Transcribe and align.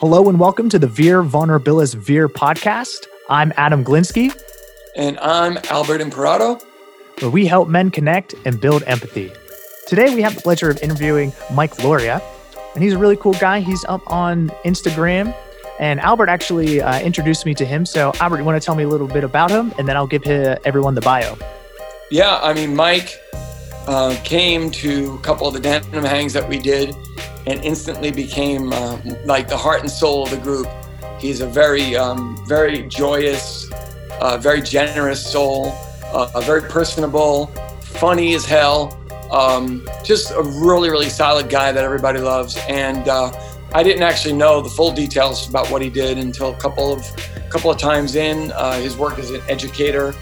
Hello 0.00 0.28
and 0.28 0.38
welcome 0.40 0.68
to 0.70 0.78
the 0.78 0.86
Vir 0.86 1.22
Vulnerabilis 1.22 1.94
Vir 1.94 2.28
podcast. 2.28 3.06
I'm 3.28 3.52
Adam 3.56 3.84
Glinsky, 3.84 4.32
And 4.96 5.18
I'm 5.20 5.58
Albert 5.70 6.00
Imperato. 6.00 6.58
where 7.20 7.30
we 7.30 7.46
help 7.46 7.68
men 7.68 7.90
connect 7.90 8.34
and 8.44 8.60
build 8.60 8.82
empathy. 8.86 9.30
Today 9.86 10.14
we 10.14 10.22
have 10.22 10.34
the 10.34 10.40
pleasure 10.40 10.70
of 10.70 10.82
interviewing 10.82 11.32
Mike 11.52 11.82
Loria, 11.84 12.22
and 12.74 12.82
he's 12.82 12.94
a 12.94 12.98
really 12.98 13.16
cool 13.16 13.34
guy. 13.34 13.60
He's 13.60 13.84
up 13.86 14.02
on 14.10 14.48
Instagram, 14.64 15.34
and 15.78 16.00
Albert 16.00 16.28
actually 16.28 16.80
uh, 16.80 17.00
introduced 17.00 17.44
me 17.46 17.54
to 17.54 17.64
him. 17.64 17.84
So, 17.86 18.12
Albert, 18.20 18.38
you 18.38 18.44
want 18.44 18.60
to 18.60 18.64
tell 18.64 18.74
me 18.74 18.84
a 18.84 18.88
little 18.88 19.08
bit 19.08 19.24
about 19.24 19.50
him, 19.50 19.72
and 19.78 19.86
then 19.88 19.96
I'll 19.96 20.06
give 20.06 20.24
hi- 20.24 20.58
everyone 20.64 20.94
the 20.94 21.00
bio. 21.02 21.36
Yeah, 22.10 22.38
I 22.42 22.52
mean, 22.54 22.74
Mike 22.74 23.20
uh, 23.86 24.16
came 24.24 24.70
to 24.72 25.14
a 25.14 25.18
couple 25.18 25.46
of 25.46 25.54
the 25.54 25.60
denim 25.60 26.04
hangs 26.04 26.32
that 26.32 26.48
we 26.48 26.58
did 26.58 26.94
and 27.46 27.62
instantly 27.64 28.10
became 28.10 28.72
uh, 28.72 28.98
like 29.24 29.48
the 29.48 29.56
heart 29.56 29.80
and 29.80 29.90
soul 29.90 30.24
of 30.24 30.30
the 30.30 30.36
group. 30.36 30.68
He's 31.18 31.40
a 31.40 31.46
very, 31.46 31.96
um, 31.96 32.42
very 32.46 32.82
joyous, 32.88 33.70
uh, 34.20 34.38
very 34.38 34.62
generous 34.62 35.24
soul, 35.24 35.72
uh, 36.12 36.40
very 36.40 36.62
personable, 36.62 37.46
funny 37.80 38.34
as 38.34 38.44
hell. 38.44 38.96
Um, 39.30 39.86
just 40.02 40.32
a 40.32 40.42
really, 40.42 40.90
really 40.90 41.08
solid 41.08 41.48
guy 41.48 41.72
that 41.72 41.84
everybody 41.84 42.18
loves. 42.18 42.56
And 42.68 43.08
uh, 43.08 43.30
I 43.72 43.82
didn't 43.82 44.02
actually 44.02 44.34
know 44.34 44.60
the 44.60 44.68
full 44.68 44.92
details 44.92 45.48
about 45.48 45.70
what 45.70 45.82
he 45.82 45.90
did 45.90 46.18
until 46.18 46.50
a 46.50 46.56
couple 46.56 46.92
of 46.92 47.04
couple 47.50 47.70
of 47.70 47.78
times 47.78 48.14
in 48.14 48.52
uh, 48.52 48.74
his 48.80 48.96
work 48.96 49.18
as 49.18 49.30
an 49.30 49.42
educator 49.48 50.14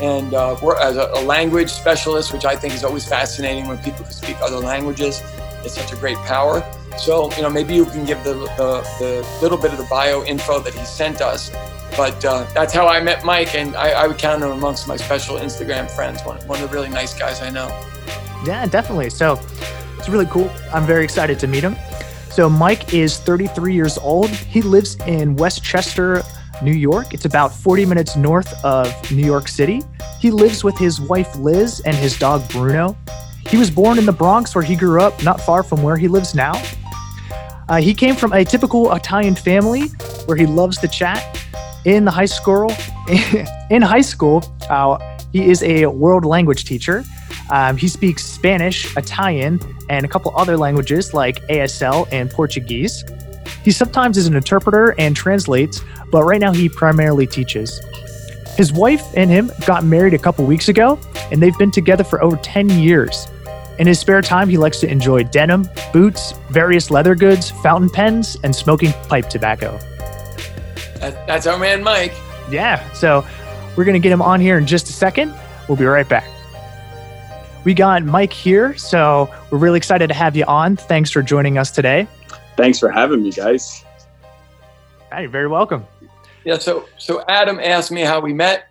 and 0.00 0.34
uh, 0.34 0.54
as 0.80 0.96
a 0.96 1.24
language 1.24 1.70
specialist, 1.70 2.32
which 2.32 2.44
I 2.44 2.54
think 2.54 2.74
is 2.74 2.84
always 2.84 3.06
fascinating 3.06 3.66
when 3.66 3.78
people 3.78 4.04
can 4.04 4.12
speak 4.12 4.36
other 4.40 4.58
languages. 4.58 5.22
It's 5.66 5.74
such 5.74 5.92
a 5.92 5.96
great 5.96 6.16
power. 6.18 6.64
So, 6.96 7.30
you 7.34 7.42
know, 7.42 7.50
maybe 7.50 7.74
you 7.74 7.84
can 7.84 8.06
give 8.06 8.22
the, 8.24 8.34
the, 8.56 8.82
the 8.98 9.28
little 9.42 9.58
bit 9.58 9.72
of 9.72 9.78
the 9.78 9.86
bio 9.90 10.24
info 10.24 10.60
that 10.60 10.72
he 10.72 10.84
sent 10.84 11.20
us. 11.20 11.50
But 11.96 12.24
uh, 12.24 12.46
that's 12.54 12.72
how 12.72 12.86
I 12.86 13.00
met 13.00 13.24
Mike, 13.24 13.54
and 13.54 13.74
I, 13.76 13.90
I 13.90 14.06
would 14.06 14.18
count 14.18 14.42
him 14.42 14.50
amongst 14.50 14.86
my 14.86 14.96
special 14.96 15.36
Instagram 15.36 15.90
friends. 15.90 16.22
One, 16.22 16.38
one 16.46 16.62
of 16.62 16.70
the 16.70 16.74
really 16.74 16.88
nice 16.88 17.18
guys 17.18 17.42
I 17.42 17.50
know. 17.50 17.68
Yeah, 18.44 18.66
definitely. 18.66 19.10
So 19.10 19.40
it's 19.98 20.08
really 20.08 20.26
cool. 20.26 20.50
I'm 20.72 20.86
very 20.86 21.04
excited 21.04 21.38
to 21.40 21.46
meet 21.46 21.64
him. 21.64 21.76
So 22.30 22.48
Mike 22.48 22.92
is 22.92 23.18
33 23.18 23.74
years 23.74 23.98
old. 23.98 24.28
He 24.28 24.62
lives 24.62 24.96
in 25.06 25.36
Westchester, 25.36 26.22
New 26.62 26.74
York. 26.74 27.12
It's 27.14 27.24
about 27.24 27.52
40 27.52 27.86
minutes 27.86 28.14
north 28.14 28.52
of 28.64 28.88
New 29.10 29.24
York 29.24 29.48
City. 29.48 29.82
He 30.20 30.30
lives 30.30 30.62
with 30.62 30.76
his 30.78 31.00
wife 31.00 31.34
Liz 31.36 31.80
and 31.86 31.96
his 31.96 32.18
dog 32.18 32.46
Bruno. 32.50 32.96
He 33.48 33.56
was 33.56 33.70
born 33.70 33.98
in 33.98 34.06
the 34.06 34.12
Bronx 34.12 34.54
where 34.54 34.64
he 34.64 34.74
grew 34.74 35.00
up, 35.00 35.22
not 35.22 35.40
far 35.40 35.62
from 35.62 35.82
where 35.82 35.96
he 35.96 36.08
lives 36.08 36.34
now. 36.34 36.60
Uh, 37.68 37.76
he 37.76 37.94
came 37.94 38.14
from 38.14 38.32
a 38.32 38.44
typical 38.44 38.92
Italian 38.94 39.34
family 39.34 39.88
where 40.26 40.36
he 40.36 40.46
loves 40.46 40.78
to 40.78 40.88
chat. 40.88 41.38
In 41.84 42.04
the 42.04 42.10
high 42.10 42.26
school, 42.26 42.72
in 43.70 43.82
high 43.82 44.00
school, 44.00 44.42
uh, 44.68 44.98
he 45.32 45.48
is 45.48 45.62
a 45.62 45.86
world 45.86 46.24
language 46.24 46.64
teacher. 46.64 47.04
Um, 47.50 47.76
he 47.76 47.86
speaks 47.86 48.24
Spanish, 48.24 48.96
Italian, 48.96 49.60
and 49.88 50.04
a 50.04 50.08
couple 50.08 50.32
other 50.36 50.56
languages 50.56 51.14
like 51.14 51.40
ASL 51.46 52.08
and 52.10 52.28
Portuguese. 52.28 53.04
He 53.62 53.70
sometimes 53.70 54.16
is 54.16 54.26
an 54.26 54.34
interpreter 54.34 54.94
and 54.98 55.14
translates, 55.14 55.80
but 56.10 56.24
right 56.24 56.40
now 56.40 56.52
he 56.52 56.68
primarily 56.68 57.26
teaches. 57.26 57.80
His 58.56 58.72
wife 58.72 59.04
and 59.14 59.30
him 59.30 59.52
got 59.66 59.84
married 59.84 60.14
a 60.14 60.18
couple 60.18 60.44
weeks 60.46 60.68
ago, 60.68 60.98
and 61.30 61.40
they've 61.40 61.56
been 61.58 61.70
together 61.70 62.02
for 62.02 62.22
over 62.22 62.36
10 62.38 62.70
years. 62.70 63.28
In 63.78 63.86
his 63.86 63.98
spare 64.00 64.22
time, 64.22 64.48
he 64.48 64.56
likes 64.56 64.80
to 64.80 64.90
enjoy 64.90 65.24
denim, 65.24 65.68
boots, 65.92 66.32
various 66.50 66.90
leather 66.90 67.14
goods, 67.14 67.50
fountain 67.50 67.90
pens, 67.90 68.36
and 68.42 68.54
smoking 68.54 68.92
pipe 69.08 69.28
tobacco. 69.28 69.78
That, 71.00 71.26
that's 71.26 71.46
our 71.46 71.58
man, 71.58 71.82
Mike. 71.82 72.14
Yeah, 72.50 72.90
so 72.92 73.26
we're 73.76 73.84
going 73.84 74.00
to 74.00 74.00
get 74.00 74.12
him 74.12 74.22
on 74.22 74.40
here 74.40 74.56
in 74.56 74.66
just 74.66 74.88
a 74.88 74.92
second. 74.92 75.34
We'll 75.68 75.76
be 75.76 75.84
right 75.84 76.08
back. 76.08 76.26
We 77.64 77.74
got 77.74 78.04
Mike 78.04 78.32
here, 78.32 78.76
so 78.76 79.28
we're 79.50 79.58
really 79.58 79.76
excited 79.76 80.06
to 80.06 80.14
have 80.14 80.36
you 80.36 80.44
on. 80.44 80.76
Thanks 80.76 81.10
for 81.10 81.20
joining 81.20 81.58
us 81.58 81.70
today. 81.70 82.06
Thanks 82.56 82.78
for 82.78 82.90
having 82.90 83.22
me, 83.22 83.32
guys. 83.32 83.84
Yeah, 85.10 85.20
you're 85.20 85.30
very 85.30 85.48
welcome. 85.48 85.84
Yeah, 86.44 86.58
so 86.58 86.86
so 86.96 87.24
Adam 87.28 87.58
asked 87.58 87.90
me 87.90 88.02
how 88.02 88.20
we 88.20 88.32
met, 88.32 88.68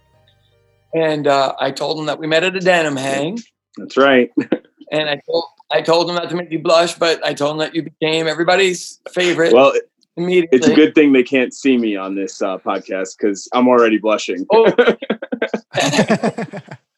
and 0.94 1.28
uh, 1.28 1.54
I 1.60 1.72
told 1.72 2.00
him 2.00 2.06
that 2.06 2.18
we 2.18 2.26
met 2.26 2.44
at 2.44 2.56
a 2.56 2.60
denim 2.60 2.96
hang. 2.96 3.38
That's 3.78 3.98
right. 3.98 4.32
And 4.92 5.10
I 5.10 5.20
told 5.28 5.44
I 5.72 5.82
told 5.82 6.10
him 6.10 6.16
not 6.16 6.30
to 6.30 6.36
make 6.36 6.52
you 6.52 6.60
blush, 6.60 6.94
but 6.96 7.24
I 7.26 7.34
told 7.34 7.54
him 7.54 7.58
that 7.60 7.74
you 7.76 7.84
became 7.84 8.28
everybody's 8.28 9.00
favorite 9.12 9.52
Well, 9.54 9.74
immediately. 10.16 10.58
it's 10.58 10.68
a 10.68 10.76
good 10.76 10.94
thing 10.96 11.12
they 11.12 11.24
can't 11.24 11.54
see 11.54 11.78
me 11.78 11.96
on 11.96 12.16
this 12.16 12.42
uh, 12.42 12.58
podcast 12.60 13.18
because 13.18 13.48
I'm 13.54 13.68
already 13.68 13.98
blushing. 13.98 14.46
Oh. 14.52 14.72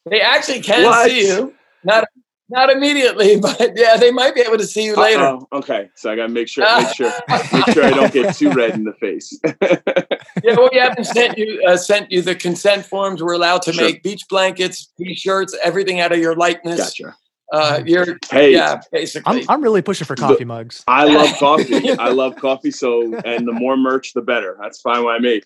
they 0.10 0.22
actually 0.22 0.62
can 0.62 0.84
What? 0.84 1.10
see 1.10 1.28
you, 1.28 1.54
not 1.84 2.06
not 2.50 2.70
immediately, 2.70 3.40
but 3.42 3.72
yeah, 3.76 3.98
they 3.98 4.12
might 4.12 4.34
be 4.34 4.42
able 4.42 4.58
to 4.58 4.66
see 4.66 4.86
you 4.86 4.96
later. 4.96 5.22
Uh-oh. 5.22 5.48
Okay, 5.60 5.90
so 5.96 6.12
I 6.12 6.16
gotta 6.16 6.30
make 6.32 6.48
sure, 6.48 6.64
make 6.82 6.96
sure, 6.96 7.12
make 7.30 7.70
sure 7.72 7.84
I 7.84 7.90
don't 7.90 8.14
get 8.14 8.36
too 8.36 8.52
red 8.52 8.72
in 8.72 8.84
the 8.86 8.94
face. 8.94 9.38
yeah, 9.44 10.56
well, 10.56 10.70
we 10.72 10.78
haven't 10.80 11.04
sent 11.06 11.38
you 11.38 11.62
uh, 11.68 11.76
sent 11.78 12.10
you 12.12 12.22
the 12.22 12.36
consent 12.36 12.86
forms. 12.86 13.22
We're 13.22 13.34
allowed 13.34 13.64
to 13.64 13.74
Sure. 13.74 13.84
make 13.86 14.02
beach 14.04 14.26
blankets, 14.30 14.90
t-shirts, 14.98 15.58
everything 15.64 16.00
out 16.00 16.12
of 16.14 16.20
your 16.20 16.36
likeness. 16.36 16.80
gotcha. 16.80 17.16
Uh, 17.52 17.82
you're 17.86 18.18
Hey, 18.30 18.52
yeah, 18.54 18.82
basically. 18.92 19.42
I'm, 19.44 19.50
I'm 19.50 19.62
really 19.62 19.82
pushing 19.82 20.06
for 20.06 20.16
coffee 20.16 20.44
mugs. 20.46 20.84
I 20.88 21.06
love 21.14 21.36
coffee. 21.38 21.92
I 21.98 22.10
love 22.10 22.36
coffee. 22.36 22.72
So, 22.72 23.16
and 23.26 23.48
the 23.48 23.54
more 23.54 23.78
merch, 23.78 24.14
the 24.14 24.22
better. 24.22 24.58
That's 24.62 24.82
fine 24.82 25.04
by 25.04 25.20
me. 25.20 25.42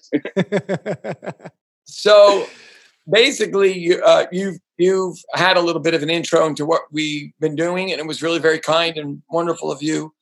So 1.85 2.47
basically, 3.09 3.78
you, 3.78 4.01
uh, 4.03 4.25
you've 4.31 4.57
you've 4.78 5.17
had 5.35 5.57
a 5.57 5.61
little 5.61 5.81
bit 5.81 5.94
of 5.94 6.01
an 6.03 6.09
intro 6.09 6.45
into 6.47 6.66
what 6.66 6.81
we've 6.91 7.31
been 7.40 7.56
doing, 7.56 7.91
and 7.91 8.00
it 8.00 8.07
was 8.07 8.22
really 8.23 8.40
very 8.40 8.59
kind 8.59 8.97
and 8.97 9.22
wonderful 9.29 9.72
of 9.72 9.81
you 9.84 10.13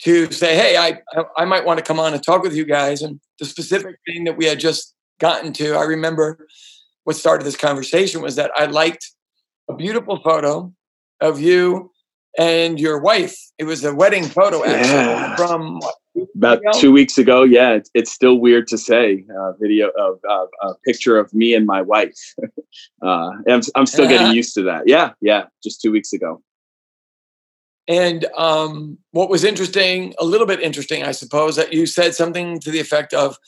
to 0.00 0.30
say, 0.32 0.56
"Hey, 0.56 0.76
I 0.76 1.00
I- 1.18 1.24
I 1.38 1.44
might 1.44 1.64
want 1.64 1.78
to 1.78 1.84
come 1.84 2.00
on 2.00 2.14
and 2.14 2.22
talk 2.22 2.42
with 2.42 2.54
you 2.54 2.64
guys." 2.64 3.02
And 3.02 3.20
the 3.38 3.44
specific 3.44 3.96
thing 4.06 4.24
that 4.24 4.36
we 4.36 4.46
had 4.46 4.58
just 4.60 4.94
gotten 5.20 5.52
to, 5.54 5.74
I 5.74 5.84
remember 5.84 6.46
what 7.04 7.16
started 7.16 7.44
this 7.44 7.56
conversation 7.56 8.20
was 8.22 8.36
that 8.36 8.50
I 8.56 8.66
liked 8.66 9.10
a 9.68 9.74
beautiful 9.74 10.20
photo 10.22 10.72
of 11.20 11.40
you 11.40 11.90
and 12.38 12.78
your 12.78 12.98
wife. 13.00 13.36
It 13.58 13.64
was 13.64 13.84
a 13.84 13.94
wedding 13.94 14.24
photo 14.24 14.64
actually 14.64 14.92
Yeah. 14.92 15.36
from 15.36 15.80
what, 15.80 15.94
About 16.36 16.58
ago? 16.58 16.70
two 16.74 16.92
weeks 16.92 17.18
ago, 17.18 17.42
yeah, 17.42 17.72
it's, 17.72 17.90
it's 17.94 18.12
still 18.12 18.36
weird 18.36 18.68
to 18.68 18.78
say. 18.78 19.24
Uh, 19.36 19.52
video 19.60 19.90
of 19.98 20.20
uh, 20.28 20.46
a 20.62 20.74
picture 20.86 21.18
of 21.18 21.32
me 21.34 21.54
and 21.54 21.66
my 21.66 21.82
wife. 21.82 22.34
uh, 23.02 23.30
I'm, 23.48 23.60
I'm 23.74 23.86
still 23.86 24.06
getting 24.08 24.32
used 24.32 24.54
to 24.54 24.62
that. 24.64 24.84
Yeah, 24.86 25.12
yeah, 25.20 25.46
just 25.62 25.80
two 25.80 25.90
weeks 25.90 26.12
ago. 26.12 26.42
And 27.88 28.26
um, 28.36 28.98
what 29.12 29.30
was 29.30 29.44
interesting, 29.44 30.14
a 30.18 30.24
little 30.24 30.46
bit 30.46 30.60
interesting, 30.60 31.04
I 31.04 31.12
suppose, 31.12 31.56
that 31.56 31.72
you 31.72 31.86
said 31.86 32.14
something 32.14 32.60
to 32.60 32.70
the 32.70 32.80
effect 32.80 33.14
of, 33.14 33.38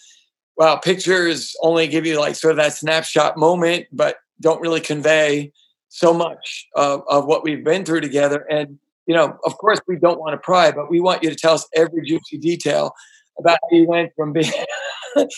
"Wow, 0.57 0.77
pictures 0.77 1.55
only 1.63 1.87
give 1.87 2.07
you 2.07 2.19
like 2.19 2.37
sort 2.37 2.53
of 2.53 2.57
that 2.57 2.73
snapshot 2.73 3.37
moment, 3.37 3.87
but 3.93 4.17
don't 4.41 4.63
really 4.63 4.81
convey 4.81 5.53
so 5.91 6.15
much 6.15 6.67
of, 6.75 7.03
of 7.09 7.27
what 7.27 7.45
we've 7.45 7.63
been 7.63 7.85
through 7.85 8.01
together." 8.01 8.47
And 8.51 8.79
you 9.07 9.15
know, 9.15 9.37
of 9.45 9.59
course, 9.59 9.81
we 9.87 9.97
don't 9.97 10.19
want 10.19 10.35
to 10.35 10.39
pry, 10.39 10.71
but 10.71 10.91
we 10.91 11.01
want 11.01 11.23
you 11.23 11.31
to 11.31 11.37
tell 11.37 11.55
us 11.55 11.69
every 11.75 12.03
juicy 12.07 12.39
detail 12.39 12.93
about 13.39 13.59
how 13.63 13.77
you 13.77 13.87
went 13.87 14.13
from 14.17 14.33
being 14.33 14.53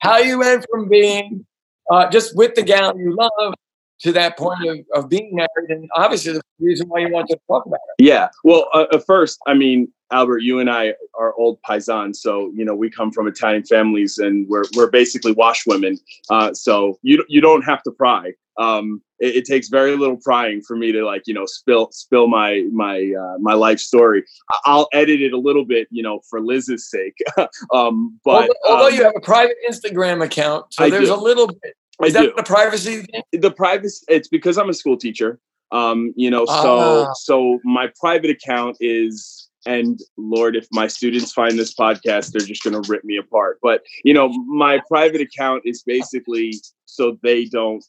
how 0.00 0.18
you 0.18 0.38
went 0.38 0.66
from 0.70 0.88
being 0.88 1.46
uh, 1.90 2.08
just 2.10 2.36
with 2.36 2.54
the 2.54 2.62
gal 2.62 2.96
you 2.98 3.14
love 3.16 3.54
to 4.00 4.12
that 4.12 4.38
point 4.38 4.66
of, 4.66 4.78
of 4.94 5.08
being 5.08 5.30
married, 5.34 5.70
and 5.70 5.88
obviously 5.94 6.32
the 6.32 6.42
reason 6.58 6.88
why 6.88 7.00
you 7.00 7.12
want 7.12 7.28
to 7.28 7.38
talk 7.46 7.66
about 7.66 7.80
it. 7.98 8.04
Yeah. 8.04 8.28
Well, 8.44 8.68
uh, 8.72 8.86
uh, 8.92 8.98
first, 8.98 9.38
I 9.46 9.54
mean, 9.54 9.92
Albert, 10.10 10.38
you 10.38 10.58
and 10.58 10.70
I 10.70 10.94
are 11.18 11.34
old 11.34 11.60
paisans, 11.62 12.16
so 12.16 12.50
you 12.54 12.64
know 12.64 12.74
we 12.74 12.90
come 12.90 13.12
from 13.12 13.28
Italian 13.28 13.64
families, 13.64 14.18
and 14.18 14.48
we're 14.48 14.64
we're 14.74 14.90
basically 14.90 15.34
washwomen. 15.34 15.98
Uh, 16.30 16.52
so 16.54 16.98
you 17.02 17.24
you 17.28 17.40
don't 17.40 17.62
have 17.62 17.82
to 17.84 17.90
pry. 17.90 18.32
Um, 18.60 19.00
it, 19.18 19.36
it 19.38 19.44
takes 19.46 19.68
very 19.68 19.96
little 19.96 20.18
prying 20.28 20.60
for 20.66 20.76
me 20.76 20.92
to 20.92 21.04
like 21.04 21.22
you 21.26 21.34
know 21.34 21.46
spill 21.46 21.88
spill 21.92 22.26
my 22.28 22.64
my 22.72 22.96
uh, 23.22 23.36
my 23.38 23.54
life 23.54 23.80
story. 23.80 24.22
I- 24.52 24.58
I'll 24.66 24.88
edit 24.92 25.20
it 25.22 25.32
a 25.32 25.38
little 25.38 25.64
bit, 25.64 25.88
you 25.90 26.02
know, 26.02 26.20
for 26.28 26.40
Liz's 26.40 26.90
sake. 26.90 27.16
um, 27.72 28.18
but 28.24 28.32
although, 28.32 28.54
although 28.68 28.88
um, 28.88 28.94
you 28.94 29.02
have 29.04 29.14
a 29.16 29.20
private 29.20 29.56
Instagram 29.70 30.22
account, 30.24 30.66
so 30.74 30.84
I 30.84 30.90
there's 30.90 31.08
do. 31.08 31.14
a 31.14 31.22
little 31.30 31.46
bit. 31.48 31.74
I 32.02 32.06
Is 32.06 32.12
that 32.14 32.22
do. 32.22 32.32
the 32.36 32.42
privacy 32.42 33.02
thing? 33.02 33.22
the 33.32 33.50
privacy 33.50 34.04
it's 34.08 34.26
because 34.28 34.56
i'm 34.56 34.70
a 34.70 34.74
school 34.74 34.96
teacher 34.96 35.38
um 35.70 36.14
you 36.16 36.30
know 36.30 36.46
so 36.46 37.06
Ah. 37.08 37.12
so 37.12 37.58
my 37.62 37.86
private 38.00 38.30
account 38.30 38.78
is 38.80 39.50
and 39.66 40.00
lord 40.16 40.56
if 40.56 40.66
my 40.72 40.86
students 40.86 41.30
find 41.40 41.58
this 41.58 41.74
podcast 41.74 42.32
they're 42.32 42.46
just 42.46 42.62
going 42.64 42.80
to 42.80 42.90
rip 42.90 43.04
me 43.04 43.18
apart 43.18 43.58
but 43.62 43.82
you 44.02 44.14
know 44.14 44.28
my 44.46 44.80
private 44.88 45.20
account 45.20 45.60
is 45.66 45.82
basically 45.82 46.54
so 46.86 47.18
they 47.22 47.44
don't 47.44 47.84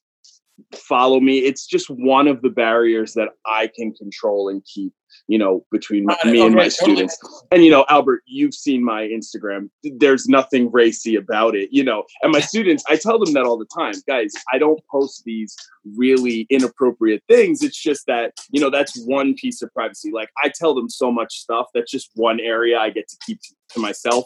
follow 0.75 1.19
me 1.19 1.39
it's 1.39 1.65
just 1.65 1.89
one 1.89 2.27
of 2.27 2.42
the 2.42 2.50
barriers 2.50 3.13
that 3.13 3.30
i 3.45 3.69
can 3.75 3.94
control 3.94 4.50
and 4.50 4.63
keep 4.65 4.94
you 5.27 5.38
know, 5.38 5.65
between 5.71 6.06
my, 6.06 6.18
me 6.25 6.45
and 6.45 6.56
my 6.56 6.68
students. 6.68 7.18
And, 7.51 7.63
you 7.63 7.71
know, 7.71 7.86
Albert, 7.89 8.24
you've 8.25 8.53
seen 8.53 8.83
my 8.83 9.03
Instagram. 9.03 9.69
There's 9.83 10.27
nothing 10.27 10.71
racy 10.71 11.15
about 11.15 11.56
it, 11.56 11.69
you 11.71 11.83
know. 11.83 12.03
And 12.21 12.31
my 12.31 12.39
students, 12.39 12.83
I 12.89 12.95
tell 12.98 13.19
them 13.19 13.33
that 13.33 13.44
all 13.44 13.57
the 13.57 13.68
time. 13.74 13.94
Guys, 14.07 14.33
I 14.51 14.57
don't 14.57 14.81
post 14.92 15.24
these 15.25 15.56
really 15.95 16.48
inappropriate 16.50 17.24
things. 17.27 17.63
It's 17.63 17.81
just 17.81 18.06
that, 18.07 18.33
you 18.50 18.62
know, 18.62 18.69
that's 18.69 19.01
one 19.06 19.33
piece 19.33 19.62
of 19.62 19.74
privacy. 19.74 20.12
Like 20.12 20.30
I 20.44 20.51
tell 20.54 20.74
them 20.74 20.89
so 20.89 21.12
much 21.12 21.39
stuff. 21.39 21.68
That's 21.74 21.92
just 21.92 22.12
one 22.15 22.39
area 22.39 22.77
I 22.77 22.89
get 22.89 23.07
to 23.07 23.18
keep 23.25 23.39
to 23.71 23.80
myself. 23.80 24.25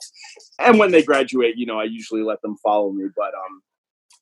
And 0.60 0.80
when 0.80 0.92
they 0.92 1.04
graduate, 1.04 1.56
you 1.57 1.66
know, 1.66 1.80
I 1.80 1.83
usually 1.83 2.24
let 2.24 2.42
them 2.42 2.57
follow 2.63 2.92
me. 2.92 3.06
But 3.16 3.33
um 3.36 3.62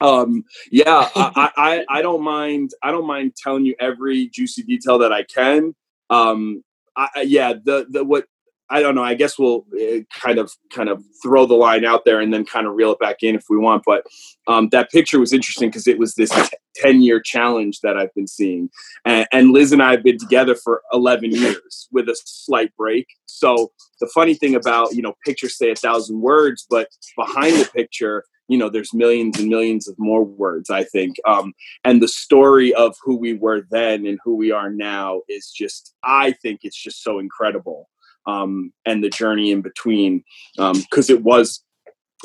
um 0.01 0.43
yeah 0.71 1.09
I, 1.15 1.51
I 1.57 1.85
i 1.89 2.01
don't 2.01 2.23
mind 2.23 2.71
i 2.81 2.91
don't 2.91 3.07
mind 3.07 3.35
telling 3.35 3.65
you 3.65 3.75
every 3.79 4.27
juicy 4.27 4.63
detail 4.63 4.97
that 4.99 5.11
i 5.11 5.23
can. 5.23 5.75
Um 6.09 6.63
I, 6.95 7.23
yeah 7.25 7.53
the 7.53 7.87
the 7.89 8.03
what 8.03 8.25
i 8.69 8.81
don't 8.81 8.95
know 8.95 9.03
i 9.03 9.13
guess 9.13 9.39
we'll 9.39 9.65
uh, 9.79 9.99
kind 10.13 10.37
of 10.37 10.51
kind 10.71 10.89
of 10.89 11.03
throw 11.23 11.45
the 11.45 11.55
line 11.55 11.85
out 11.85 12.05
there 12.05 12.19
and 12.19 12.33
then 12.33 12.45
kind 12.45 12.67
of 12.67 12.73
reel 12.73 12.91
it 12.91 12.99
back 12.99 13.23
in 13.23 13.35
if 13.35 13.45
we 13.49 13.57
want 13.57 13.83
but 13.85 14.05
um 14.47 14.69
that 14.69 14.91
picture 14.91 15.19
was 15.19 15.33
interesting 15.33 15.69
because 15.69 15.87
it 15.87 15.97
was 15.97 16.13
this 16.15 16.31
10 16.75 17.01
year 17.01 17.19
challenge 17.19 17.79
that 17.81 17.97
i've 17.97 18.13
been 18.13 18.27
seeing. 18.27 18.69
And, 19.05 19.27
and 19.31 19.51
liz 19.51 19.71
and 19.71 19.81
i 19.81 19.91
have 19.91 20.03
been 20.03 20.19
together 20.19 20.55
for 20.55 20.81
11 20.91 21.31
years 21.31 21.87
with 21.91 22.09
a 22.09 22.15
slight 22.25 22.75
break. 22.75 23.07
So 23.25 23.71
the 23.99 24.07
funny 24.13 24.33
thing 24.33 24.55
about 24.55 24.93
you 24.93 25.01
know 25.01 25.13
pictures 25.25 25.57
say 25.57 25.71
a 25.71 25.75
thousand 25.75 26.21
words 26.21 26.65
but 26.69 26.89
behind 27.17 27.55
the 27.55 27.69
picture 27.73 28.25
you 28.47 28.57
know 28.57 28.69
there's 28.69 28.93
millions 28.93 29.39
and 29.39 29.49
millions 29.49 29.87
of 29.87 29.95
more 29.97 30.23
words 30.23 30.69
i 30.69 30.83
think 30.83 31.15
um, 31.27 31.53
and 31.83 32.01
the 32.01 32.07
story 32.07 32.73
of 32.73 32.95
who 33.03 33.15
we 33.15 33.33
were 33.33 33.65
then 33.71 34.05
and 34.05 34.19
who 34.23 34.35
we 34.35 34.51
are 34.51 34.69
now 34.69 35.21
is 35.29 35.51
just 35.51 35.93
i 36.03 36.31
think 36.41 36.61
it's 36.63 36.81
just 36.81 37.03
so 37.03 37.19
incredible 37.19 37.89
um, 38.25 38.71
and 38.85 39.03
the 39.03 39.09
journey 39.09 39.51
in 39.51 39.61
between 39.61 40.23
because 40.55 41.09
um, 41.09 41.15
it 41.15 41.23
was 41.23 41.63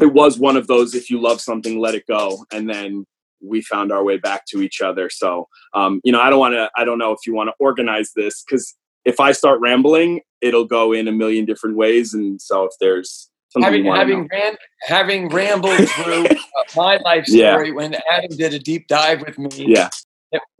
it 0.01 0.13
was 0.13 0.39
one 0.39 0.57
of 0.57 0.69
those 0.69 0.95
if 0.95 1.11
you 1.11 1.21
love 1.21 1.41
something 1.41 1.79
let 1.79 1.95
it 1.95 2.07
go 2.07 2.45
and 2.53 2.71
then 2.71 3.05
we 3.41 3.63
found 3.63 3.93
our 3.93 4.03
way 4.03 4.17
back 4.17 4.47
to 4.47 4.63
each 4.63 4.81
other. 4.81 5.11
So 5.11 5.49
um, 5.75 6.01
you 6.05 6.13
know 6.13 6.21
i 6.21 6.31
don't 6.31 6.39
want 6.39 6.55
to 6.55 6.71
i 6.77 6.85
don't 6.85 6.99
know 6.99 7.13
if 7.13 7.21
you 7.27 7.35
want 7.35 7.49
to 7.49 7.55
organize 7.59 8.13
this 8.15 8.43
because 8.43 8.75
if 9.05 9.21
i 9.21 9.33
start 9.33 9.61
rambling 9.61 10.21
it'll 10.41 10.65
go 10.65 10.93
in 10.93 11.09
a 11.09 11.13
million 11.13 11.45
different 11.45 11.77
ways 11.77 12.15
and 12.15 12.41
so 12.41 12.65
if 12.65 12.73
there's 12.81 13.31
having 13.61 13.85
having 13.85 14.29
ran, 14.29 14.57
having 14.83 15.29
rambled 15.29 15.89
through 15.91 16.27
uh, 16.27 16.35
my 16.77 16.97
life 16.99 17.25
story 17.27 17.69
yeah. 17.69 17.75
when 17.75 17.95
Adam 18.11 18.37
did 18.37 18.55
a 18.55 18.59
deep 18.59 18.87
dive 18.89 19.23
with 19.23 19.39
me. 19.39 19.49
Yeah. 19.53 19.89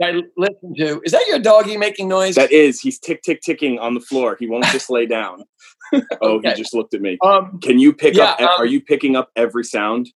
I 0.03 0.23
listened 0.37 0.77
to. 0.79 1.03
Is 1.05 1.13
that 1.13 1.27
your 1.29 1.39
doggy 1.39 1.77
making 1.77 2.09
noise? 2.09 2.37
That 2.37 2.51
is. 2.51 2.81
He's 2.81 2.99
tick 2.99 3.21
tick 3.23 3.43
ticking 3.43 3.79
on 3.79 3.95
the 3.95 4.01
floor. 4.01 4.37
He 4.39 4.47
won't 4.47 4.65
just 4.67 4.89
lay 4.89 5.05
down. 5.05 5.45
oh, 5.93 6.37
okay. 6.37 6.51
he 6.51 6.55
just 6.55 6.75
looked 6.75 6.95
at 6.95 7.03
me. 7.03 7.19
Um, 7.23 7.59
Can 7.63 7.79
you 7.79 7.93
pick 7.93 8.15
yeah, 8.15 8.31
up? 8.31 8.41
Um, 8.41 8.49
are 8.59 8.67
you 8.67 8.81
picking 8.81 9.17
up 9.17 9.31
every 9.37 9.65
sound? 9.65 10.09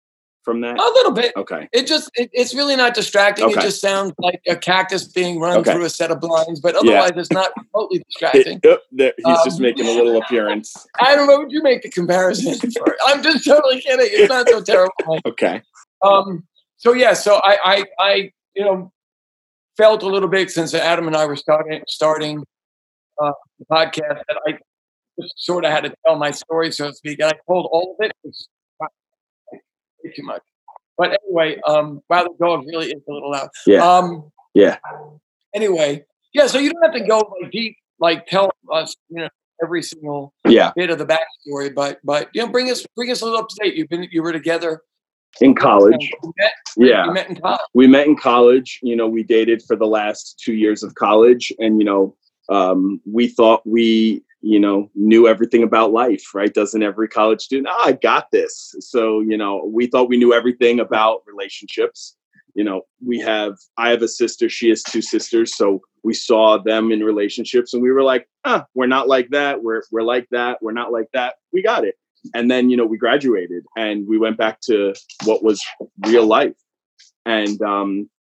From 0.43 0.61
that? 0.63 0.79
A 0.79 0.83
little 0.83 1.13
bit. 1.13 1.33
Okay. 1.37 1.69
It 1.73 1.87
just 1.87 2.11
it, 2.15 2.31
it's 2.33 2.55
really 2.55 2.77
not 2.77 2.95
distracting. 2.95 3.45
Okay. 3.47 3.61
It 3.61 3.63
just 3.63 3.81
sounds 3.81 4.13
like 4.19 4.41
a 4.47 4.57
cactus 4.57 5.05
being 5.05 5.41
run 5.41 5.59
okay. 5.59 5.73
through 5.73 5.85
a 5.85 5.91
set 5.91 6.11
of 6.11 6.21
blinds, 6.21 6.61
but 6.61 6.75
otherwise 6.75 7.13
yeah. 7.15 7.21
it's 7.21 7.31
not 7.31 7.51
remotely 7.57 8.05
distracting. 8.09 8.61
It, 8.63 8.81
there, 8.91 9.13
he's 9.17 9.27
um, 9.27 9.39
just 9.45 9.61
making 9.61 9.87
a 9.87 9.93
little 9.93 10.17
appearance. 10.17 10.87
I 11.01 11.15
don't 11.15 11.27
know. 11.27 11.41
Would 11.41 11.53
you 11.53 11.63
make 11.63 11.83
the 11.83 11.91
comparison? 11.91 12.55
For, 12.73 12.97
I'm 13.07 13.23
just 13.23 13.45
totally 13.45 13.81
kidding. 13.81 14.07
It's 14.11 14.29
not 14.29 14.49
so 14.49 14.61
terrible. 14.61 15.21
okay. 15.27 15.63
Um. 16.03 16.45
So 16.77 16.93
yeah. 16.93 17.15
So 17.15 17.41
I 17.43 17.59
I 17.65 17.85
I 17.99 18.33
you 18.55 18.65
know 18.65 18.93
felt 19.77 20.03
a 20.03 20.07
little 20.07 20.29
bit 20.29 20.51
since 20.51 20.75
Adam 20.75 21.07
and 21.07 21.17
I 21.17 21.27
were 21.27 21.37
starting 21.37 21.83
starting 21.89 22.45
uh, 23.23 23.33
the 23.59 23.65
podcast 23.67 24.23
that 24.29 24.41
I 24.47 24.59
just 25.21 25.35
sort 25.39 25.65
of 25.65 25.71
had 25.71 25.85
to 25.85 25.95
tell 26.07 26.17
my 26.17 26.31
story, 26.31 26.73
so 26.73 26.89
to 26.89 26.95
speak, 26.95 27.21
and 27.21 27.31
I 27.31 27.39
told 27.47 27.69
all 27.71 27.97
of 27.99 28.07
it 28.07 28.13
too 30.15 30.23
much. 30.23 30.43
But 30.99 31.19
anyway, 31.25 31.61
um, 31.67 32.03
wow, 32.09 32.25
the 32.25 32.35
dog 32.39 32.65
really 32.67 32.89
is 32.89 33.03
a 33.09 33.13
little 33.13 33.31
loud. 33.31 33.49
Yeah. 33.67 33.87
Um, 33.87 34.31
yeah. 34.55 34.77
Anyway, 35.55 36.05
yeah. 36.35 36.47
So 36.47 36.59
you 36.59 36.73
don't 36.73 36.83
have 36.83 36.93
to 36.93 37.07
go 37.07 37.35
like 37.41 37.51
deep, 37.51 37.77
like 37.99 38.27
tell 38.27 38.51
us, 38.71 38.95
you 39.09 39.23
know, 39.23 39.29
every 39.63 39.83
single 39.83 40.35
yeah. 40.47 40.73
bit 40.77 40.91
of 40.91 40.99
the 40.99 41.07
backstory, 41.07 41.75
but 41.75 42.01
but 42.05 42.29
you 42.35 42.45
know, 42.45 42.51
bring 42.51 42.71
us 42.71 42.85
bring 42.97 43.11
us 43.11 43.23
a 43.23 43.25
little 43.25 43.41
up 43.41 43.49
to 43.49 43.57
date. 43.63 43.75
You've 43.75 43.89
been 43.89 44.09
you 44.11 44.23
were 44.23 44.33
together 44.33 44.83
in 45.41 45.55
college. 45.55 46.11
Met, 46.37 46.53
yeah, 46.77 47.07
we 47.07 47.13
met 47.15 47.29
in 47.29 47.37
college. 47.37 47.61
We 47.75 47.87
met 47.87 48.07
in 48.07 48.17
college. 48.17 48.81
You 48.83 48.97
know, 48.97 49.09
we 49.09 49.23
dated 49.23 49.63
for 49.63 49.77
the 49.77 49.87
last 49.87 50.41
two 50.43 50.55
years 50.55 50.83
of 50.83 50.95
college, 50.95 51.53
and 51.59 51.79
you 51.79 51.85
know, 51.85 52.17
um, 52.49 53.01
we 53.11 53.29
thought 53.29 53.67
we 53.67 54.23
you 54.43 54.59
know 54.59 54.91
knew 54.95 55.27
everything 55.29 55.63
about 55.63 55.93
life 55.93 56.35
right? 56.35 56.53
Doesn't 56.53 56.83
every 56.83 57.09
college 57.09 57.41
student 57.41 57.69
oh, 57.71 57.85
i 57.85 57.93
got 57.93 58.31
this. 58.31 58.75
So 58.81 59.21
you 59.21 59.37
know 59.37 59.65
we 59.73 59.87
thought 59.87 60.09
we 60.09 60.19
knew 60.19 60.35
everything 60.35 60.81
about 60.81 61.23
relationships. 61.27 62.17
You 62.55 62.65
know 62.65 62.83
we 63.05 63.19
have 63.21 63.55
i 63.79 63.89
have 63.91 64.03
a 64.03 64.09
sister 64.09 64.49
she 64.49 64.69
has 64.69 64.83
two 64.83 65.01
sisters 65.01 65.57
so 65.57 65.81
we 66.03 66.13
saw 66.13 66.59
them 66.59 66.93
in 66.93 67.01
relationships 67.03 67.73
and 67.73 67.83
we 67.83 67.91
were 67.93 68.03
like 68.03 68.29
ah 68.45 68.67
we're 68.75 68.87
not 68.87 69.09
like 69.09 69.31
that. 69.31 69.63
We're 69.63 69.83
we're 69.91 70.03
like 70.03 70.29
that. 70.33 70.59
We're 70.61 70.73
not 70.73 70.93
like 70.93 71.09
that. 71.15 71.37
We 71.53 71.63
got 71.63 71.85
it. 71.85 71.95
And 72.35 72.51
then 72.51 72.69
you 72.69 72.77
know 72.77 72.85
we 72.87 72.99
graduated 72.99 73.65
and 73.77 74.07
we 74.07 74.19
went 74.19 74.37
back 74.37 74.61
to 74.63 74.95
what 75.25 75.43
was 75.43 75.65
real 76.07 76.27
life. 76.27 76.57
And 77.25 77.61
um 77.63 78.11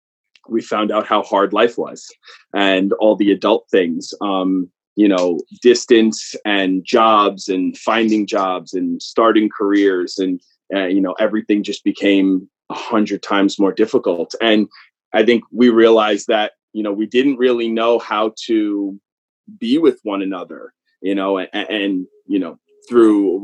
we 0.48 0.60
found 0.60 0.90
out 0.90 1.06
how 1.06 1.22
hard 1.22 1.52
life 1.52 1.78
was 1.78 2.08
and 2.54 2.92
all 2.94 3.16
the 3.16 3.32
adult 3.32 3.66
things. 3.70 4.14
Um 4.20 4.70
you 4.96 5.08
know 5.08 5.38
distance 5.62 6.34
and 6.44 6.84
jobs 6.84 7.48
and 7.48 7.76
finding 7.78 8.26
jobs 8.26 8.74
and 8.74 9.00
starting 9.02 9.48
careers 9.48 10.18
and 10.18 10.40
uh, 10.74 10.86
you 10.86 11.00
know 11.00 11.14
everything 11.18 11.62
just 11.62 11.84
became 11.84 12.48
a 12.70 12.74
hundred 12.74 13.22
times 13.22 13.58
more 13.58 13.72
difficult. 13.72 14.34
And 14.40 14.68
i 15.12 15.24
think 15.24 15.44
we 15.50 15.68
realized 15.68 16.26
that 16.28 16.52
you 16.72 16.82
know 16.82 16.92
we 16.92 17.06
didn't 17.06 17.36
really 17.36 17.68
know 17.68 17.98
how 17.98 18.32
to 18.46 18.98
be 19.58 19.78
with 19.78 19.98
one 20.04 20.22
another 20.22 20.72
you 21.00 21.14
know 21.14 21.38
and, 21.38 21.48
and 21.52 22.06
you 22.26 22.38
know 22.38 22.58
through 22.88 23.38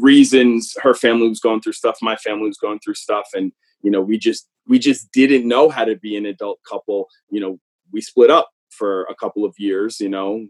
reasons 0.00 0.74
her 0.82 0.94
family 0.94 1.28
was 1.28 1.40
going 1.40 1.60
through 1.60 1.72
stuff 1.72 1.96
my 2.02 2.16
family 2.16 2.46
was 2.46 2.58
going 2.58 2.78
through 2.80 2.94
stuff 2.94 3.28
and 3.34 3.52
you 3.82 3.90
know 3.90 4.00
we 4.00 4.18
just 4.18 4.48
we 4.66 4.78
just 4.78 5.10
didn't 5.12 5.46
know 5.46 5.68
how 5.68 5.84
to 5.84 5.96
be 5.96 6.16
an 6.16 6.26
adult 6.26 6.60
couple. 6.68 7.08
You 7.30 7.40
know 7.40 7.58
we 7.92 8.00
split 8.00 8.30
up 8.30 8.50
for 8.70 9.04
a 9.04 9.14
couple 9.14 9.44
of 9.44 9.54
years 9.58 10.00
you 10.00 10.08
know 10.08 10.46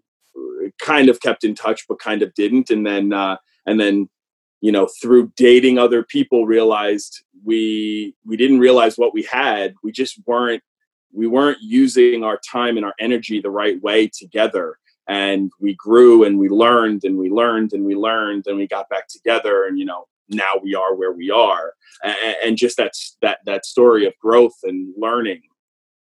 kind 0.78 1.08
of 1.08 1.20
kept 1.20 1.44
in 1.44 1.54
touch 1.54 1.86
but 1.88 1.98
kind 1.98 2.22
of 2.22 2.34
didn't. 2.34 2.70
And 2.70 2.86
then 2.86 3.12
uh, 3.12 3.36
and 3.66 3.80
then 3.80 4.08
you 4.60 4.72
know 4.72 4.88
through 5.00 5.32
dating 5.36 5.78
other 5.78 6.02
people 6.02 6.46
realized 6.46 7.24
we 7.44 8.14
we 8.24 8.36
didn't 8.36 8.60
realize 8.60 8.96
what 8.96 9.14
we 9.14 9.22
had. 9.22 9.74
We 9.82 9.92
just 9.92 10.20
weren't 10.26 10.62
we 11.12 11.26
weren't 11.26 11.58
using 11.60 12.24
our 12.24 12.40
time 12.50 12.76
and 12.76 12.86
our 12.86 12.94
energy 12.98 13.40
the 13.40 13.50
right 13.50 13.80
way 13.82 14.08
together. 14.08 14.78
And 15.08 15.50
we 15.60 15.74
grew 15.74 16.24
and 16.24 16.38
we 16.38 16.48
learned 16.48 17.04
and 17.04 17.18
we 17.18 17.28
learned 17.28 17.72
and 17.72 17.84
we 17.84 17.94
learned 17.94 18.46
and 18.46 18.56
we 18.56 18.66
got 18.66 18.88
back 18.88 19.08
together. 19.08 19.64
And 19.66 19.78
you 19.78 19.84
know 19.84 20.06
now 20.28 20.52
we 20.62 20.74
are 20.74 20.94
where 20.94 21.12
we 21.12 21.30
are. 21.30 21.74
And, 22.02 22.36
and 22.44 22.56
just 22.56 22.76
that's 22.76 23.16
that 23.20 23.40
that 23.46 23.66
story 23.66 24.06
of 24.06 24.16
growth 24.18 24.56
and 24.62 24.94
learning 24.96 25.42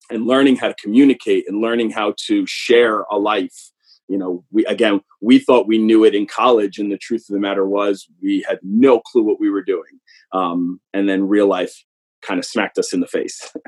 and 0.09 0.25
learning 0.27 0.57
how 0.57 0.67
to 0.67 0.75
communicate 0.75 1.45
and 1.47 1.61
learning 1.61 1.89
how 1.89 2.13
to 2.27 2.45
share 2.45 3.01
a 3.11 3.17
life 3.17 3.71
you 4.07 4.17
know 4.17 4.43
we 4.51 4.65
again 4.65 5.01
we 5.21 5.39
thought 5.39 5.67
we 5.67 5.77
knew 5.77 6.03
it 6.03 6.15
in 6.15 6.25
college 6.25 6.77
and 6.77 6.91
the 6.91 6.97
truth 6.97 7.25
of 7.29 7.33
the 7.33 7.39
matter 7.39 7.65
was 7.65 8.07
we 8.21 8.45
had 8.47 8.59
no 8.63 8.99
clue 8.99 9.23
what 9.23 9.39
we 9.39 9.49
were 9.49 9.63
doing 9.63 9.99
um, 10.31 10.79
and 10.93 11.07
then 11.07 11.27
real 11.27 11.47
life 11.47 11.83
kind 12.21 12.39
of 12.39 12.45
smacked 12.45 12.77
us 12.77 12.93
in 12.93 12.99
the 12.99 13.07
face. 13.07 13.51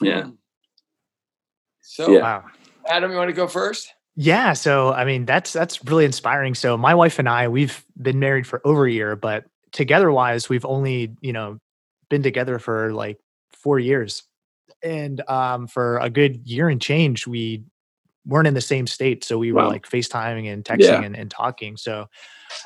Yeah. 0.00 0.30
So 1.82 2.10
yeah. 2.10 2.20
wow. 2.22 2.44
Adam 2.88 3.12
you 3.12 3.16
want 3.16 3.28
to 3.28 3.34
go 3.34 3.46
first? 3.46 3.92
Yeah 4.16 4.52
so 4.54 4.92
i 4.92 5.04
mean 5.04 5.26
that's 5.26 5.52
that's 5.52 5.84
really 5.84 6.04
inspiring. 6.04 6.54
So 6.56 6.76
my 6.76 6.92
wife 6.94 7.20
and 7.20 7.28
i 7.28 7.46
we've 7.46 7.84
been 8.00 8.18
married 8.18 8.46
for 8.46 8.60
over 8.64 8.86
a 8.86 8.90
year 8.90 9.14
but 9.14 9.44
together 9.70 10.10
wise 10.10 10.48
we've 10.48 10.64
only 10.64 11.14
you 11.20 11.32
know 11.32 11.60
been 12.08 12.22
together 12.22 12.58
for 12.58 12.92
like 12.92 13.18
four 13.52 13.78
years. 13.78 14.24
And 14.82 15.22
um, 15.28 15.68
for 15.68 15.98
a 15.98 16.10
good 16.10 16.44
year 16.44 16.68
and 16.68 16.80
change 16.80 17.26
we 17.26 17.62
weren't 18.26 18.46
in 18.46 18.54
the 18.54 18.60
same 18.60 18.86
state 18.86 19.24
so 19.24 19.38
we 19.38 19.52
were 19.52 19.64
like 19.64 19.88
facetiming 19.88 20.52
and 20.52 20.64
texting 20.64 20.80
yeah. 20.80 21.02
and, 21.02 21.16
and, 21.16 21.30
talking 21.30 21.76
so 21.76 22.06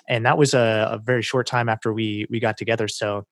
and 0.09 0.27
that 0.27 0.37
was 0.37 0.53
a, 0.53 0.89
a, 0.93 0.99
very 0.99 1.23
short 1.23 1.47
time 1.47 1.69
after 1.69 1.93
we 1.93 2.27
we 2.29 2.39
got 2.39 2.57
together 2.57 2.89
so 2.89 3.25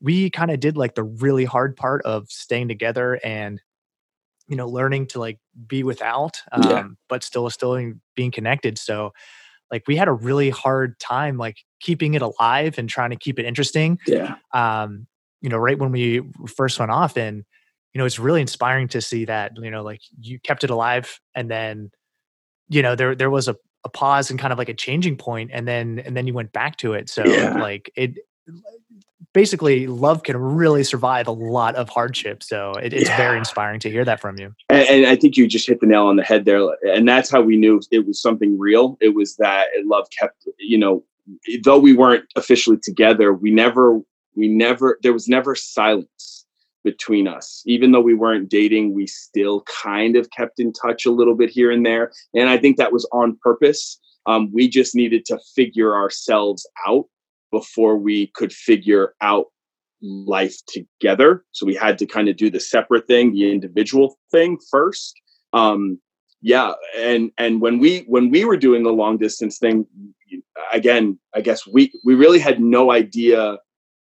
we 0.00 0.30
kind 0.30 0.50
of 0.50 0.58
did 0.58 0.76
like 0.76 0.94
the 0.94 1.04
really 1.04 1.44
hard 1.44 1.76
part 1.76 2.02
of 2.04 2.28
staying 2.28 2.68
together 2.68 3.20
and 3.22 3.60
you 4.48 4.56
know 4.56 4.68
learning 4.68 5.06
to 5.06 5.20
like 5.20 5.38
be 5.66 5.82
without 5.82 6.42
um, 6.52 6.62
yeah. 6.70 6.84
but 7.08 7.22
still 7.22 7.48
still 7.50 7.92
being 8.16 8.30
connected 8.30 8.76
so 8.78 9.12
like 9.70 9.84
we 9.86 9.94
had 9.94 10.08
a 10.08 10.12
really 10.12 10.50
hard 10.50 10.98
time 10.98 11.36
like 11.36 11.58
keeping 11.80 12.14
it 12.14 12.22
alive 12.22 12.78
and 12.78 12.88
trying 12.88 13.10
to 13.10 13.16
keep 13.16 13.38
it 13.38 13.46
interesting 13.46 13.98
yeah 14.06 14.36
um 14.52 15.06
you 15.40 15.48
know 15.48 15.58
right 15.58 15.78
when 15.78 15.92
we 15.92 16.20
first 16.48 16.78
went 16.78 16.90
off 16.90 17.16
and 17.16 17.44
you 17.94 17.98
know, 17.98 18.04
it's 18.04 18.18
really 18.18 18.40
inspiring 18.40 18.88
to 18.88 19.00
see 19.00 19.24
that, 19.24 19.52
you 19.56 19.70
know, 19.70 19.82
like 19.82 20.00
you 20.20 20.38
kept 20.38 20.64
it 20.64 20.70
alive 20.70 21.20
and 21.34 21.50
then 21.50 21.90
you 22.70 22.80
know 22.80 22.94
there 22.94 23.14
there 23.14 23.28
was 23.28 23.48
a, 23.48 23.56
a 23.84 23.90
pause 23.90 24.30
and 24.30 24.40
kind 24.40 24.52
of 24.52 24.58
like 24.58 24.70
a 24.70 24.74
changing 24.74 25.16
point 25.16 25.50
and 25.52 25.68
then 25.68 25.98
and 25.98 26.16
then 26.16 26.26
you 26.26 26.32
went 26.32 26.52
back 26.52 26.76
to 26.76 26.94
it 26.94 27.10
so 27.10 27.24
Yeah. 27.24 27.60
like 27.60 27.92
it 27.96 28.14
basically 29.32 29.86
love 29.86 30.22
can 30.22 30.36
really 30.36 30.82
survive 30.82 31.26
a 31.28 31.32
lot 31.32 31.74
of 31.74 31.88
hardship 31.88 32.42
so 32.42 32.72
it, 32.82 32.92
it's 32.92 33.10
very 33.10 33.36
inspiring 33.36 33.78
to 33.80 33.90
hear 33.90 34.04
that 34.04 34.20
from 34.20 34.38
you 34.38 34.54
and, 34.70 34.88
and 34.88 35.06
I 35.06 35.16
think 35.16 35.36
you 35.36 35.46
just 35.46 35.66
hit 35.66 35.80
the 35.80 35.86
nail 35.86 36.06
on 36.06 36.16
the 36.16 36.22
head 36.22 36.44
there. 36.44 36.60
And 36.84 37.08
that's 37.08 37.30
how 37.30 37.40
we 37.40 37.56
knew 37.56 37.80
it 37.90 38.06
was 38.06 38.20
something 38.20 38.58
real. 38.58 38.96
It 39.00 39.14
was 39.14 39.36
that 39.36 39.68
love 39.84 40.08
kept, 40.16 40.48
you 40.58 40.78
know, 40.78 41.04
though 41.62 41.78
we 41.78 41.92
weren't 41.92 42.24
officially 42.36 42.78
together, 42.78 43.32
we 43.32 43.50
never, 43.50 44.00
we 44.36 44.48
never, 44.48 44.98
there 45.02 45.12
was 45.12 45.28
never 45.28 45.54
silence 45.54 46.39
between 46.84 47.28
us. 47.28 47.62
Even 47.66 47.92
though 47.92 48.00
we 48.00 48.14
weren't 48.14 48.48
dating, 48.48 48.94
we 48.94 49.06
still 49.06 49.62
kind 49.82 50.16
of 50.16 50.30
kept 50.30 50.58
in 50.58 50.72
touch 50.72 51.06
a 51.06 51.10
little 51.10 51.34
bit 51.34 51.50
here 51.50 51.70
and 51.70 51.84
there. 51.84 52.12
And 52.34 52.48
I 52.48 52.56
think 52.58 52.76
that 52.76 52.92
was 52.92 53.08
on 53.12 53.38
purpose. 53.42 53.98
Um, 54.26 54.50
we 54.52 54.68
just 54.68 54.94
needed 54.94 55.24
to 55.26 55.38
figure 55.54 55.94
ourselves 55.94 56.66
out 56.86 57.06
before 57.50 57.96
we 57.96 58.28
could 58.28 58.52
figure 58.52 59.14
out 59.20 59.46
life 60.02 60.56
together. 60.66 61.44
So 61.52 61.66
we 61.66 61.74
had 61.74 61.98
to 61.98 62.06
kind 62.06 62.28
of 62.28 62.36
do 62.36 62.50
the 62.50 62.60
separate 62.60 63.06
thing, 63.06 63.32
the 63.32 63.50
individual 63.50 64.18
thing 64.30 64.58
first. 64.70 65.14
Um, 65.52 66.00
yeah, 66.42 66.72
and 66.96 67.30
and 67.36 67.60
when 67.60 67.78
we 67.78 68.04
when 68.06 68.30
we 68.30 68.44
were 68.44 68.56
doing 68.56 68.82
the 68.82 68.92
long 68.92 69.18
distance 69.18 69.58
thing, 69.58 69.86
again, 70.72 71.18
I 71.34 71.42
guess 71.42 71.66
we 71.66 71.92
we 72.02 72.14
really 72.14 72.38
had 72.38 72.60
no 72.60 72.92
idea 72.92 73.58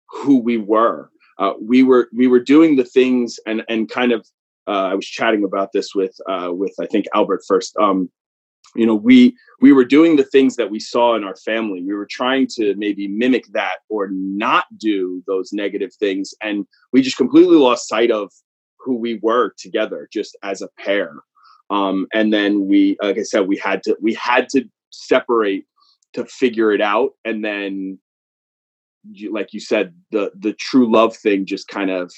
who 0.10 0.38
we 0.38 0.58
were. 0.58 1.10
Uh, 1.40 1.54
we 1.60 1.84
were 1.84 2.10
we 2.14 2.28
were 2.28 2.40
doing 2.40 2.76
the 2.76 2.84
things 2.84 3.40
and 3.48 3.64
and 3.70 3.90
kind 3.90 4.12
of 4.12 4.28
uh, 4.68 4.90
I 4.92 4.94
was 4.94 5.08
chatting 5.08 5.44
about 5.44 5.72
this 5.74 5.96
with 5.96 6.16
uh, 6.30 6.50
with 6.52 6.74
I 6.80 6.86
think 6.86 7.06
Albert 7.16 7.42
first. 7.48 7.76
Um, 7.78 8.10
you 8.76 8.86
know, 8.86 8.94
we 8.94 9.36
we 9.62 9.72
were 9.72 9.86
doing 9.86 10.16
the 10.16 10.26
things 10.26 10.56
that 10.58 10.70
we 10.70 10.80
saw 10.80 11.16
in 11.16 11.24
our 11.24 11.36
family. 11.38 11.82
We 11.82 11.96
were 11.96 12.08
trying 12.10 12.48
to 12.56 12.76
maybe 12.76 13.08
mimic 13.08 13.46
that 13.54 13.78
or 13.90 14.10
not 14.12 14.66
do 14.78 15.24
those 15.26 15.52
negative 15.52 15.92
things, 15.96 16.36
and 16.42 16.68
we 16.94 17.02
just 17.02 17.18
completely 17.18 17.58
lost 17.58 17.88
sight 17.88 18.12
of 18.12 18.32
who 18.78 18.96
we 18.96 19.20
were 19.24 19.54
together, 19.58 20.08
just 20.14 20.38
as 20.44 20.62
a 20.62 20.70
pair. 20.78 21.14
Um, 21.72 22.08
and 22.14 22.32
then 22.32 22.68
we, 22.68 22.98
like 23.02 23.18
I 23.18 23.24
said, 23.24 23.48
we 23.48 23.58
had 23.58 23.82
to 23.84 23.98
we 24.00 24.14
had 24.14 24.50
to 24.50 24.66
separate 24.92 25.66
to 26.14 26.26
figure 26.26 26.72
it 26.72 26.82
out, 26.82 27.12
and 27.26 27.44
then 27.44 28.00
like 29.32 29.54
you 29.54 29.60
said, 29.60 29.94
the 30.12 30.32
the 30.38 30.54
true 30.54 30.92
love 30.92 31.16
thing 31.16 31.46
just 31.46 31.68
kind 31.68 31.90
of 31.90 32.12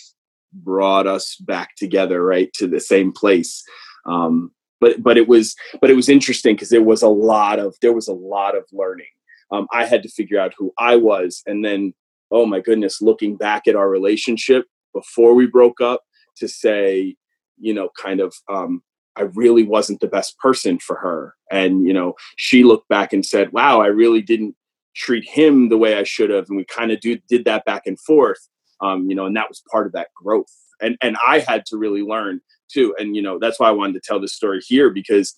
brought 0.54 1.08
us 1.08 1.36
back 1.38 1.76
together, 1.76 2.24
right 2.24 2.52
to 2.54 2.68
the 2.68 2.80
same 2.80 3.12
place. 3.12 3.64
Um, 4.06 4.52
but 4.80 5.02
but 5.02 5.18
it 5.18 5.28
was 5.28 5.56
but 5.80 5.90
it 5.90 5.96
was 5.96 6.10
interesting 6.10 6.56
because 6.56 6.70
there 6.70 6.84
was 6.84 7.02
a 7.02 7.08
lot 7.08 7.60
of 7.60 7.76
there 7.82 7.94
was 7.94 8.08
a 8.08 8.14
lot 8.14 8.56
of 8.56 8.66
learning. 8.72 9.08
Um, 9.52 9.68
I 9.72 9.86
had 9.86 10.04
to 10.04 10.10
figure 10.10 10.40
out 10.40 10.54
who 10.58 10.74
I 10.78 10.96
was, 10.96 11.44
and 11.46 11.64
then 11.64 11.94
oh 12.32 12.46
my 12.46 12.60
goodness, 12.60 13.02
looking 13.02 13.36
back 13.36 13.68
at 13.68 13.76
our 13.76 13.90
relationship 13.90 14.66
before 14.94 15.34
we 15.34 15.46
broke 15.46 15.82
up, 15.82 16.02
to 16.38 16.48
say, 16.48 17.16
you 17.58 17.74
know, 17.74 17.90
kind 17.98 18.20
of. 18.20 18.34
Um, 18.50 18.84
I 19.18 19.24
really 19.24 19.64
wasn't 19.64 20.00
the 20.00 20.08
best 20.08 20.38
person 20.40 20.80
for 20.80 20.96
her. 20.96 21.36
And, 21.52 21.86
you 21.86 21.94
know, 21.94 22.16
she 22.38 22.64
looked 22.64 22.88
back 22.88 23.12
and 23.12 23.26
said, 23.26 23.52
wow, 23.52 23.82
I 23.82 23.88
really 23.88 24.22
didn't 24.22 24.56
treat 24.96 25.28
him 25.28 25.70
the 25.70 25.78
way 25.78 25.98
I 25.98 26.04
should 26.04 26.30
have. 26.30 26.48
And 26.50 26.58
we 26.58 26.66
kind 26.66 26.92
of 26.92 27.00
do, 27.00 27.18
did 27.30 27.46
that 27.46 27.66
back 27.66 27.84
and 27.86 28.00
forth, 28.00 28.48
um, 28.82 29.10
you 29.10 29.16
know, 29.16 29.26
and 29.26 29.36
that 29.36 29.50
was 29.50 29.62
part 29.72 29.88
of 29.88 29.94
that 29.94 30.10
growth. 30.16 30.54
And, 30.82 30.98
and 31.02 31.16
I 31.26 31.40
had 31.40 31.66
to 31.68 31.78
really 31.78 32.02
learn 32.02 32.42
too. 32.72 32.96
And, 32.98 33.16
you 33.16 33.22
know, 33.22 33.38
that's 33.40 33.60
why 33.60 33.68
I 33.70 33.72
wanted 33.72 33.94
to 33.94 34.02
tell 34.04 34.20
this 34.20 34.34
story 34.34 34.62
here 34.66 34.90
because 34.90 35.38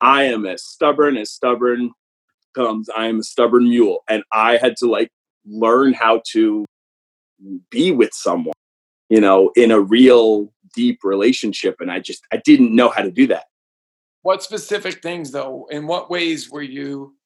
I 0.00 0.24
am 0.24 0.46
as 0.46 0.64
stubborn 0.64 1.16
as 1.16 1.30
stubborn 1.30 1.92
comes. 2.54 2.88
I 2.90 3.06
am 3.06 3.20
a 3.20 3.22
stubborn 3.22 3.64
mule. 3.64 4.04
And 4.08 4.22
I 4.32 4.56
had 4.56 4.76
to 4.78 4.90
like 4.90 5.10
learn 5.46 5.94
how 5.94 6.22
to 6.32 6.64
be 7.70 7.90
with 7.90 8.10
someone, 8.12 8.54
you 9.08 9.20
know, 9.20 9.50
in 9.56 9.70
a 9.70 9.80
real 9.80 10.52
deep 10.74 11.00
relationship. 11.02 11.76
And 11.80 11.90
I 11.90 12.00
just, 12.00 12.22
I 12.32 12.36
didn't 12.38 12.74
know 12.74 12.88
how 12.88 13.02
to 13.02 13.10
do 13.10 13.26
that. 13.28 13.44
What 14.22 14.42
specific 14.42 15.02
things, 15.02 15.32
though? 15.32 15.66
In 15.70 15.86
what 15.86 16.08
ways 16.08 16.48
were 16.48 16.62
you 16.62 17.16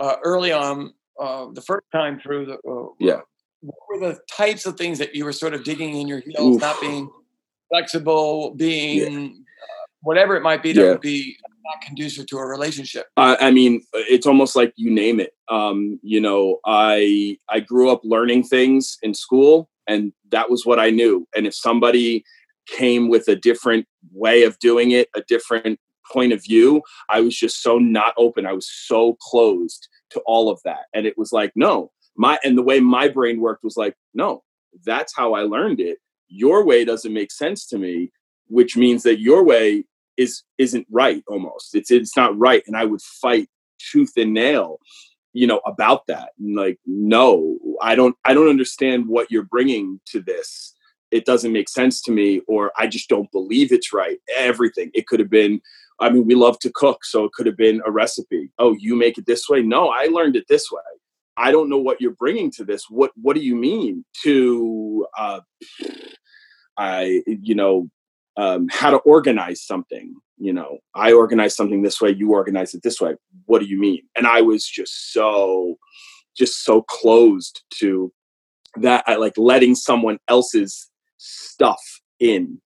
uh, 0.00 0.16
early 0.24 0.52
on, 0.52 0.92
uh, 1.20 1.46
the 1.52 1.62
first 1.62 1.86
time 1.92 2.20
through 2.20 2.46
the? 2.46 2.54
Uh, 2.68 2.88
Yeah. 2.98 3.20
What 3.60 3.76
were 3.88 4.08
the 4.08 4.18
types 4.28 4.66
of 4.66 4.76
things 4.76 4.98
that 4.98 5.14
you 5.14 5.24
were 5.24 5.32
sort 5.32 5.54
of 5.54 5.62
digging 5.62 5.96
in 5.96 6.08
your 6.08 6.18
heels, 6.18 6.56
Oof. 6.56 6.60
not 6.60 6.80
being 6.80 7.08
flexible, 7.68 8.54
being 8.56 9.44
uh, 9.62 9.86
whatever 10.00 10.34
it 10.36 10.42
might 10.42 10.62
be 10.64 10.72
that 10.72 10.82
Yeah. 10.82 10.90
would 10.92 11.00
be 11.00 11.36
not 11.64 11.80
conducive 11.80 12.26
to 12.26 12.38
a 12.38 12.44
relationship? 12.46 13.06
I, 13.16 13.36
I 13.40 13.50
mean, 13.52 13.82
it's 13.92 14.26
almost 14.26 14.56
like 14.56 14.72
you 14.76 14.90
name 14.90 15.20
it. 15.20 15.32
Um, 15.48 16.00
you 16.02 16.20
know, 16.20 16.58
I 16.66 17.38
I 17.48 17.60
grew 17.60 17.90
up 17.90 18.00
learning 18.02 18.44
things 18.44 18.98
in 19.02 19.14
school, 19.14 19.70
and 19.86 20.12
that 20.30 20.50
was 20.50 20.66
what 20.66 20.80
I 20.80 20.90
knew. 20.90 21.28
And 21.36 21.46
if 21.46 21.54
somebody 21.54 22.24
came 22.66 23.08
with 23.08 23.28
a 23.28 23.36
different 23.36 23.86
way 24.12 24.42
of 24.42 24.58
doing 24.58 24.90
it, 24.90 25.08
a 25.14 25.22
different 25.28 25.78
point 26.12 26.32
of 26.32 26.42
view, 26.42 26.82
I 27.08 27.20
was 27.20 27.36
just 27.36 27.62
so 27.62 27.78
not 27.78 28.12
open. 28.16 28.44
I 28.44 28.52
was 28.52 28.68
so 28.68 29.16
closed 29.20 29.88
to 30.12 30.20
all 30.20 30.50
of 30.50 30.60
that, 30.64 30.84
and 30.94 31.06
it 31.06 31.18
was 31.18 31.32
like, 31.32 31.52
no, 31.54 31.90
my 32.16 32.38
and 32.44 32.56
the 32.56 32.62
way 32.62 32.80
my 32.80 33.08
brain 33.08 33.40
worked 33.40 33.64
was 33.64 33.76
like, 33.76 33.94
no, 34.14 34.42
that's 34.84 35.14
how 35.14 35.34
I 35.34 35.42
learned 35.42 35.80
it. 35.80 35.98
Your 36.28 36.64
way 36.64 36.84
doesn't 36.84 37.12
make 37.12 37.30
sense 37.30 37.66
to 37.68 37.78
me, 37.78 38.10
which 38.48 38.76
means 38.76 39.02
that 39.02 39.20
your 39.20 39.44
way 39.44 39.84
is 40.16 40.42
isn't 40.58 40.86
right 40.90 41.22
almost. 41.28 41.74
It's 41.74 41.90
it's 41.90 42.16
not 42.16 42.38
right. 42.38 42.62
And 42.66 42.76
i 42.76 42.84
would 42.84 43.02
fight 43.02 43.48
tooth 43.78 44.12
and 44.16 44.32
nail 44.32 44.78
you 45.32 45.46
know 45.46 45.60
about 45.66 46.06
that. 46.06 46.30
And 46.38 46.56
like 46.56 46.78
no 46.86 47.58
i 47.80 47.94
don't 47.94 48.16
i 48.24 48.34
don't 48.34 48.50
understand 48.50 49.08
what 49.08 49.30
you're 49.30 49.44
bringing 49.44 50.00
to 50.06 50.20
this. 50.20 50.74
It 51.10 51.26
doesn't 51.26 51.52
make 51.52 51.68
sense 51.68 52.00
to 52.02 52.12
me 52.12 52.40
or 52.46 52.72
i 52.78 52.86
just 52.86 53.08
don't 53.08 53.30
believe 53.32 53.72
it's 53.72 53.92
right. 53.92 54.18
Everything. 54.36 54.90
It 54.94 55.06
could 55.06 55.20
have 55.20 55.30
been 55.30 55.60
i 56.02 56.10
mean 56.10 56.26
we 56.26 56.34
love 56.34 56.58
to 56.58 56.70
cook 56.74 57.04
so 57.04 57.24
it 57.24 57.32
could 57.32 57.46
have 57.46 57.56
been 57.56 57.80
a 57.86 57.90
recipe 57.90 58.50
oh 58.58 58.74
you 58.78 58.94
make 58.94 59.16
it 59.16 59.26
this 59.26 59.48
way 59.48 59.62
no 59.62 59.88
i 59.88 60.06
learned 60.06 60.36
it 60.36 60.44
this 60.48 60.70
way 60.70 60.82
i 61.36 61.50
don't 61.50 61.70
know 61.70 61.78
what 61.78 62.00
you're 62.00 62.12
bringing 62.12 62.50
to 62.50 62.64
this 62.64 62.84
what 62.90 63.10
what 63.20 63.34
do 63.34 63.42
you 63.42 63.56
mean 63.56 64.04
to 64.22 65.06
uh 65.18 65.40
i 66.76 67.22
you 67.26 67.54
know 67.54 67.88
um, 68.36 68.68
how 68.70 68.90
to 68.90 68.98
organize 68.98 69.62
something. 69.62 70.14
You 70.38 70.52
know, 70.52 70.78
I 70.94 71.12
organize 71.12 71.54
something 71.54 71.82
this 71.82 72.00
way, 72.00 72.10
you 72.10 72.32
organize 72.32 72.74
it 72.74 72.82
this 72.82 73.00
way. 73.00 73.14
What 73.46 73.60
do 73.60 73.66
you 73.66 73.78
mean? 73.78 74.02
And 74.16 74.26
I 74.26 74.40
was 74.40 74.66
just 74.66 75.12
so, 75.12 75.78
just 76.36 76.64
so 76.64 76.82
closed 76.82 77.62
to 77.78 78.12
that. 78.76 79.04
I 79.06 79.16
like 79.16 79.36
letting 79.36 79.74
someone 79.74 80.18
else's 80.28 80.90
stuff 81.18 81.80
in. 82.18 82.60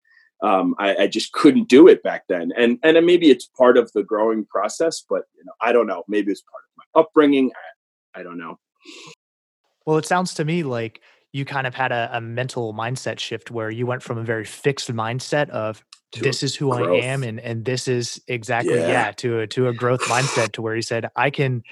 Um, 0.46 0.76
I, 0.78 0.96
I 0.96 1.08
just 1.08 1.32
couldn't 1.32 1.70
do 1.70 1.88
it 1.88 2.04
back 2.04 2.24
then, 2.30 2.52
and 2.56 2.78
and 2.84 3.04
maybe 3.06 3.32
it's 3.32 3.46
part 3.46 3.78
of 3.78 3.92
the 3.94 4.04
growing 4.04 4.46
process, 4.46 5.04
but 5.10 5.24
you 5.36 5.44
know, 5.44 5.54
I 5.60 5.72
don't 5.72 5.88
know. 5.88 6.04
Maybe 6.08 6.32
it's 6.32 6.42
part 6.42 6.64
of 6.64 6.78
my 6.78 7.02
upbringing. 7.02 7.52
I, 8.16 8.20
I 8.20 8.24
don't 8.24 8.38
know. 8.38 8.60
Well, 9.86 9.98
it 9.98 10.06
sounds 10.06 10.34
to 10.36 10.46
me 10.46 10.64
like 10.64 11.02
you 11.34 11.46
kind 11.46 11.68
of 11.68 11.74
had 11.76 11.92
a, 11.92 12.10
a 12.14 12.22
mental 12.22 12.74
mindset 12.74 13.20
shift 13.20 13.52
where 13.52 13.70
you 13.70 13.86
went 13.86 14.04
from 14.04 14.18
a 14.18 14.24
very 14.24 14.46
fixed 14.46 14.92
mindset 14.92 15.50
of 15.50 15.84
this 16.14 16.44
is 16.44 16.56
who 16.56 16.72
I 16.72 17.04
am 17.04 17.24
and 17.24 17.40
and 17.40 17.66
this 17.66 17.88
is 17.88 18.22
exactly 18.28 18.78
yeah, 18.78 18.88
Yeah. 18.88 19.12
to 19.18 19.40
a 19.40 19.48
to 19.48 19.68
a 19.68 19.74
growth 19.74 20.06
mindset 20.06 20.54
to 20.54 20.62
where 20.62 20.76
you 20.76 20.82
said 20.82 21.10
I 21.16 21.30
can 21.30 21.64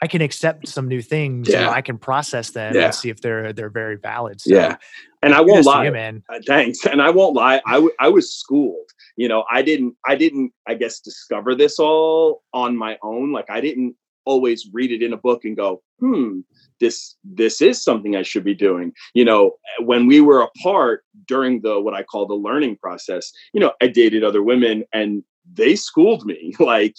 I 0.00 0.06
can 0.06 0.22
accept 0.22 0.68
some 0.68 0.86
new 0.88 1.02
things 1.02 1.48
and 1.48 1.60
Yeah. 1.62 1.70
I 1.70 1.80
can 1.82 1.98
process 1.98 2.50
them 2.50 2.76
Yeah. 2.76 2.84
and 2.86 2.94
see 2.94 3.08
if 3.10 3.20
they're 3.20 3.52
they're 3.52 3.70
very 3.70 3.96
valid. 3.96 4.40
So 4.40 4.54
Yeah, 4.54 4.76
and 5.22 5.34
I 5.34 5.40
won't 5.40 5.66
lie. 5.66 5.84
you, 5.84 5.92
man. 5.92 6.22
Uh, 6.32 6.38
thanks 6.46 6.84
and 6.84 7.00
i 7.00 7.08
won't 7.08 7.34
lie 7.34 7.58
I, 7.66 7.74
w- 7.74 7.94
I 7.98 8.08
was 8.08 8.30
schooled 8.30 8.90
you 9.16 9.28
know 9.28 9.44
i 9.50 9.62
didn't 9.62 9.94
i 10.06 10.14
didn't 10.14 10.52
i 10.66 10.74
guess 10.74 11.00
discover 11.00 11.54
this 11.54 11.78
all 11.78 12.42
on 12.52 12.76
my 12.76 12.98
own 13.02 13.32
like 13.32 13.48
i 13.48 13.62
didn't 13.62 13.96
always 14.26 14.68
read 14.74 14.92
it 14.92 15.02
in 15.02 15.14
a 15.14 15.16
book 15.16 15.46
and 15.46 15.56
go 15.56 15.82
hmm 16.00 16.40
this 16.80 17.16
this 17.24 17.62
is 17.62 17.82
something 17.82 18.14
i 18.14 18.20
should 18.22 18.44
be 18.44 18.54
doing 18.54 18.92
you 19.14 19.24
know 19.24 19.52
when 19.80 20.06
we 20.06 20.20
were 20.20 20.42
apart 20.42 21.02
during 21.26 21.62
the 21.62 21.80
what 21.80 21.94
i 21.94 22.02
call 22.02 22.26
the 22.26 22.34
learning 22.34 22.76
process 22.76 23.32
you 23.54 23.60
know 23.60 23.72
i 23.80 23.86
dated 23.86 24.22
other 24.22 24.42
women 24.42 24.84
and 24.92 25.22
they 25.50 25.74
schooled 25.76 26.26
me 26.26 26.52
like 26.60 26.94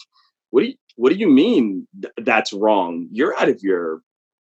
what 0.51 0.62
do 0.62 0.68
you 0.68 0.75
what 0.96 1.12
do 1.13 1.18
you 1.18 1.29
mean 1.29 1.88
th- 2.01 2.13
that's 2.25 2.51
wrong? 2.53 3.08
You're 3.12 3.38
out 3.39 3.50
of 3.50 3.62
your 3.62 4.01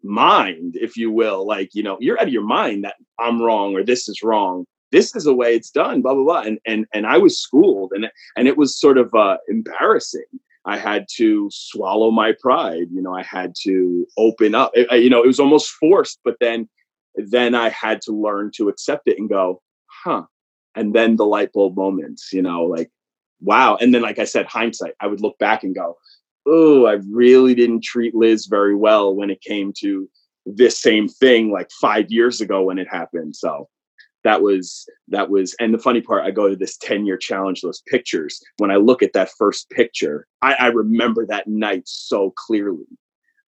mind 0.04 0.76
if 0.82 0.98
you 0.98 1.12
will 1.12 1.46
like 1.46 1.70
you 1.74 1.84
know 1.84 1.96
you're 2.00 2.20
out 2.20 2.26
of 2.28 2.34
your 2.34 2.44
mind 2.44 2.84
that 2.84 2.96
i'm 3.20 3.40
wrong 3.40 3.76
or 3.76 3.84
this 3.84 4.10
is 4.10 4.24
wrong. 4.24 4.66
This 4.92 5.16
is 5.16 5.24
the 5.26 5.34
way 5.34 5.56
it's 5.56 5.70
done 5.70 6.02
blah 6.02 6.14
blah 6.16 6.24
blah 6.24 6.42
and 6.42 6.60
and 6.66 6.86
and 6.94 7.06
i 7.06 7.18
was 7.18 7.40
schooled 7.40 7.92
and 7.94 8.10
and 8.36 8.48
it 8.48 8.58
was 8.58 8.80
sort 8.80 8.98
of 8.98 9.14
uh 9.14 9.38
embarrassing. 9.48 10.26
I 10.66 10.78
had 10.78 11.06
to 11.18 11.50
swallow 11.52 12.10
my 12.12 12.34
pride 12.40 12.88
you 12.92 13.02
know 13.02 13.14
i 13.16 13.24
had 13.24 13.54
to 13.64 14.06
open 14.18 14.54
up 14.56 14.72
It- 14.74 15.04
you 15.04 15.10
know 15.10 15.24
it 15.24 15.28
was 15.28 15.40
almost 15.40 15.70
forced 15.72 16.20
but 16.24 16.36
then 16.40 16.68
then 17.16 17.56
i 17.56 17.70
had 17.70 18.02
to 18.04 18.12
learn 18.12 18.52
to 18.56 18.70
accept 18.70 19.08
it 19.08 19.18
and 19.20 19.30
go 19.30 19.62
huh 20.04 20.24
and 20.76 20.94
then 20.96 21.16
the 21.16 21.26
light 21.26 21.52
bulb 21.54 21.76
moments 21.78 22.30
you 22.34 22.42
know 22.42 22.64
like 22.64 22.90
wow. 23.42 23.78
And 23.80 23.94
then, 23.94 24.02
like 24.02 24.20
I 24.20 24.26
said, 24.26 24.46
hindsight, 24.46 24.94
I 25.00 25.08
would 25.08 25.22
look 25.22 25.38
back 25.40 25.64
and 25.64 25.76
go, 25.76 25.98
oh, 26.46 26.86
I 26.86 27.00
really 27.10 27.56
didn't 27.56 27.84
treat 27.84 28.16
Liz 28.16 28.48
very 28.48 28.76
well 28.76 29.16
when 29.16 29.30
it 29.30 29.42
came 29.42 29.74
to 29.80 30.10
this 30.46 30.80
same 30.80 31.08
thing 31.08 31.52
like 31.52 31.70
five 31.72 32.10
years 32.10 32.42
ago 32.42 32.64
when 32.64 32.80
it 32.80 32.88
happened. 32.90 33.36
So 33.36 33.70
that 34.24 34.42
was 34.42 34.88
that 35.08 35.30
was 35.30 35.56
and 35.60 35.74
the 35.74 35.80
funny 35.80 36.02
part 36.02 36.24
i 36.24 36.32
go 36.32 36.48
to 36.48 36.56
this 36.56 36.78
10 36.78 37.06
year 37.06 37.18
challenge 37.18 37.62
those 37.62 37.82
pictures 37.88 38.42
when 38.58 38.72
i 38.72 38.76
look 38.76 39.02
at 39.02 39.14
that 39.14 39.32
first 39.38 39.70
picture 39.70 40.28
i, 40.42 40.54
I 40.54 40.68
remember 40.68 41.26
that 41.26 41.48
night 41.48 41.84
so 41.86 42.34
clearly 42.38 42.86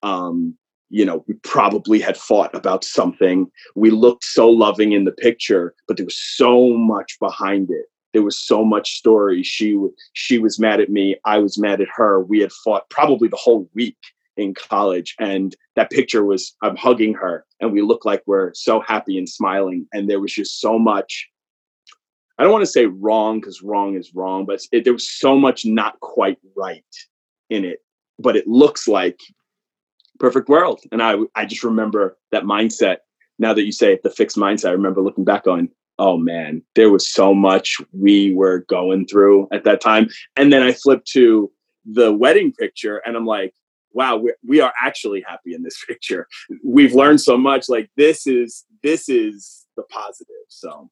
um 0.02 0.56
you 0.90 1.04
know 1.04 1.24
we 1.28 1.34
probably 1.42 2.00
had 2.00 2.16
fought 2.16 2.54
about 2.54 2.84
something 2.84 3.50
we 3.74 3.90
looked 3.90 4.24
so 4.24 4.48
loving 4.48 4.92
in 4.92 5.04
the 5.04 5.12
picture 5.12 5.74
but 5.86 5.96
there 5.96 6.06
was 6.06 6.20
so 6.20 6.70
much 6.70 7.18
behind 7.18 7.70
it 7.70 7.86
there 8.12 8.22
was 8.22 8.38
so 8.38 8.64
much 8.64 8.96
story. 8.96 9.42
She 9.42 9.78
she 10.12 10.38
was 10.38 10.58
mad 10.58 10.80
at 10.80 10.90
me. 10.90 11.16
I 11.24 11.38
was 11.38 11.58
mad 11.58 11.80
at 11.80 11.88
her. 11.94 12.20
We 12.20 12.40
had 12.40 12.52
fought 12.52 12.88
probably 12.90 13.28
the 13.28 13.36
whole 13.36 13.68
week 13.74 13.96
in 14.36 14.54
college 14.54 15.14
and 15.18 15.54
that 15.76 15.90
picture 15.90 16.24
was 16.24 16.56
i'm 16.62 16.74
hugging 16.74 17.12
her 17.12 17.44
and 17.60 17.70
we 17.70 17.82
look 17.82 18.06
like 18.06 18.22
we're 18.24 18.50
so 18.54 18.80
happy 18.80 19.18
and 19.18 19.28
smiling 19.28 19.86
and 19.92 20.08
there 20.08 20.20
was 20.20 20.32
just 20.32 20.58
so 20.58 20.78
much 20.78 21.28
i 22.38 22.42
don't 22.42 22.50
want 22.50 22.62
to 22.62 22.70
say 22.70 22.86
wrong 22.86 23.40
because 23.40 23.60
wrong 23.60 23.94
is 23.94 24.14
wrong 24.14 24.46
but 24.46 24.58
it, 24.72 24.84
there 24.84 24.92
was 24.94 25.10
so 25.10 25.36
much 25.36 25.66
not 25.66 26.00
quite 26.00 26.38
right 26.56 26.82
in 27.50 27.62
it 27.62 27.80
but 28.18 28.36
it 28.36 28.46
looks 28.46 28.88
like 28.88 29.20
perfect 30.18 30.48
world. 30.48 30.80
And 30.92 31.02
i 31.02 31.16
i 31.34 31.44
just 31.44 31.64
remember 31.64 32.16
that 32.30 32.44
mindset. 32.44 32.98
Now 33.38 33.52
that 33.54 33.64
you 33.64 33.72
say 33.72 33.92
it 33.92 34.02
the 34.02 34.10
fixed 34.10 34.36
mindset 34.36 34.68
i 34.68 34.72
remember 34.72 35.02
looking 35.02 35.24
back 35.24 35.46
on 35.46 35.68
oh 36.02 36.16
man 36.16 36.62
there 36.74 36.90
was 36.90 37.06
so 37.08 37.32
much 37.32 37.76
we 37.92 38.34
were 38.34 38.64
going 38.68 39.06
through 39.06 39.48
at 39.52 39.64
that 39.64 39.80
time. 39.80 40.08
And 40.36 40.52
then 40.52 40.62
i 40.62 40.72
flipped 40.72 41.06
to 41.08 41.50
the 41.84 42.12
wedding 42.12 42.52
picture 42.52 42.98
and 43.04 43.16
i'm 43.16 43.26
like 43.26 43.52
wow 43.94 44.16
we, 44.16 44.32
we 44.46 44.60
are 44.60 44.72
actually 44.80 45.24
happy 45.26 45.54
in 45.54 45.62
this 45.62 45.84
picture. 45.88 46.26
We've 46.64 46.94
learned 46.94 47.20
so 47.20 47.36
much. 47.36 47.68
Like 47.68 47.90
this 47.96 48.26
is 48.26 48.64
this 48.82 49.08
is 49.08 49.66
the 49.76 49.82
positive. 49.84 50.34
So 50.48 50.90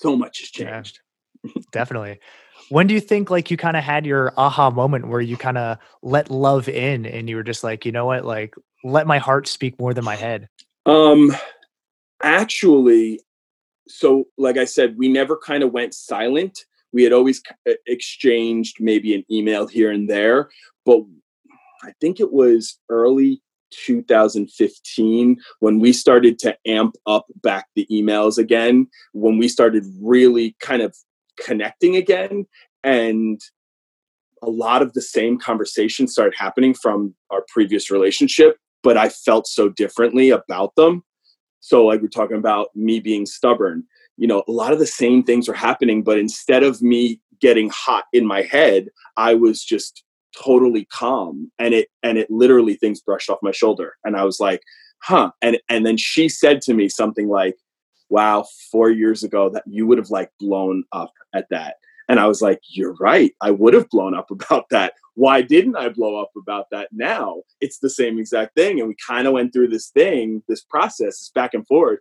so 0.00 0.16
much 0.16 0.40
has 0.40 0.50
changed. 0.50 1.00
yeah, 1.44 1.52
definitely. 1.72 2.20
When 2.70 2.86
do 2.86 2.94
you 2.94 3.00
think 3.00 3.30
like 3.30 3.50
you 3.50 3.56
kind 3.56 3.76
of 3.76 3.84
had 3.84 4.04
your 4.04 4.32
aha 4.36 4.70
moment 4.70 5.08
where 5.08 5.20
you 5.20 5.36
kind 5.36 5.58
of 5.58 5.78
let 6.02 6.30
love 6.30 6.68
in 6.68 7.06
and 7.06 7.28
you 7.28 7.36
were 7.36 7.42
just 7.42 7.64
like 7.64 7.84
you 7.84 7.92
know 7.92 8.06
what? 8.06 8.24
Like 8.24 8.54
let 8.84 9.06
my 9.06 9.18
heart 9.18 9.48
speak 9.48 9.78
more 9.78 9.94
than 9.94 10.04
my 10.04 10.16
head. 10.16 10.48
Um 10.86 11.34
actually 12.22 13.20
so 13.88 14.24
like 14.36 14.56
i 14.56 14.64
said 14.64 14.96
we 14.96 15.08
never 15.08 15.36
kind 15.36 15.62
of 15.62 15.72
went 15.72 15.94
silent 15.94 16.64
we 16.92 17.02
had 17.02 17.12
always 17.12 17.42
exchanged 17.86 18.76
maybe 18.80 19.14
an 19.14 19.24
email 19.30 19.66
here 19.66 19.90
and 19.90 20.08
there 20.08 20.48
but 20.84 21.02
I 21.82 21.92
think 22.00 22.20
it 22.20 22.32
was 22.32 22.78
early 22.88 23.42
2015 23.70 25.36
when 25.60 25.78
we 25.78 25.92
started 25.92 26.38
to 26.40 26.56
amp 26.66 26.94
up 27.06 27.26
back 27.42 27.66
the 27.74 27.86
emails 27.90 28.38
again, 28.38 28.88
when 29.12 29.38
we 29.38 29.48
started 29.48 29.84
really 30.00 30.56
kind 30.60 30.82
of 30.82 30.96
connecting 31.40 31.96
again. 31.96 32.46
And 32.82 33.40
a 34.42 34.50
lot 34.50 34.82
of 34.82 34.92
the 34.94 35.02
same 35.02 35.38
conversations 35.38 36.12
started 36.12 36.34
happening 36.36 36.74
from 36.74 37.14
our 37.30 37.44
previous 37.48 37.90
relationship, 37.90 38.56
but 38.82 38.96
I 38.96 39.08
felt 39.08 39.46
so 39.46 39.68
differently 39.68 40.30
about 40.30 40.74
them. 40.76 41.02
So, 41.60 41.84
like 41.84 42.00
we're 42.00 42.08
talking 42.08 42.36
about 42.36 42.68
me 42.74 43.00
being 43.00 43.26
stubborn, 43.26 43.84
you 44.16 44.26
know, 44.26 44.42
a 44.48 44.52
lot 44.52 44.72
of 44.72 44.78
the 44.78 44.86
same 44.86 45.22
things 45.22 45.48
were 45.48 45.54
happening, 45.54 46.02
but 46.02 46.18
instead 46.18 46.62
of 46.62 46.82
me 46.82 47.20
getting 47.40 47.70
hot 47.70 48.04
in 48.12 48.26
my 48.26 48.42
head, 48.42 48.88
I 49.16 49.34
was 49.34 49.64
just 49.64 50.02
totally 50.36 50.84
calm 50.86 51.50
and 51.58 51.74
it 51.74 51.88
and 52.02 52.18
it 52.18 52.30
literally 52.30 52.74
things 52.74 53.00
brushed 53.00 53.30
off 53.30 53.38
my 53.42 53.50
shoulder 53.50 53.94
and 54.04 54.16
i 54.16 54.24
was 54.24 54.38
like 54.38 54.62
huh 55.02 55.30
and 55.42 55.58
and 55.68 55.86
then 55.86 55.96
she 55.96 56.28
said 56.28 56.60
to 56.60 56.74
me 56.74 56.88
something 56.88 57.28
like 57.28 57.56
wow 58.08 58.44
4 58.70 58.90
years 58.90 59.22
ago 59.22 59.48
that 59.50 59.64
you 59.66 59.86
would 59.86 59.98
have 59.98 60.10
like 60.10 60.30
blown 60.38 60.84
up 60.92 61.12
at 61.34 61.48
that 61.50 61.76
and 62.08 62.20
i 62.20 62.26
was 62.26 62.42
like 62.42 62.60
you're 62.68 62.94
right 63.00 63.32
i 63.40 63.50
would 63.50 63.74
have 63.74 63.88
blown 63.88 64.14
up 64.14 64.30
about 64.30 64.68
that 64.70 64.94
why 65.18 65.42
didn't 65.42 65.76
i 65.76 65.88
blow 65.88 66.20
up 66.20 66.30
about 66.36 66.66
that 66.70 66.88
now 66.92 67.42
it's 67.60 67.78
the 67.78 67.90
same 67.90 68.18
exact 68.18 68.54
thing 68.54 68.78
and 68.78 68.88
we 68.88 68.96
kind 69.06 69.26
of 69.26 69.32
went 69.32 69.52
through 69.52 69.68
this 69.68 69.88
thing 69.88 70.42
this 70.48 70.62
process 70.62 71.18
this 71.18 71.30
back 71.34 71.54
and 71.54 71.66
forth 71.66 72.00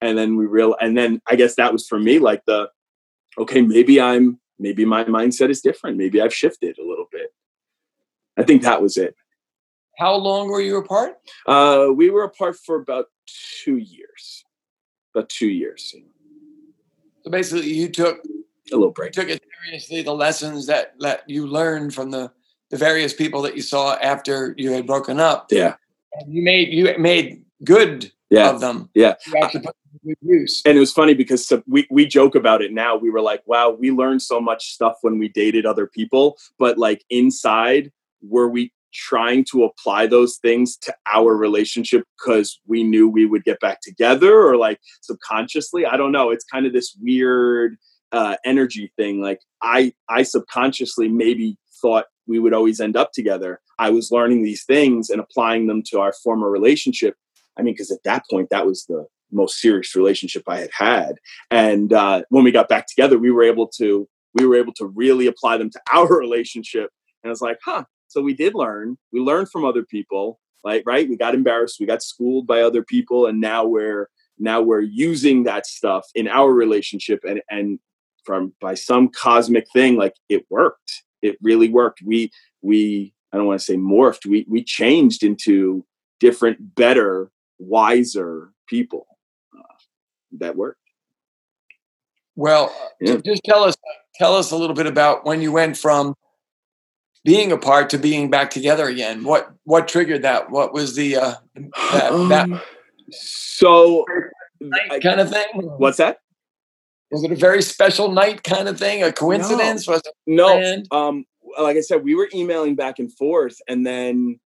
and 0.00 0.18
then 0.18 0.36
we 0.36 0.46
real 0.46 0.74
and 0.80 0.96
then 0.96 1.20
i 1.28 1.36
guess 1.36 1.54
that 1.54 1.72
was 1.72 1.86
for 1.86 1.98
me 1.98 2.18
like 2.18 2.42
the 2.46 2.68
okay 3.38 3.62
maybe 3.62 4.00
i'm 4.00 4.38
maybe 4.58 4.84
my 4.84 5.04
mindset 5.04 5.50
is 5.50 5.60
different 5.60 5.96
maybe 5.96 6.20
i've 6.20 6.34
shifted 6.34 6.76
a 6.78 6.86
little 6.86 7.06
bit 7.12 7.30
I 8.36 8.42
think 8.42 8.62
that 8.62 8.80
was 8.80 8.96
it. 8.96 9.14
How 9.98 10.14
long 10.14 10.48
were 10.48 10.60
you 10.60 10.78
apart? 10.78 11.16
Uh, 11.46 11.88
we 11.94 12.10
were 12.10 12.24
apart 12.24 12.56
for 12.56 12.76
about 12.76 13.06
two 13.64 13.76
years. 13.76 14.44
About 15.14 15.28
two 15.28 15.48
years. 15.48 15.94
So 17.22 17.30
basically, 17.30 17.72
you 17.72 17.88
took 17.88 18.20
a 18.70 18.76
little 18.76 18.92
break. 18.92 19.12
took 19.12 19.28
it 19.28 19.42
seriously. 19.64 20.02
The 20.02 20.14
lessons 20.14 20.66
that 20.66 20.94
that 21.00 21.28
you 21.28 21.46
learned 21.46 21.94
from 21.94 22.10
the 22.10 22.30
the 22.70 22.76
various 22.76 23.12
people 23.12 23.42
that 23.42 23.54
you 23.54 23.62
saw 23.62 23.96
after 23.96 24.54
you 24.56 24.72
had 24.72 24.86
broken 24.86 25.20
up. 25.20 25.48
Yeah. 25.50 25.74
And 26.14 26.32
you 26.32 26.42
made 26.42 26.72
you 26.72 26.94
made 26.98 27.44
good 27.64 28.12
yeah. 28.30 28.50
of 28.50 28.60
them. 28.60 28.90
Yeah. 28.94 29.14
You 29.26 29.42
actually 29.42 29.60
put 29.62 29.76
good 30.04 30.16
use. 30.22 30.62
And 30.64 30.76
it 30.76 30.80
was 30.80 30.92
funny 30.92 31.14
because 31.14 31.52
we 31.66 31.86
we 31.90 32.06
joke 32.06 32.34
about 32.34 32.62
it 32.62 32.72
now. 32.72 32.96
We 32.96 33.10
were 33.10 33.20
like, 33.20 33.42
wow, 33.46 33.70
we 33.70 33.90
learned 33.90 34.22
so 34.22 34.40
much 34.40 34.72
stuff 34.72 34.96
when 35.02 35.18
we 35.18 35.28
dated 35.28 35.66
other 35.66 35.86
people, 35.86 36.38
but 36.58 36.78
like 36.78 37.04
inside 37.10 37.92
were 38.22 38.48
we 38.48 38.72
trying 38.92 39.42
to 39.42 39.64
apply 39.64 40.06
those 40.06 40.36
things 40.36 40.76
to 40.76 40.94
our 41.06 41.34
relationship 41.34 42.04
because 42.18 42.60
we 42.66 42.82
knew 42.82 43.08
we 43.08 43.24
would 43.24 43.44
get 43.44 43.58
back 43.60 43.80
together 43.80 44.42
or 44.42 44.56
like 44.56 44.78
subconsciously 45.00 45.86
i 45.86 45.96
don't 45.96 46.12
know 46.12 46.30
it's 46.30 46.44
kind 46.44 46.66
of 46.66 46.74
this 46.74 46.94
weird 47.00 47.78
uh, 48.12 48.36
energy 48.44 48.92
thing 48.96 49.22
like 49.22 49.40
i 49.62 49.92
i 50.08 50.22
subconsciously 50.22 51.08
maybe 51.08 51.56
thought 51.82 52.06
we 52.26 52.38
would 52.38 52.54
always 52.54 52.80
end 52.80 52.96
up 52.96 53.10
together. 53.12 53.60
I 53.78 53.90
was 53.90 54.12
learning 54.12 54.44
these 54.44 54.64
things 54.64 55.10
and 55.10 55.20
applying 55.20 55.66
them 55.66 55.82
to 55.88 56.00
our 56.00 56.12
former 56.12 56.48
relationship. 56.48 57.16
I 57.58 57.62
mean 57.62 57.74
because 57.74 57.90
at 57.90 58.04
that 58.04 58.22
point 58.30 58.48
that 58.50 58.66
was 58.66 58.84
the 58.86 59.06
most 59.34 59.60
serious 59.60 59.96
relationship 59.96 60.42
i 60.46 60.58
had 60.58 60.70
had. 60.72 61.14
And 61.50 61.92
uh, 61.92 62.22
when 62.28 62.44
we 62.44 62.52
got 62.52 62.68
back 62.68 62.86
together 62.86 63.18
we 63.18 63.30
were 63.30 63.42
able 63.42 63.68
to 63.78 64.08
we 64.34 64.46
were 64.46 64.56
able 64.56 64.72
to 64.74 64.86
really 64.86 65.26
apply 65.26 65.58
them 65.58 65.70
to 65.70 65.80
our 65.92 66.18
relationship. 66.18 66.90
And 67.22 67.30
i 67.30 67.32
was 67.32 67.42
like 67.42 67.58
huh 67.64 67.84
so 68.08 68.20
we 68.20 68.34
did 68.34 68.54
learn. 68.54 68.98
We 69.10 69.20
learned 69.20 69.50
from 69.50 69.64
other 69.64 69.84
people, 69.84 70.38
like 70.62 70.82
right? 70.86 71.08
We 71.08 71.16
got 71.16 71.34
embarrassed, 71.34 71.80
we 71.80 71.86
got 71.86 72.02
schooled 72.02 72.46
by 72.46 72.60
other 72.60 72.84
people, 72.84 73.26
and 73.26 73.40
now 73.40 73.64
we're 73.64 74.10
now 74.38 74.60
we're 74.60 74.80
using 74.80 75.44
that 75.44 75.66
stuff 75.66 76.04
in 76.14 76.28
our 76.28 76.52
relationship 76.52 77.20
and 77.26 77.40
and 77.50 77.78
from 78.24 78.52
by 78.60 78.74
some 78.74 79.08
cosmic 79.08 79.66
thing, 79.72 79.96
like 79.96 80.14
it 80.28 80.46
worked. 80.50 81.02
It 81.22 81.36
really 81.42 81.68
worked. 81.68 82.00
We 82.04 82.30
we 82.62 83.12
I 83.32 83.36
don't 83.36 83.46
want 83.46 83.60
to 83.60 83.64
say 83.64 83.76
morphed. 83.76 84.26
We 84.26 84.46
we 84.48 84.62
changed 84.62 85.22
into 85.22 85.84
different, 86.20 86.74
better, 86.74 87.30
wiser 87.58 88.52
people. 88.66 89.06
Uh, 89.56 89.62
that 90.38 90.56
worked. 90.56 90.78
Well, 92.34 92.74
yeah. 93.00 93.16
just 93.24 93.42
tell 93.44 93.64
us 93.64 93.76
tell 94.16 94.36
us 94.36 94.50
a 94.50 94.56
little 94.56 94.76
bit 94.76 94.86
about 94.86 95.24
when 95.24 95.42
you 95.42 95.52
went 95.52 95.76
from 95.76 96.14
being 97.24 97.52
apart 97.52 97.90
to 97.90 97.98
being 97.98 98.30
back 98.30 98.50
together 98.50 98.88
again? 98.88 99.24
What 99.24 99.52
what 99.64 99.88
triggered 99.88 100.22
that? 100.22 100.50
What 100.50 100.72
was 100.72 100.94
the 100.96 101.16
uh, 101.16 101.34
that, 101.92 102.12
um, 102.12 102.28
that 102.28 102.48
so 103.10 104.04
kind 105.02 105.20
of 105.20 105.30
thing? 105.30 105.46
What's 105.54 105.98
that? 105.98 106.18
Was 107.12 107.24
it 107.24 107.30
a 107.30 107.36
very 107.36 107.62
special 107.62 108.10
night 108.10 108.42
kind 108.42 108.68
of 108.68 108.78
thing? 108.78 109.02
A 109.02 109.12
coincidence? 109.12 109.86
No. 109.86 109.92
Was 109.92 110.02
no. 110.26 110.82
Um, 110.90 111.24
like 111.60 111.76
I 111.76 111.80
said, 111.80 112.02
we 112.02 112.14
were 112.14 112.28
emailing 112.34 112.74
back 112.74 112.98
and 112.98 113.12
forth, 113.12 113.56
and 113.68 113.86
then 113.86 114.40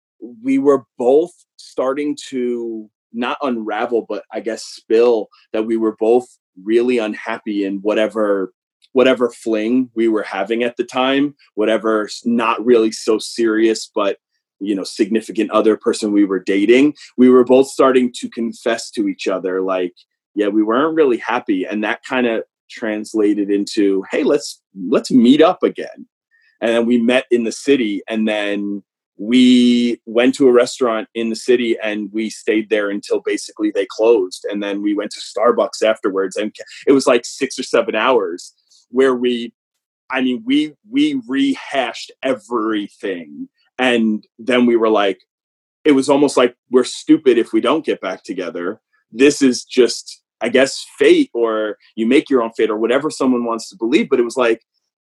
we 0.42 0.58
were 0.58 0.84
both 0.96 1.32
starting 1.56 2.16
to 2.28 2.88
not 3.12 3.36
unravel, 3.42 4.06
but 4.08 4.24
I 4.32 4.40
guess 4.40 4.64
spill 4.64 5.28
that 5.52 5.64
we 5.64 5.76
were 5.76 5.96
both 5.98 6.26
really 6.62 6.98
unhappy 6.98 7.64
in 7.64 7.78
whatever 7.78 8.52
whatever 8.92 9.30
fling 9.30 9.90
we 9.94 10.06
were 10.06 10.22
having 10.22 10.62
at 10.62 10.76
the 10.76 10.84
time, 10.84 11.34
whatever 11.54 12.08
not 12.24 12.64
really 12.64 12.92
so 12.92 13.18
serious, 13.18 13.90
but 13.92 14.18
you 14.60 14.74
know, 14.76 14.84
significant 14.84 15.50
other 15.50 15.76
person 15.76 16.12
we 16.12 16.24
were 16.24 16.38
dating, 16.38 16.94
we 17.16 17.28
were 17.28 17.44
both 17.44 17.66
starting 17.66 18.12
to 18.12 18.30
confess 18.30 18.90
to 18.92 19.08
each 19.08 19.26
other, 19.26 19.60
like, 19.60 19.92
yeah, 20.34 20.46
we 20.46 20.62
weren't 20.62 20.94
really 20.94 21.18
happy. 21.18 21.64
And 21.64 21.82
that 21.82 22.04
kind 22.08 22.26
of 22.28 22.44
translated 22.72 23.50
into, 23.50 24.04
hey, 24.10 24.24
let's 24.24 24.60
let's 24.88 25.10
meet 25.10 25.42
up 25.42 25.62
again. 25.62 26.06
And 26.60 26.70
then 26.70 26.86
we 26.86 26.98
met 26.98 27.26
in 27.30 27.44
the 27.44 27.52
city 27.52 28.02
and 28.08 28.26
then 28.26 28.82
we 29.18 30.00
went 30.06 30.34
to 30.36 30.48
a 30.48 30.52
restaurant 30.52 31.08
in 31.14 31.28
the 31.28 31.36
city 31.36 31.76
and 31.82 32.10
we 32.12 32.30
stayed 32.30 32.70
there 32.70 32.88
until 32.88 33.20
basically 33.20 33.70
they 33.70 33.86
closed 33.90 34.46
and 34.48 34.62
then 34.62 34.82
we 34.82 34.94
went 34.94 35.10
to 35.12 35.20
starbucks 35.20 35.82
afterwards 35.82 36.36
and 36.36 36.54
it 36.86 36.92
was 36.92 37.06
like 37.06 37.24
six 37.24 37.58
or 37.58 37.62
seven 37.62 37.94
hours 37.94 38.54
where 38.90 39.14
we 39.14 39.52
I 40.12 40.20
mean, 40.20 40.42
we 40.44 40.74
we 40.88 41.20
rehashed 41.26 42.12
everything, 42.22 43.48
and 43.78 44.24
then 44.38 44.66
we 44.66 44.76
were 44.76 44.90
like, 44.90 45.20
it 45.84 45.92
was 45.92 46.10
almost 46.10 46.36
like 46.36 46.54
we're 46.70 46.84
stupid 46.84 47.38
if 47.38 47.52
we 47.52 47.62
don't 47.62 47.84
get 47.84 48.02
back 48.02 48.22
together. 48.22 48.80
This 49.10 49.40
is 49.40 49.64
just, 49.64 50.21
I 50.42 50.48
guess, 50.48 50.84
fate, 50.98 51.30
or 51.32 51.78
you 51.94 52.06
make 52.06 52.28
your 52.28 52.42
own 52.42 52.52
fate, 52.52 52.70
or 52.70 52.76
whatever 52.76 53.10
someone 53.10 53.44
wants 53.44 53.68
to 53.70 53.76
believe. 53.76 54.08
But 54.10 54.20
it 54.20 54.24
was 54.24 54.36
like, 54.36 54.62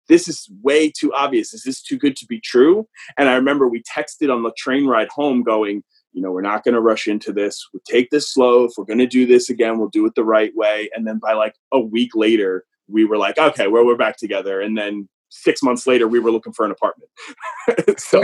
this 0.09 0.27
is 0.27 0.49
way 0.61 0.89
too 0.89 1.13
obvious. 1.13 1.53
Is 1.53 1.63
this 1.63 1.81
too 1.81 1.97
good 1.97 2.15
to 2.17 2.25
be 2.25 2.39
true? 2.39 2.87
And 3.17 3.29
I 3.29 3.35
remember 3.35 3.67
we 3.67 3.83
texted 3.83 4.33
on 4.33 4.43
the 4.43 4.51
train 4.57 4.87
ride 4.87 5.09
home, 5.09 5.43
going, 5.43 5.83
you 6.13 6.21
know, 6.21 6.31
we're 6.31 6.41
not 6.41 6.63
going 6.63 6.73
to 6.73 6.81
rush 6.81 7.07
into 7.07 7.31
this. 7.31 7.67
We'll 7.71 7.81
take 7.85 8.09
this 8.09 8.31
slow. 8.31 8.65
If 8.65 8.71
we're 8.77 8.85
going 8.85 8.99
to 8.99 9.07
do 9.07 9.25
this 9.25 9.49
again, 9.49 9.77
we'll 9.77 9.89
do 9.89 10.05
it 10.05 10.15
the 10.15 10.23
right 10.23 10.51
way. 10.55 10.89
And 10.95 11.05
then 11.05 11.19
by 11.19 11.33
like 11.33 11.55
a 11.71 11.79
week 11.79 12.15
later, 12.15 12.65
we 12.87 13.05
were 13.05 13.17
like, 13.17 13.37
okay, 13.37 13.67
well, 13.67 13.85
we're 13.85 13.97
back 13.97 14.17
together. 14.17 14.61
And 14.61 14.77
then 14.77 15.09
six 15.29 15.61
months 15.61 15.85
later, 15.85 16.07
we 16.07 16.19
were 16.19 16.31
looking 16.31 16.53
for 16.53 16.65
an 16.65 16.71
apartment. 16.71 17.11
so, 17.99 18.21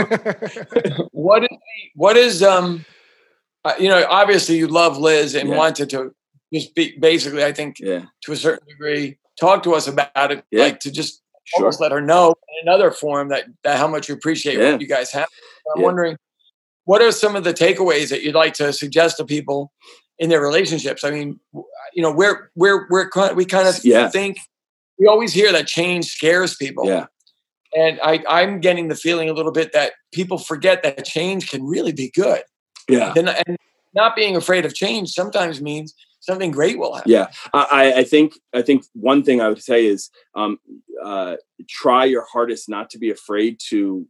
what 1.12 1.44
is 1.44 1.58
what 1.96 2.18
is 2.18 2.42
um, 2.42 2.86
uh, 3.66 3.74
you 3.80 3.90
know, 3.90 4.06
obviously 4.10 4.58
you 4.58 4.68
love 4.68 4.98
Liz 4.98 5.36
and 5.36 5.50
yeah. 5.50 5.58
wanted 5.58 5.90
to 5.92 6.14
just 6.54 6.76
be 6.76 6.98
basically, 6.98 7.44
I 7.44 7.52
think, 7.52 7.78
yeah. 7.80 8.06
to 8.24 8.32
a 8.32 8.36
certain 8.36 8.68
degree, 8.68 9.18
talk 9.40 9.64
to 9.64 9.74
us 9.74 9.88
about 9.88 10.32
it, 10.32 10.44
yeah. 10.52 10.64
like 10.64 10.80
to 10.82 10.92
just 10.92 11.22
sure. 11.46 11.64
almost 11.64 11.82
let 11.82 11.92
her 11.92 12.02
know 12.02 12.30
in 12.30 12.68
another 12.68 12.92
form 12.92 13.30
that, 13.30 13.46
that 13.64 13.78
how 13.78 13.88
much 13.88 14.08
you 14.08 14.16
appreciate 14.16 14.60
what 14.60 14.80
you 14.80 14.88
guys 14.88 15.12
have. 15.12 15.28
I'm 15.76 15.82
wondering, 15.82 16.18
what 16.86 17.02
are 17.02 17.12
some 17.12 17.36
of 17.36 17.44
the 17.44 17.54
takeaways 17.54 18.10
that 18.10 18.24
you'd 18.24 18.36
like 18.36 18.54
to 18.56 18.74
suggest 18.74 19.18
to 19.18 19.26
people 19.26 19.72
in 20.20 20.30
their 20.30 20.42
relationships? 20.42 21.04
I 21.04 21.12
mean, 21.12 21.40
you 21.94 22.04
know, 22.04 22.12
we're 22.12 22.52
we're 22.56 22.88
we're 22.90 23.10
we 23.34 23.46
kind 23.46 23.68
of 23.68 23.84
yeah. 23.84 24.10
think 24.10 24.38
we 25.00 25.08
always 25.08 25.34
hear 25.34 25.52
that 25.52 25.68
change 25.68 26.06
scares 26.06 26.56
people. 26.56 26.86
Yeah. 26.86 27.06
And 27.76 28.00
I, 28.04 28.24
I'm 28.30 28.60
getting 28.60 28.90
the 28.90 28.96
feeling 28.96 29.30
a 29.30 29.34
little 29.34 29.52
bit 29.52 29.74
that 29.74 29.94
people 30.14 30.38
forget 30.38 30.84
that 30.84 31.04
change 31.06 31.50
can 31.50 31.66
really 31.66 31.92
be 31.92 32.12
good. 32.12 32.44
Yeah. 32.88 33.14
And, 33.18 33.30
and 33.30 33.58
not 33.96 34.16
being 34.16 34.36
afraid 34.36 34.66
of 34.66 34.76
change 34.76 35.10
sometimes 35.10 35.62
means 35.62 35.96
something 36.24 36.52
great 36.52 36.80
will 36.80 36.96
happen. 36.96 37.12
Yeah, 37.12 37.28
I, 37.54 37.94
I 37.98 38.04
think 38.04 38.34
I 38.54 38.62
think 38.62 38.86
one 38.94 39.24
thing 39.24 39.42
I 39.42 39.50
would 39.50 39.62
say 39.62 39.86
is 39.86 40.10
um, 40.36 40.58
uh, 41.04 41.36
try 41.70 42.06
your 42.06 42.26
hardest 42.32 42.70
not 42.70 42.90
to 42.92 42.98
be 42.98 43.12
afraid 43.12 43.60
to 43.70 44.08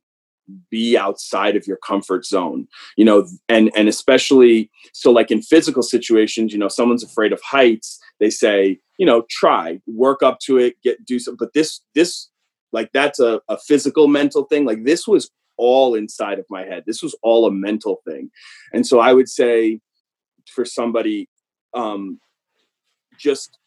be 0.69 0.97
outside 0.97 1.55
of 1.55 1.65
your 1.65 1.77
comfort 1.77 2.25
zone 2.25 2.67
you 2.97 3.05
know 3.05 3.25
and 3.47 3.71
and 3.77 3.87
especially 3.87 4.69
so 4.91 5.09
like 5.09 5.31
in 5.31 5.41
physical 5.41 5.81
situations 5.81 6.51
you 6.51 6.59
know 6.59 6.67
someone's 6.67 7.01
afraid 7.01 7.31
of 7.31 7.41
heights 7.41 7.97
they 8.19 8.29
say 8.29 8.77
you 8.99 9.05
know 9.05 9.23
try 9.29 9.79
work 9.87 10.21
up 10.21 10.39
to 10.39 10.57
it 10.57 10.75
get 10.83 11.03
do 11.05 11.17
some 11.17 11.37
but 11.39 11.53
this 11.53 11.79
this 11.95 12.29
like 12.73 12.89
that's 12.93 13.21
a, 13.21 13.39
a 13.47 13.57
physical 13.57 14.09
mental 14.09 14.43
thing 14.43 14.65
like 14.65 14.83
this 14.83 15.07
was 15.07 15.31
all 15.55 15.95
inside 15.95 16.39
of 16.39 16.45
my 16.49 16.65
head 16.65 16.83
this 16.85 17.01
was 17.01 17.15
all 17.23 17.47
a 17.47 17.51
mental 17.51 18.01
thing 18.05 18.29
and 18.73 18.85
so 18.85 18.99
i 18.99 19.13
would 19.13 19.29
say 19.29 19.79
for 20.53 20.65
somebody 20.65 21.29
um 21.73 22.19
just 23.17 23.57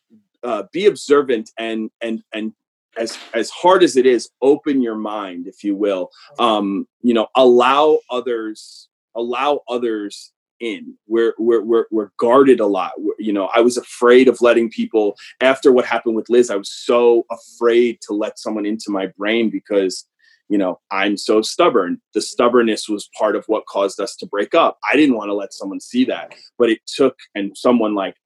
uh, 0.43 0.65
be 0.73 0.87
observant 0.87 1.51
and 1.59 1.91
and 2.01 2.23
and 2.33 2.53
as 2.99 3.19
as 3.35 3.51
hard 3.51 3.83
as 3.83 3.97
it 3.97 4.07
is 4.07 4.31
open 4.43 4.81
your 4.81 4.97
mind 4.97 5.47
if 5.47 5.63
you 5.65 5.75
will. 5.75 6.11
Um 6.39 6.87
you 7.03 7.15
know 7.15 7.29
allow 7.35 7.99
others 8.11 8.89
allow 9.15 9.61
others 9.69 10.33
in. 10.61 10.97
We're 11.07 11.35
we're 11.39 11.63
we're, 11.63 11.87
we're 11.91 12.11
guarded 12.19 12.61
a 12.61 12.67
lot. 12.67 12.93
We're, 12.97 13.17
you 13.19 13.33
know 13.33 13.47
i 13.55 13.61
was 13.61 13.77
afraid 13.77 14.29
of 14.29 14.41
letting 14.41 14.71
people 14.71 15.17
after 15.41 15.73
what 15.73 15.85
happened 15.85 16.17
with 16.17 16.29
liz 16.29 16.51
i 16.51 16.57
was 16.57 16.71
so 16.71 17.25
afraid 17.31 17.99
to 18.03 18.15
let 18.15 18.39
someone 18.39 18.67
into 18.67 18.91
my 18.91 19.07
brain 19.19 19.51
because 19.51 20.07
you 20.49 20.59
know 20.59 20.81
i'm 20.91 21.17
so 21.17 21.43
stubborn. 21.43 22.01
The 22.15 22.21
stubbornness 22.21 22.89
was 22.89 23.09
part 23.19 23.37
of 23.37 23.45
what 23.47 23.67
caused 23.67 24.01
us 24.01 24.17
to 24.17 24.27
break 24.27 24.55
up. 24.55 24.79
I 24.91 24.97
didn't 24.97 25.17
want 25.17 25.29
to 25.29 25.35
let 25.35 25.53
someone 25.53 25.81
see 25.81 26.05
that 26.07 26.35
but 26.59 26.71
it 26.71 26.81
took 26.87 27.17
and 27.35 27.57
someone 27.57 27.95
like 27.95 28.17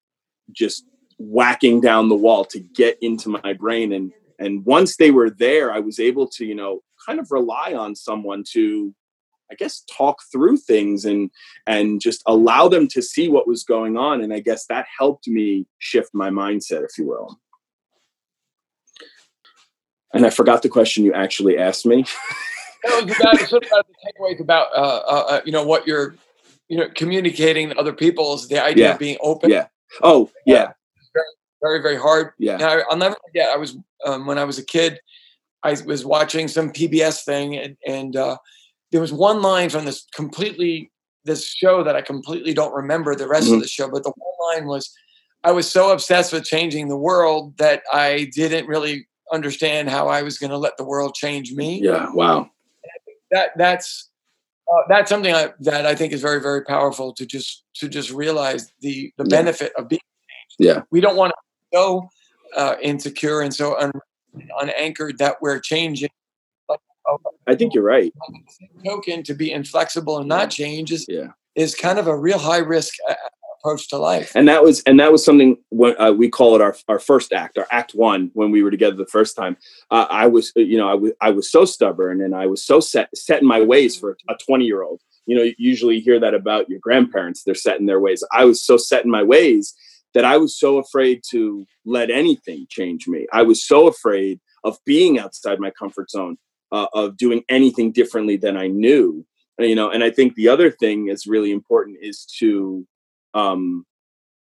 just 0.51 0.85
whacking 1.17 1.81
down 1.81 2.09
the 2.09 2.15
wall 2.15 2.45
to 2.45 2.59
get 2.59 2.97
into 3.01 3.29
my 3.29 3.53
brain 3.53 3.93
and 3.93 4.11
and 4.39 4.65
once 4.65 4.97
they 4.97 5.11
were 5.11 5.29
there 5.29 5.71
i 5.71 5.79
was 5.79 5.99
able 5.99 6.27
to 6.27 6.45
you 6.45 6.55
know 6.55 6.81
kind 7.05 7.19
of 7.19 7.27
rely 7.29 7.73
on 7.73 7.95
someone 7.95 8.43
to 8.51 8.93
i 9.51 9.55
guess 9.55 9.83
talk 9.95 10.17
through 10.31 10.57
things 10.57 11.05
and 11.05 11.29
and 11.67 12.01
just 12.01 12.23
allow 12.25 12.67
them 12.67 12.87
to 12.87 13.03
see 13.03 13.29
what 13.29 13.47
was 13.47 13.63
going 13.63 13.97
on 13.97 14.21
and 14.21 14.33
i 14.33 14.39
guess 14.39 14.65
that 14.65 14.87
helped 14.97 15.27
me 15.27 15.67
shift 15.77 16.09
my 16.13 16.29
mindset 16.29 16.83
if 16.83 16.97
you 16.97 17.05
will 17.05 17.39
and 20.13 20.25
i 20.25 20.29
forgot 20.29 20.61
the 20.61 20.69
question 20.69 21.03
you 21.03 21.13
actually 21.13 21.57
asked 21.57 21.85
me 21.85 22.05
it 22.83 23.05
was 23.05 23.15
about, 23.19 23.49
sort 23.49 23.63
of 23.63 23.69
about 23.71 23.87
the 23.87 23.93
takeaways 24.05 24.39
about 24.39 24.67
uh, 24.75 25.01
uh, 25.07 25.25
uh, 25.29 25.41
you 25.45 25.51
know 25.51 25.65
what 25.65 25.85
you're 25.85 26.15
you 26.67 26.77
know 26.77 26.87
communicating 26.95 27.69
to 27.69 27.77
other 27.77 27.93
people 27.93 28.33
is 28.33 28.47
the 28.47 28.63
idea 28.63 28.85
yeah. 28.85 28.93
of 28.93 28.99
being 28.99 29.17
open 29.21 29.49
yeah 29.49 29.67
oh 30.03 30.29
yeah 30.45 30.71
very 31.61 31.81
very 31.81 31.97
hard. 31.97 32.31
Yeah. 32.37 32.57
Now, 32.57 32.79
I'll 32.89 32.97
never 32.97 33.15
forget. 33.25 33.49
I 33.49 33.57
was 33.57 33.77
um, 34.05 34.25
when 34.25 34.37
I 34.37 34.43
was 34.43 34.57
a 34.57 34.65
kid. 34.65 34.99
I 35.63 35.77
was 35.85 36.03
watching 36.03 36.47
some 36.47 36.71
PBS 36.71 37.23
thing, 37.23 37.55
and 37.55 37.77
and 37.87 38.15
uh, 38.15 38.37
there 38.91 39.01
was 39.01 39.13
one 39.13 39.41
line 39.41 39.69
from 39.69 39.85
this 39.85 40.05
completely 40.13 40.91
this 41.23 41.45
show 41.45 41.83
that 41.83 41.95
I 41.95 42.01
completely 42.01 42.53
don't 42.53 42.73
remember 42.73 43.15
the 43.15 43.27
rest 43.27 43.45
mm-hmm. 43.45 43.55
of 43.55 43.61
the 43.61 43.67
show, 43.67 43.89
but 43.89 44.03
the 44.03 44.11
one 44.15 44.55
line 44.55 44.67
was, 44.67 44.91
"I 45.43 45.51
was 45.51 45.71
so 45.71 45.91
obsessed 45.91 46.33
with 46.33 46.45
changing 46.45 46.87
the 46.87 46.97
world 46.97 47.57
that 47.57 47.83
I 47.93 48.31
didn't 48.33 48.67
really 48.67 49.07
understand 49.31 49.89
how 49.89 50.07
I 50.07 50.21
was 50.21 50.37
going 50.37 50.51
to 50.51 50.57
let 50.57 50.77
the 50.77 50.83
world 50.83 51.15
change 51.15 51.53
me." 51.53 51.81
Yeah. 51.81 52.11
Wow. 52.11 52.49
That 53.31 53.51
that's 53.57 54.09
uh, 54.71 54.81
that's 54.89 55.09
something 55.09 55.33
I, 55.33 55.53
that 55.61 55.85
I 55.85 55.95
think 55.95 56.13
is 56.13 56.21
very 56.21 56.41
very 56.41 56.63
powerful 56.63 57.13
to 57.13 57.25
just 57.25 57.63
to 57.75 57.87
just 57.87 58.11
realize 58.11 58.71
the 58.81 59.13
the 59.17 59.25
yeah. 59.25 59.37
benefit 59.37 59.73
of 59.77 59.87
being 59.87 60.01
yeah. 60.59 60.81
We 60.91 61.01
don't 61.01 61.15
want 61.15 61.31
to 61.31 61.77
so 61.77 62.09
uh, 62.55 62.75
insecure 62.81 63.41
and 63.41 63.53
so 63.53 63.77
un- 63.79 63.91
unanchored 64.59 65.17
that 65.19 65.37
we're 65.41 65.59
changing. 65.59 66.09
I 67.47 67.55
think 67.55 67.73
you're 67.73 67.83
right. 67.83 68.13
Token 68.85 69.23
to 69.23 69.33
be 69.33 69.51
inflexible 69.51 70.19
and 70.19 70.27
not 70.27 70.51
change 70.51 70.91
is 70.91 71.05
yeah. 71.09 71.29
is 71.55 71.75
kind 71.75 71.99
of 71.99 72.07
a 72.07 72.15
real 72.15 72.37
high 72.37 72.59
risk 72.59 72.93
approach 73.61 73.87
to 73.89 73.97
life. 73.97 74.31
And 74.35 74.47
that 74.47 74.63
was 74.63 74.81
and 74.83 74.99
that 74.99 75.11
was 75.11 75.23
something 75.23 75.57
when 75.69 75.99
uh, 75.99 76.11
we 76.11 76.29
call 76.29 76.55
it 76.55 76.61
our 76.61 76.75
our 76.87 76.99
first 76.99 77.33
act, 77.33 77.57
our 77.57 77.67
act 77.71 77.91
one 77.93 78.31
when 78.33 78.51
we 78.51 78.63
were 78.63 78.71
together 78.71 78.95
the 78.95 79.05
first 79.05 79.35
time. 79.35 79.57
Uh, 79.89 80.07
I 80.09 80.27
was 80.27 80.51
you 80.55 80.77
know 80.77 80.89
I 80.89 80.95
was 80.95 81.11
I 81.21 81.31
was 81.31 81.51
so 81.51 81.65
stubborn 81.65 82.21
and 82.21 82.35
I 82.35 82.47
was 82.47 82.65
so 82.65 82.79
set 82.79 83.15
set 83.15 83.41
in 83.41 83.47
my 83.47 83.61
ways 83.61 83.97
for 83.97 84.17
a 84.29 84.35
20 84.35 84.65
year 84.65 84.83
old. 84.83 85.01
You 85.25 85.37
know, 85.37 85.43
you 85.43 85.53
usually 85.57 85.99
hear 85.99 86.19
that 86.19 86.33
about 86.33 86.69
your 86.69 86.79
grandparents. 86.79 87.43
They're 87.43 87.55
set 87.55 87.79
in 87.79 87.85
their 87.85 87.99
ways. 87.99 88.23
I 88.31 88.45
was 88.45 88.63
so 88.63 88.75
set 88.77 89.05
in 89.05 89.11
my 89.11 89.23
ways 89.23 89.73
that 90.13 90.25
I 90.25 90.37
was 90.37 90.59
so 90.59 90.77
afraid 90.77 91.21
to 91.29 91.65
let 91.85 92.09
anything 92.09 92.65
change 92.69 93.07
me. 93.07 93.27
I 93.31 93.43
was 93.43 93.65
so 93.65 93.87
afraid 93.87 94.39
of 94.63 94.77
being 94.85 95.19
outside 95.19 95.59
my 95.59 95.71
comfort 95.71 96.09
zone, 96.09 96.37
uh, 96.71 96.87
of 96.93 97.17
doing 97.17 97.43
anything 97.49 97.91
differently 97.91 98.37
than 98.37 98.57
I 98.57 98.67
knew. 98.67 99.25
You 99.59 99.75
know, 99.75 99.89
and 99.89 100.03
I 100.03 100.09
think 100.09 100.35
the 100.35 100.47
other 100.47 100.71
thing 100.71 101.07
is 101.07 101.27
really 101.27 101.51
important 101.51 101.97
is 102.01 102.25
to, 102.39 102.85
um, 103.33 103.85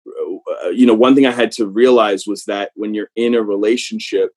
uh, 0.08 0.70
you 0.70 0.86
know, 0.86 0.94
one 0.94 1.16
thing 1.16 1.26
I 1.26 1.32
had 1.32 1.52
to 1.54 1.68
realize 1.68 2.26
was 2.26 2.46
that 2.46 2.72
when 2.76 2.94
you're 2.94 3.12
in 3.16 3.36
a 3.36 3.44
relationship, 3.44 4.32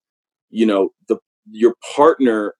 you 0.51 0.67
know, 0.67 0.91
the 1.09 1.19
your 1.51 1.75
partner, 1.95 2.55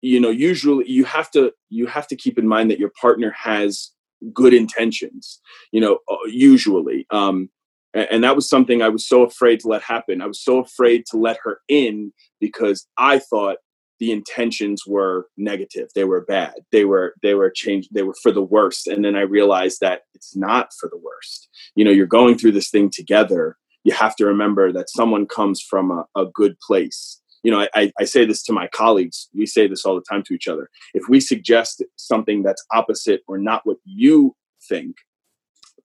you 0.00 0.20
know, 0.20 0.30
usually 0.30 0.88
you 0.90 1.04
have 1.04 1.30
to 1.32 1.52
you 1.68 1.86
have 1.86 2.06
to 2.08 2.16
keep 2.16 2.38
in 2.38 2.48
mind 2.48 2.70
that 2.70 2.78
your 2.78 2.92
partner 3.00 3.34
has 3.36 3.90
good 4.32 4.54
intentions. 4.54 5.40
You 5.72 5.80
know, 5.80 5.98
uh, 6.10 6.26
usually. 6.26 7.06
Um, 7.10 7.50
and 7.94 8.24
that 8.24 8.34
was 8.34 8.48
something 8.48 8.80
i 8.80 8.88
was 8.88 9.06
so 9.06 9.22
afraid 9.22 9.60
to 9.60 9.68
let 9.68 9.82
happen 9.82 10.22
i 10.22 10.26
was 10.26 10.42
so 10.42 10.58
afraid 10.58 11.04
to 11.06 11.16
let 11.16 11.36
her 11.42 11.60
in 11.68 12.12
because 12.40 12.86
i 12.96 13.18
thought 13.18 13.58
the 14.02 14.10
intentions 14.10 14.82
were 14.84 15.28
negative 15.36 15.88
they 15.94 16.02
were 16.02 16.22
bad 16.24 16.54
they 16.72 16.84
were 16.84 17.14
they 17.22 17.34
were 17.34 17.48
changed 17.48 17.88
they 17.92 18.02
were 18.02 18.16
for 18.20 18.32
the 18.32 18.42
worst. 18.42 18.88
And 18.88 19.04
then 19.04 19.14
i 19.14 19.20
realized 19.20 19.78
that 19.80 20.02
it's 20.12 20.34
not 20.36 20.70
for 20.78 20.88
the 20.88 20.96
worst. 20.98 21.48
You 21.76 21.84
know 21.84 21.92
you're 21.92 22.18
going 22.18 22.36
through 22.36 22.52
this 22.52 22.68
thing 22.68 22.90
together. 22.90 23.56
You 23.84 23.92
have 23.92 24.16
to 24.16 24.26
remember 24.26 24.72
that 24.72 24.90
someone 24.90 25.26
comes 25.26 25.60
from 25.70 25.92
a, 25.92 26.04
a 26.16 26.26
good 26.26 26.58
place. 26.66 27.20
You 27.44 27.52
know 27.52 27.66
I, 27.76 27.92
I 28.02 28.04
say 28.04 28.24
this 28.24 28.42
to 28.44 28.52
my 28.52 28.66
colleagues. 28.66 29.28
We 29.32 29.46
say 29.46 29.68
this 29.68 29.84
all 29.84 29.94
the 29.94 30.08
time 30.10 30.24
to 30.24 30.34
each 30.34 30.48
other. 30.48 30.68
If 30.94 31.04
we 31.08 31.20
suggest 31.20 31.80
something 31.94 32.42
that's 32.42 32.64
opposite 32.72 33.20
or 33.28 33.38
not 33.38 33.62
what 33.64 33.78
you 33.84 34.34
think 34.68 34.96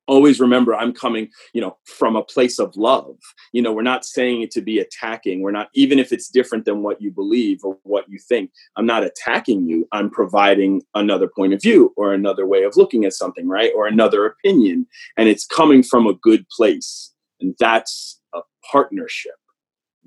always 0.07 0.39
remember 0.39 0.75
i'm 0.75 0.93
coming 0.93 1.29
you 1.53 1.61
know 1.61 1.77
from 1.85 2.15
a 2.15 2.23
place 2.23 2.59
of 2.59 2.75
love 2.75 3.15
you 3.51 3.61
know 3.61 3.71
we're 3.71 3.81
not 3.81 4.05
saying 4.05 4.41
it 4.41 4.51
to 4.51 4.61
be 4.61 4.79
attacking 4.79 5.41
we're 5.41 5.51
not 5.51 5.69
even 5.73 5.99
if 5.99 6.11
it's 6.11 6.29
different 6.29 6.65
than 6.65 6.81
what 6.83 7.01
you 7.01 7.11
believe 7.11 7.59
or 7.63 7.77
what 7.83 8.05
you 8.09 8.17
think 8.17 8.51
i'm 8.75 8.85
not 8.85 9.03
attacking 9.03 9.67
you 9.67 9.87
i'm 9.91 10.09
providing 10.09 10.81
another 10.95 11.27
point 11.27 11.53
of 11.53 11.61
view 11.61 11.93
or 11.97 12.13
another 12.13 12.45
way 12.45 12.63
of 12.63 12.75
looking 12.77 13.05
at 13.05 13.13
something 13.13 13.47
right 13.47 13.71
or 13.75 13.87
another 13.87 14.25
opinion 14.25 14.85
and 15.17 15.29
it's 15.29 15.45
coming 15.45 15.83
from 15.83 16.07
a 16.07 16.13
good 16.15 16.47
place 16.49 17.13
and 17.39 17.55
that's 17.59 18.19
a 18.33 18.39
partnership 18.71 19.35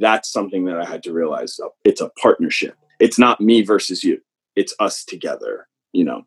that's 0.00 0.32
something 0.32 0.64
that 0.64 0.80
I 0.80 0.84
had 0.86 1.02
to 1.04 1.12
realize. 1.12 1.60
It's 1.84 2.00
a 2.00 2.10
partnership. 2.20 2.74
It's 2.98 3.18
not 3.18 3.40
me 3.40 3.62
versus 3.62 4.02
you. 4.02 4.18
It's 4.56 4.74
us 4.80 5.04
together. 5.04 5.68
You 5.92 6.04
know. 6.04 6.22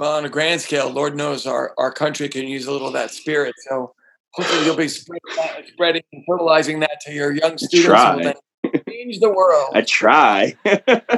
Well, 0.00 0.16
on 0.16 0.24
a 0.24 0.30
grand 0.30 0.62
scale, 0.62 0.88
Lord 0.88 1.14
knows 1.14 1.46
our, 1.46 1.74
our 1.76 1.92
country 1.92 2.30
can 2.30 2.48
use 2.48 2.66
a 2.66 2.72
little 2.72 2.86
of 2.86 2.94
that 2.94 3.10
spirit. 3.10 3.54
So 3.68 3.92
hopefully 4.32 4.64
you'll 4.64 4.74
be 4.74 4.88
spreading, 4.88 5.20
that, 5.36 5.68
spreading 5.68 6.02
and 6.14 6.24
fertilizing 6.26 6.80
that 6.80 7.02
to 7.02 7.12
your 7.12 7.32
young 7.32 7.58
students 7.58 7.84
try. 7.86 8.34
change 8.88 9.20
the 9.20 9.28
world. 9.28 9.68
I 9.74 9.82
try. 9.82 10.56
yeah. 10.64 11.10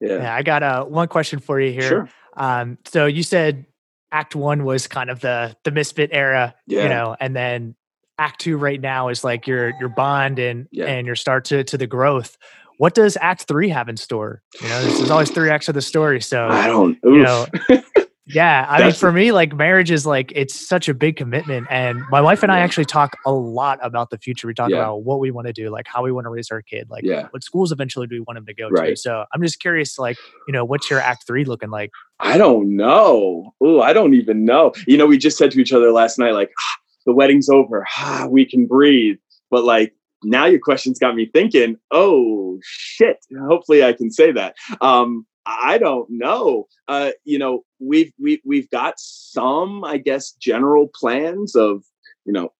yeah. 0.00 0.32
I 0.32 0.44
got 0.44 0.62
uh, 0.62 0.84
one 0.84 1.08
question 1.08 1.40
for 1.40 1.60
you 1.60 1.72
here. 1.72 1.88
Sure. 1.88 2.08
Um, 2.36 2.78
so 2.84 3.06
you 3.06 3.24
said 3.24 3.66
Act 4.12 4.36
One 4.36 4.64
was 4.64 4.86
kind 4.86 5.10
of 5.10 5.18
the 5.18 5.56
the 5.64 5.72
misfit 5.72 6.10
era, 6.12 6.54
Yeah. 6.68 6.84
you 6.84 6.88
know, 6.90 7.16
and 7.18 7.34
then 7.34 7.74
Act 8.16 8.42
Two 8.42 8.58
right 8.58 8.80
now 8.80 9.08
is 9.08 9.24
like 9.24 9.48
your 9.48 9.72
your 9.80 9.88
bond 9.88 10.38
and 10.38 10.68
Yeah. 10.70 10.84
and 10.84 11.04
your 11.04 11.16
start 11.16 11.46
to 11.46 11.64
to 11.64 11.76
the 11.76 11.88
growth. 11.88 12.38
What 12.78 12.94
does 12.94 13.16
Act 13.20 13.42
Three 13.42 13.68
have 13.68 13.88
in 13.88 13.96
store? 13.96 14.42
You 14.62 14.68
know, 14.68 14.82
there's, 14.82 14.98
there's 14.98 15.10
always 15.10 15.30
three 15.30 15.50
acts 15.50 15.68
of 15.68 15.74
the 15.74 15.82
story. 15.82 16.20
So 16.20 16.48
I 16.48 16.66
don't. 16.66 16.98
you 17.04 17.16
oof. 17.20 17.48
know, 17.68 17.82
yeah, 18.26 18.66
I 18.68 18.82
mean, 18.84 18.92
for 18.92 19.10
me, 19.10 19.32
like 19.32 19.54
marriage 19.54 19.90
is 19.90 20.04
like 20.04 20.32
it's 20.34 20.54
such 20.54 20.88
a 20.88 20.94
big 20.94 21.16
commitment, 21.16 21.66
and 21.70 22.02
my 22.10 22.20
wife 22.20 22.42
and 22.42 22.52
I 22.52 22.60
actually 22.60 22.84
talk 22.84 23.16
a 23.24 23.32
lot 23.32 23.78
about 23.82 24.10
the 24.10 24.18
future. 24.18 24.46
We 24.46 24.54
talk 24.54 24.70
Yeah. 24.70 24.76
about 24.76 25.02
what 25.04 25.18
we 25.18 25.30
want 25.30 25.46
to 25.46 25.52
do, 25.52 25.70
like 25.70 25.86
how 25.88 26.02
we 26.02 26.12
want 26.12 26.26
to 26.26 26.30
raise 26.30 26.50
our 26.50 26.60
kid, 26.62 26.88
like 26.90 27.04
yeah. 27.04 27.26
what 27.30 27.42
schools 27.42 27.72
eventually 27.72 28.06
do 28.06 28.16
we 28.16 28.20
want 28.20 28.38
him 28.38 28.46
to 28.46 28.54
go 28.54 28.68
to. 28.70 28.96
So 28.96 29.24
I'm 29.32 29.42
just 29.42 29.60
curious, 29.60 29.98
like 29.98 30.18
you 30.46 30.52
know, 30.52 30.64
what's 30.64 30.90
your 30.90 31.00
Act 31.00 31.26
Three 31.26 31.44
looking 31.44 31.70
like? 31.70 31.90
I 32.20 32.36
don't 32.36 32.76
know. 32.76 33.54
Oh, 33.60 33.80
I 33.80 33.92
don't 33.92 34.14
even 34.14 34.44
know. 34.44 34.72
You 34.86 34.98
know, 34.98 35.06
we 35.06 35.16
just 35.18 35.38
said 35.38 35.50
to 35.52 35.60
each 35.60 35.72
other 35.72 35.90
last 35.90 36.18
night, 36.18 36.32
like, 36.32 36.50
"Ah, 36.60 36.76
the 37.06 37.14
wedding's 37.14 37.48
over. 37.48 37.86
Ah, 37.96 38.26
we 38.28 38.44
can 38.44 38.66
breathe. 38.66 39.16
But 39.50 39.64
like, 39.64 39.94
now 40.24 40.46
your 40.46 40.60
questions 40.60 40.98
got 40.98 41.14
me 41.14 41.30
thinking, 41.32 41.76
oh 41.90 42.58
shit. 42.62 43.18
Hopefully 43.40 43.84
I 43.84 43.92
can 43.92 44.10
say 44.10 44.32
that. 44.32 44.54
Um, 44.80 45.26
I 45.46 45.78
don't 45.78 46.06
know. 46.10 46.66
Uh, 46.88 47.12
you 47.24 47.38
know, 47.38 47.62
we've 47.80 48.12
we 48.20 48.40
we've 48.44 48.68
got 48.70 48.94
some, 48.98 49.82
I 49.84 49.96
guess, 49.96 50.32
general 50.32 50.90
plans 50.94 51.56
of, 51.56 51.84
you 52.26 52.32
know, 52.32 52.52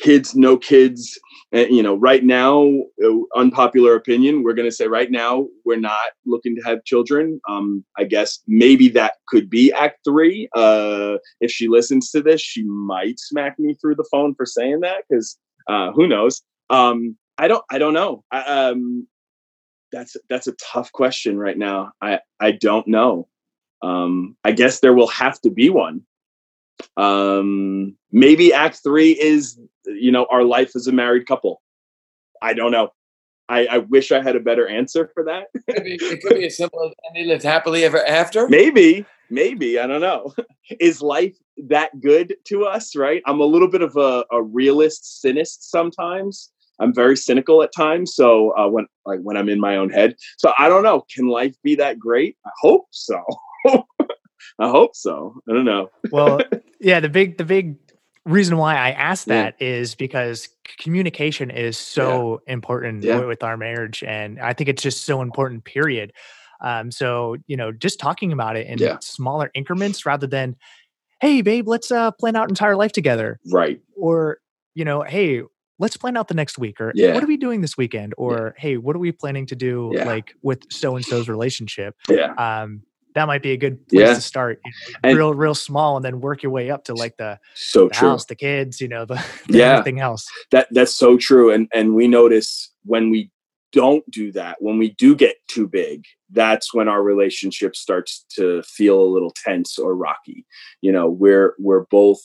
kids, 0.00 0.34
no 0.34 0.56
kids. 0.56 1.18
Uh, 1.54 1.66
you 1.66 1.82
know, 1.82 1.96
right 1.96 2.24
now, 2.24 2.66
uh, 3.04 3.16
unpopular 3.36 3.94
opinion, 3.94 4.42
we're 4.42 4.54
going 4.54 4.68
to 4.68 4.74
say 4.74 4.86
right 4.86 5.10
now 5.10 5.46
we're 5.66 5.78
not 5.78 5.98
looking 6.24 6.56
to 6.56 6.62
have 6.62 6.84
children. 6.84 7.40
Um, 7.48 7.84
I 7.98 8.04
guess 8.04 8.38
maybe 8.46 8.88
that 8.90 9.14
could 9.28 9.50
be 9.50 9.72
Act 9.72 9.98
Three. 10.04 10.48
Uh, 10.56 11.16
if 11.40 11.50
she 11.50 11.68
listens 11.68 12.10
to 12.12 12.22
this, 12.22 12.40
she 12.40 12.62
might 12.62 13.20
smack 13.20 13.58
me 13.58 13.74
through 13.74 13.96
the 13.96 14.08
phone 14.10 14.34
for 14.34 14.46
saying 14.46 14.80
that 14.80 15.04
because 15.08 15.36
uh, 15.68 15.92
who 15.92 16.06
knows? 16.06 16.42
Um, 16.70 17.16
I 17.36 17.48
don't. 17.48 17.64
I 17.70 17.78
don't 17.78 17.94
know. 17.94 18.24
I, 18.30 18.40
um, 18.42 19.06
that's 19.92 20.16
that's 20.28 20.46
a 20.46 20.52
tough 20.52 20.92
question 20.92 21.38
right 21.38 21.58
now. 21.58 21.92
I 22.00 22.20
I 22.38 22.52
don't 22.52 22.86
know. 22.86 23.28
Um, 23.82 24.36
I 24.44 24.52
guess 24.52 24.80
there 24.80 24.94
will 24.94 25.08
have 25.08 25.40
to 25.42 25.50
be 25.50 25.70
one. 25.70 26.02
Um, 26.96 27.96
maybe 28.12 28.52
Act 28.52 28.80
Three 28.82 29.12
is 29.12 29.58
you 29.86 30.12
know 30.12 30.26
our 30.30 30.44
life 30.44 30.76
as 30.76 30.86
a 30.86 30.92
married 30.92 31.26
couple. 31.26 31.62
I 32.42 32.54
don't 32.54 32.72
know. 32.72 32.92
I, 33.50 33.66
I 33.66 33.78
wish 33.78 34.12
I 34.12 34.22
had 34.22 34.36
a 34.36 34.40
better 34.40 34.68
answer 34.68 35.10
for 35.12 35.24
that. 35.24 35.48
it, 35.54 35.74
could 35.74 35.84
be, 35.84 35.94
it 35.94 36.22
could 36.22 36.38
be 36.38 36.46
as 36.46 36.56
simple 36.56 36.84
as 36.84 36.92
and 37.04 37.16
they 37.16 37.28
lived 37.28 37.42
happily 37.42 37.84
ever 37.84 38.06
after. 38.06 38.48
maybe, 38.48 39.04
maybe 39.28 39.78
I 39.78 39.88
don't 39.88 40.00
know. 40.00 40.32
Is 40.80 41.02
life 41.02 41.36
that 41.68 42.00
good 42.00 42.36
to 42.44 42.64
us? 42.64 42.94
Right? 42.94 43.22
I'm 43.26 43.40
a 43.40 43.44
little 43.44 43.66
bit 43.66 43.82
of 43.82 43.96
a, 43.96 44.24
a 44.30 44.40
realist, 44.40 45.20
cynist 45.20 45.68
sometimes. 45.68 46.52
I'm 46.80 46.94
very 46.94 47.16
cynical 47.16 47.62
at 47.62 47.72
times. 47.76 48.14
So 48.14 48.56
uh, 48.56 48.68
when 48.68 48.86
like 49.06 49.20
when 49.20 49.36
I'm 49.36 49.48
in 49.48 49.60
my 49.60 49.76
own 49.76 49.90
head, 49.90 50.16
so 50.38 50.52
I 50.58 50.68
don't 50.68 50.82
know. 50.82 51.04
Can 51.14 51.28
life 51.28 51.54
be 51.62 51.74
that 51.76 51.98
great? 51.98 52.36
I 52.46 52.50
hope 52.60 52.86
so. 52.90 53.22
I 54.58 54.68
hope 54.68 54.94
so. 54.96 55.34
I 55.48 55.52
don't 55.52 55.64
know. 55.64 55.90
Well, 56.12 56.40
yeah, 56.80 56.98
the 57.00 57.08
big 57.08 57.36
the 57.36 57.44
big 57.44 57.76
reason 58.24 58.56
why 58.56 58.74
I 58.76 58.90
asked 58.90 59.28
Yeah. 59.28 59.42
that 59.50 59.62
is 59.62 59.94
because 59.94 60.48
communication 60.78 61.50
is 61.50 61.76
so 61.78 62.40
important 62.46 63.04
Yeah. 63.04 63.24
with 63.24 63.42
our 63.44 63.56
marriage, 63.56 64.02
and 64.02 64.40
I 64.40 64.52
think 64.54 64.68
it's 64.68 64.82
just 64.82 65.04
so 65.04 65.20
important. 65.22 65.64
Period. 65.64 66.12
Um, 66.62 66.90
so 66.90 67.36
you 67.46 67.56
know, 67.56 67.70
just 67.72 68.00
talking 68.00 68.32
about 68.32 68.56
it 68.56 68.66
in 68.66 68.78
Yeah. 68.78 68.96
smaller 69.00 69.50
increments 69.54 70.04
rather 70.04 70.26
than, 70.26 70.56
"Hey, 71.20 71.42
babe, 71.42 71.68
let's 71.68 71.90
uh, 71.92 72.10
plan 72.12 72.34
out 72.36 72.48
entire 72.48 72.76
life 72.76 72.92
together," 72.92 73.38
Right. 73.52 73.80
or 73.96 74.38
you 74.74 74.84
know, 74.84 75.02
"Hey." 75.02 75.42
Let's 75.80 75.96
plan 75.96 76.16
out 76.16 76.28
the 76.28 76.34
next 76.34 76.58
week, 76.58 76.80
or 76.80 76.92
Yeah. 76.94 77.14
what 77.14 77.24
are 77.24 77.26
we 77.26 77.36
doing 77.36 77.62
this 77.62 77.76
weekend, 77.76 78.14
or 78.18 78.54
hey, 78.58 78.76
what 78.76 78.94
are 78.94 79.00
we 79.00 79.10
planning 79.12 79.46
to 79.46 79.56
do, 79.56 79.90
Yeah. 79.94 80.04
like 80.04 80.34
with 80.42 80.60
so 80.70 80.94
and 80.94 81.04
so's 81.04 81.28
relationship? 81.28 81.96
Yeah. 82.08 82.34
um, 82.34 82.82
that 83.16 83.26
might 83.26 83.42
be 83.42 83.50
a 83.50 83.56
good 83.56 83.88
place 83.88 84.06
Yeah. 84.06 84.14
to 84.14 84.20
start. 84.20 84.60
you 84.64 84.70
know, 84.92 84.98
And- 85.02 85.18
real, 85.18 85.34
real 85.34 85.54
small, 85.56 85.96
and 85.96 86.04
then 86.04 86.20
work 86.20 86.44
your 86.44 86.52
way 86.52 86.70
up 86.70 86.84
to 86.84 86.94
like 86.94 87.16
the, 87.16 87.40
So 87.56 87.88
the 87.88 87.94
true. 87.94 88.08
house, 88.10 88.26
the 88.26 88.36
kids, 88.36 88.80
you 88.80 88.86
know, 88.86 89.04
the, 89.04 89.14
the 89.48 89.58
Yeah. 89.58 89.72
everything 89.78 89.98
else. 89.98 90.28
that 90.52 90.68
that's 90.70 90.94
so 90.94 91.16
true 91.16 91.50
and 91.50 91.66
and 91.74 91.94
we 91.96 92.06
notice 92.06 92.70
when 92.84 93.10
we 93.10 93.30
don't 93.72 94.08
do 94.10 94.30
that 94.32 94.56
when 94.60 94.78
we 94.78 94.90
do 94.90 95.14
get 95.14 95.36
too 95.48 95.66
big 95.66 96.04
that's 96.32 96.72
when 96.74 96.88
our 96.88 97.02
relationship 97.04 97.74
starts 97.76 98.24
to 98.28 98.62
feel 98.64 99.00
a 99.00 99.12
little 99.14 99.32
tense 99.44 99.78
or 99.78 99.94
rocky 99.94 100.44
you 100.82 100.90
know 100.92 101.08
we're 101.08 101.54
we're 101.58 101.84
both 101.90 102.20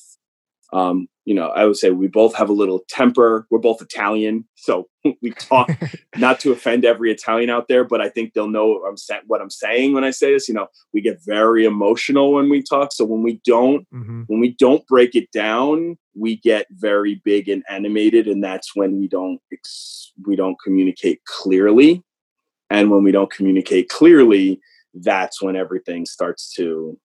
um 0.74 1.08
you 1.26 1.34
know 1.34 1.50
i 1.50 1.66
would 1.66 1.78
say 1.78 1.92
we 1.92 2.08
both 2.08 2.36
have 2.36 2.50
a 2.50 2.54
little 2.54 2.84
temper. 2.90 3.48
We're 3.50 3.60
both 3.60 3.82
italian 3.82 4.46
so 4.56 4.88
we 5.22 5.32
talk. 5.32 5.70
Not 6.18 6.40
to 6.42 6.52
offend 6.52 6.86
every 6.86 7.12
italian 7.12 7.50
out 7.50 7.68
there 7.68 7.84
but 7.84 8.02
i 8.02 8.10
think 8.10 8.34
they'll 8.34 8.48
know 8.48 8.68
what 8.68 8.90
i'm, 8.90 9.22
what 9.28 9.42
I'm 9.42 9.50
saying 9.50 9.94
when 9.94 10.04
i 10.04 10.12
say 10.12 10.32
this. 10.34 10.48
You 10.48 10.56
know 10.56 10.68
we 10.94 11.02
get 11.02 11.20
very 11.26 11.66
emotional 11.66 12.34
when 12.34 12.50
we 12.50 12.62
talk 12.64 12.94
so 12.94 13.06
when 13.06 13.24
we 13.24 13.42
don't 13.46 13.86
hmm 13.92 14.24
when 14.28 14.40
we 14.40 14.56
don't 14.58 14.88
break 14.88 15.14
it 15.14 15.32
down 15.32 15.98
we 16.16 16.38
get 16.38 16.66
very 16.72 17.22
big 17.24 17.48
and 17.48 17.64
animated 17.70 18.28
and 18.28 18.44
that's 18.44 18.76
when 18.76 19.00
we 19.00 19.08
don't 19.08 19.40
ex- 19.52 20.14
we 20.26 20.36
don't 20.36 20.58
communicate 20.64 21.24
clearly. 21.26 22.04
And 22.70 22.90
when 22.90 23.04
we 23.04 23.12
don't 23.12 23.32
communicate 23.32 23.90
clearly 23.90 24.60
that's 24.96 25.42
when 25.42 25.56
everything 25.56 26.06
starts 26.06 26.54
to 26.54 26.98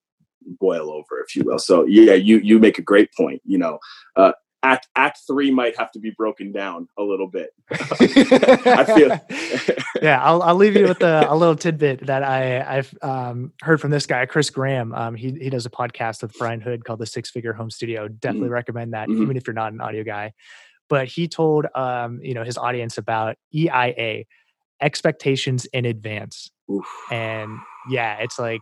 boil 0.59 0.91
over 0.91 1.19
if 1.25 1.35
you 1.35 1.43
will 1.45 1.59
so 1.59 1.85
yeah 1.85 2.13
you 2.13 2.37
you 2.39 2.59
make 2.59 2.77
a 2.77 2.81
great 2.81 3.09
point 3.15 3.41
you 3.45 3.57
know 3.57 3.79
uh 4.15 4.31
act 4.63 4.87
act 4.95 5.19
3 5.27 5.51
might 5.51 5.77
have 5.77 5.91
to 5.91 5.99
be 5.99 6.11
broken 6.11 6.51
down 6.51 6.87
a 6.97 7.03
little 7.03 7.27
bit 7.27 7.49
i 7.71 8.83
feel 8.83 9.19
yeah, 10.01 10.21
I'll, 10.23 10.41
I'll 10.41 10.55
leave 10.55 10.75
you 10.75 10.87
with 10.87 11.01
a, 11.03 11.27
a 11.29 11.35
little 11.35 11.55
tidbit 11.55 12.07
that 12.07 12.23
I, 12.23 12.77
I've 12.77 12.93
um, 13.01 13.53
heard 13.61 13.79
from 13.79 13.91
this 13.91 14.05
guy, 14.07 14.25
Chris 14.25 14.49
Graham. 14.49 14.93
Um, 14.93 15.15
he, 15.15 15.31
he 15.31 15.49
does 15.49 15.65
a 15.65 15.69
podcast 15.69 16.23
with 16.23 16.33
Brian 16.37 16.59
Hood 16.59 16.85
called 16.85 16.99
the 16.99 17.05
Six 17.05 17.29
Figure 17.29 17.53
Home 17.53 17.69
Studio. 17.69 18.07
Definitely 18.07 18.49
recommend 18.49 18.93
that, 18.93 19.09
Mhm. 19.09 19.21
even 19.21 19.37
if 19.37 19.45
you're 19.45 19.53
not 19.53 19.73
an 19.73 19.81
audio 19.81 20.03
guy. 20.03 20.33
But 20.89 21.07
he 21.07 21.27
told 21.27 21.67
um, 21.75 22.19
you 22.23 22.33
know 22.33 22.43
his 22.43 22.57
audience 22.57 22.97
about 22.97 23.37
EIA, 23.53 24.23
expectations 24.81 25.65
in 25.65 25.85
advance. 25.85 26.49
Oof. 26.69 26.85
And 27.11 27.57
yeah, 27.89 28.17
it's 28.17 28.39
like 28.39 28.61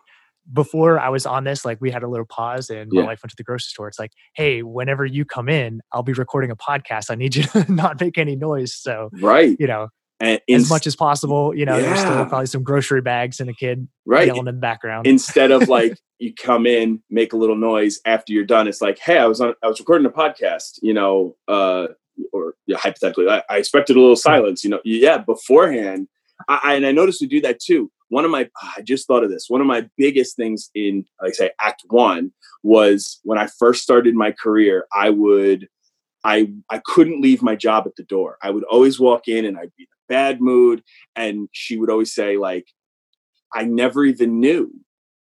before 0.51 0.99
I 0.99 1.09
was 1.09 1.25
on 1.25 1.43
this, 1.43 1.65
like 1.65 1.79
we 1.79 1.91
had 1.91 2.03
a 2.03 2.07
little 2.07 2.25
pause 2.25 2.69
and 2.69 2.91
my 2.91 3.03
wife 3.03 3.21
went 3.23 3.31
to 3.31 3.35
the 3.37 3.43
grocery 3.43 3.69
store. 3.69 3.87
It's 3.87 3.99
like, 3.99 4.11
hey, 4.35 4.63
whenever 4.63 5.05
you 5.05 5.25
come 5.25 5.49
in, 5.49 5.81
I'll 5.91 6.03
be 6.03 6.13
recording 6.13 6.51
a 6.51 6.55
podcast. 6.55 7.11
I 7.11 7.15
need 7.15 7.35
you 7.35 7.43
to 7.43 7.65
not 7.71 7.99
make 7.99 8.17
any 8.17 8.35
noise. 8.35 8.75
So, 8.75 9.09
right 9.13 9.55
you 9.59 9.67
know, 9.67 9.89
and 10.19 10.35
as 10.35 10.41
ins- 10.47 10.69
much 10.69 10.87
as 10.87 10.95
possible, 10.95 11.55
you 11.55 11.65
know, 11.65 11.79
there's 11.79 11.99
still 11.99 12.25
probably 12.25 12.47
some 12.47 12.63
grocery 12.63 13.01
bags 13.01 13.39
and 13.39 13.49
a 13.49 13.53
kid 13.53 13.87
right 14.05 14.27
yelling 14.27 14.39
in 14.39 14.45
the 14.45 14.53
background. 14.53 15.07
instead 15.07 15.51
of 15.51 15.67
like 15.69 15.97
you 16.19 16.33
come 16.33 16.65
in 16.65 17.01
make 17.09 17.31
a 17.33 17.37
little 17.37 17.55
noise 17.55 17.99
after 18.05 18.33
you're 18.33 18.43
done 18.43 18.67
it's 18.67 18.81
like 18.81 18.99
hey 18.99 19.17
i 19.17 19.25
was 19.25 19.39
on 19.39 19.53
i 19.63 19.67
was 19.67 19.79
recording 19.79 20.05
a 20.05 20.09
podcast 20.09 20.79
you 20.81 20.93
know 20.93 21.35
uh 21.47 21.87
or 22.33 22.55
yeah, 22.67 22.77
hypothetically 22.77 23.29
I, 23.29 23.41
I 23.49 23.57
expected 23.57 23.95
a 23.95 23.99
little 24.01 24.17
silence 24.17 24.63
you 24.63 24.69
know 24.69 24.81
yeah 24.83 25.17
beforehand 25.17 26.07
I, 26.49 26.59
I 26.63 26.73
and 26.73 26.85
i 26.85 26.91
noticed 26.91 27.21
we 27.21 27.27
do 27.27 27.39
that 27.41 27.59
too 27.59 27.89
one 28.09 28.25
of 28.25 28.31
my 28.31 28.49
ah, 28.61 28.73
i 28.77 28.81
just 28.81 29.07
thought 29.07 29.23
of 29.23 29.29
this 29.29 29.45
one 29.49 29.61
of 29.61 29.67
my 29.67 29.87
biggest 29.97 30.35
things 30.35 30.69
in 30.75 31.05
like 31.21 31.33
say 31.33 31.51
act 31.59 31.83
one 31.89 32.31
was 32.63 33.19
when 33.23 33.37
i 33.37 33.47
first 33.57 33.81
started 33.81 34.13
my 34.15 34.31
career 34.31 34.85
i 34.93 35.09
would 35.09 35.67
i 36.23 36.51
i 36.69 36.81
couldn't 36.85 37.21
leave 37.21 37.41
my 37.41 37.55
job 37.55 37.85
at 37.85 37.95
the 37.95 38.03
door 38.03 38.37
i 38.43 38.49
would 38.49 38.63
always 38.65 38.99
walk 38.99 39.27
in 39.27 39.45
and 39.45 39.57
i'd 39.57 39.71
be 39.77 39.83
in 39.83 39.87
a 39.87 40.13
bad 40.13 40.41
mood 40.41 40.83
and 41.15 41.47
she 41.51 41.77
would 41.77 41.89
always 41.89 42.13
say 42.13 42.37
like 42.37 42.65
I 43.53 43.63
never 43.63 44.05
even 44.05 44.39
knew. 44.39 44.71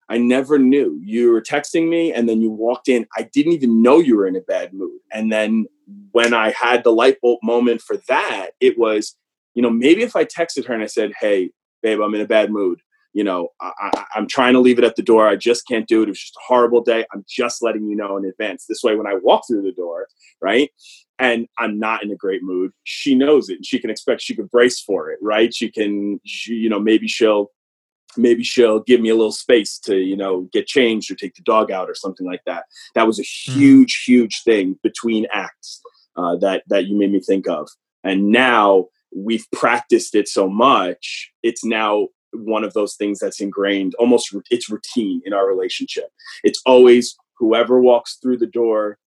I 0.09 0.19
never 0.19 0.59
knew. 0.59 1.01
You 1.03 1.33
were 1.33 1.41
texting 1.41 1.89
me 1.89 2.13
and 2.13 2.29
then 2.29 2.43
you 2.43 2.51
walked 2.51 2.89
in. 2.89 3.07
I 3.17 3.29
didn't 3.33 3.53
even 3.53 3.83
know 3.83 3.99
you 3.99 4.17
were 4.17 4.27
in 4.27 4.37
a 4.37 4.41
bad 4.41 4.73
mood. 4.73 5.01
And 5.13 5.33
then 5.33 5.67
when 6.13 6.35
I 6.35 6.51
had 6.51 6.85
the 6.85 6.93
light 6.93 7.21
bulb 7.23 7.39
moment 7.43 7.81
for 7.81 7.97
that, 8.09 8.51
it 8.61 8.79
was, 8.79 9.17
you 9.55 9.63
know, 9.63 9.71
maybe 9.71 10.03
if 10.03 10.15
I 10.15 10.25
texted 10.25 10.67
her 10.67 10.75
and 10.75 10.83
I 10.83 10.87
said, 10.87 11.13
Hey, 11.21 11.51
babe, 11.85 12.01
I'm 12.01 12.15
in 12.15 12.23
a 12.23 12.27
bad 12.27 12.51
mood, 12.51 12.81
you 13.13 13.23
know, 13.23 13.49
I, 13.61 13.71
I, 13.81 14.05
I'm 14.17 14.27
trying 14.27 14.55
to 14.55 14.61
leave 14.61 14.79
it 14.79 14.85
at 14.85 14.97
the 14.97 15.03
door. 15.03 15.29
I 15.29 15.37
just 15.37 15.69
can't 15.69 15.87
do 15.87 16.01
it. 16.03 16.07
It 16.07 16.13
was 16.13 16.21
just 16.21 16.37
a 16.37 16.47
horrible 16.49 16.83
day. 16.83 17.05
I'm 17.13 17.25
just 17.29 17.63
letting 17.63 17.87
you 17.87 17.95
know 17.95 18.17
in 18.17 18.25
advance. 18.25 18.67
This 18.67 18.83
way, 18.83 18.97
when 18.97 19.07
I 19.07 19.15
walk 19.23 19.45
through 19.47 19.63
the 19.63 19.73
door, 19.73 20.09
right, 20.43 20.71
and 21.21 21.47
I'm 21.57 21.79
not 21.79 22.03
in 22.03 22.11
a 22.11 22.17
great 22.17 22.43
mood, 22.43 22.73
she 22.83 23.15
knows 23.15 23.49
it. 23.49 23.57
And 23.57 23.67
she 23.67 23.79
can 23.79 23.91
expect. 23.91 24.21
She 24.21 24.35
can 24.35 24.47
brace 24.47 24.81
for 24.81 25.11
it, 25.11 25.21
right? 25.23 25.55
She 25.55 25.71
can, 25.71 26.21
she, 26.27 26.55
you 26.55 26.69
know, 26.69 26.81
maybe 26.81 27.07
she'll 27.07 27.53
maybe 28.17 28.43
she'll 28.43 28.81
give 28.81 29.01
me 29.01 29.11
a 29.11 29.15
little 29.15 29.33
space 29.33 29.79
to 29.79 29.97
you 29.97 30.17
know 30.17 30.49
get 30.53 30.67
changed 30.67 31.11
or 31.11 31.15
take 31.15 31.35
the 31.35 31.43
dog 31.43 31.71
out 31.71 31.91
or 31.91 31.95
something 31.95 32.27
like 32.27 32.43
that 32.47 32.65
that 32.95 33.07
was 33.07 33.19
a 33.19 33.23
Mm-hmm. 33.23 33.59
huge 33.59 34.05
huge 34.07 34.43
thing 34.45 34.79
between 34.83 35.27
acts 35.33 35.81
uh, 36.17 36.37
that 36.37 36.63
that 36.69 36.87
you 36.87 36.97
made 36.97 37.11
me 37.11 37.21
think 37.21 37.49
of 37.49 37.69
and 38.05 38.31
now 38.31 38.87
we've 39.15 39.47
practiced 39.53 40.15
it 40.15 40.29
so 40.29 40.49
much 40.49 41.31
it's 41.43 41.65
now 41.65 42.09
one 42.33 42.65
of 42.65 42.73
those 42.73 42.97
things 42.97 43.19
that's 43.19 43.41
ingrained 43.41 43.95
almost 43.97 44.35
it's 44.51 44.69
routine 44.69 45.21
in 45.25 45.33
our 45.33 45.47
relationship 45.47 46.11
it's 46.43 46.61
always 46.67 47.17
whoever 47.39 47.81
walks 47.81 48.17
through 48.21 48.37
the 48.37 48.47
door 48.47 48.99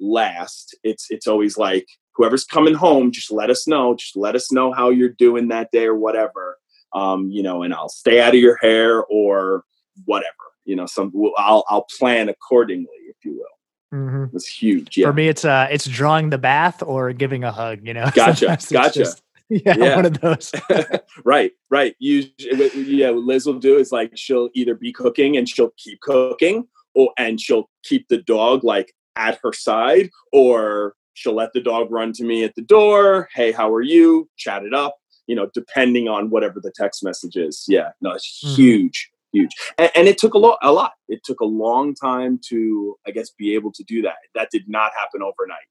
last 0.00 0.76
it's 0.84 1.06
it's 1.10 1.26
always 1.26 1.58
like 1.58 1.86
whoever's 2.14 2.44
coming 2.44 2.74
home 2.74 3.10
just 3.10 3.30
let 3.32 3.50
us 3.50 3.66
know 3.66 3.94
just 3.94 4.16
let 4.16 4.34
us 4.36 4.52
know 4.52 4.72
how 4.72 4.90
you're 4.90 5.08
doing 5.08 5.48
that 5.48 5.70
day 5.72 5.86
or 5.86 5.94
whatever 5.96 6.56
um, 6.92 7.30
you 7.30 7.42
know, 7.42 7.62
and 7.62 7.74
I'll 7.74 7.90
stay 7.90 8.20
out 8.22 8.30
of 8.34 8.40
your 8.40 8.56
hair 8.56 9.04
or 9.04 9.64
whatever, 10.06 10.30
you 10.64 10.74
know, 10.76 10.86
some 10.86 11.12
I'll 11.36 11.62
I'll 11.68 11.86
plan 11.98 12.30
accordingly, 12.30 12.86
if 13.10 13.16
you 13.22 13.34
will. 13.34 13.98
hmm 13.98 14.24
It's 14.34 14.46
huge. 14.46 14.96
Yeah. 14.96 15.08
For 15.08 15.12
me, 15.12 15.28
it's 15.28 15.44
uh, 15.44 15.66
it's 15.70 15.84
drawing 15.86 16.30
the 16.30 16.38
bath 16.38 16.82
or 16.82 17.12
giving 17.12 17.44
a 17.44 17.52
hug. 17.52 17.80
You 17.86 17.92
know, 17.92 18.08
Gotcha, 18.14 18.36
Sometimes 18.36 18.68
gotcha. 18.70 18.98
just- 19.00 19.22
yeah, 19.48 19.74
Yeah. 19.78 19.96
one 19.96 20.06
of 20.06 20.20
those. 20.20 20.52
right, 21.24 21.52
right. 21.70 21.94
You 21.98 22.24
yeah, 22.38 23.10
what 23.10 23.24
Liz 23.24 23.46
will 23.46 23.58
do 23.58 23.76
is 23.78 23.92
like 23.92 24.12
she'll 24.16 24.48
either 24.54 24.74
be 24.74 24.92
cooking 24.92 25.36
and 25.36 25.48
she'll 25.48 25.72
keep 25.76 26.00
cooking 26.00 26.66
or 26.94 27.12
and 27.18 27.40
she'll 27.40 27.68
keep 27.84 28.08
the 28.08 28.18
dog 28.18 28.64
like 28.64 28.92
at 29.16 29.38
her 29.42 29.52
side 29.52 30.10
or 30.32 30.94
she'll 31.14 31.34
let 31.34 31.52
the 31.54 31.60
dog 31.60 31.90
run 31.90 32.12
to 32.12 32.24
me 32.24 32.44
at 32.44 32.54
the 32.54 32.62
door. 32.62 33.28
Hey, 33.34 33.52
how 33.52 33.72
are 33.72 33.82
you? 33.82 34.28
Chat 34.36 34.62
it 34.64 34.74
up, 34.74 34.96
you 35.26 35.34
know, 35.34 35.48
depending 35.54 36.08
on 36.08 36.28
whatever 36.30 36.60
the 36.60 36.72
text 36.74 37.02
message 37.04 37.36
is. 37.36 37.64
Yeah, 37.68 37.90
no, 38.00 38.12
it's 38.12 38.42
Mhm. 38.44 38.54
huge, 38.56 39.10
huge. 39.32 39.50
And, 39.78 39.90
and 39.94 40.08
it 40.08 40.18
took 40.18 40.34
a 40.34 40.38
lot, 40.38 40.58
a 40.62 40.72
lot. 40.72 40.92
It 41.08 41.20
took 41.24 41.40
a 41.40 41.46
long 41.46 41.94
time 41.94 42.38
to, 42.48 42.96
I 43.06 43.12
guess, 43.12 43.30
be 43.30 43.54
able 43.54 43.72
to 43.72 43.84
do 43.84 44.02
that. 44.02 44.16
That 44.34 44.50
did 44.50 44.64
not 44.68 44.92
happen 44.98 45.22
overnight. 45.22 45.64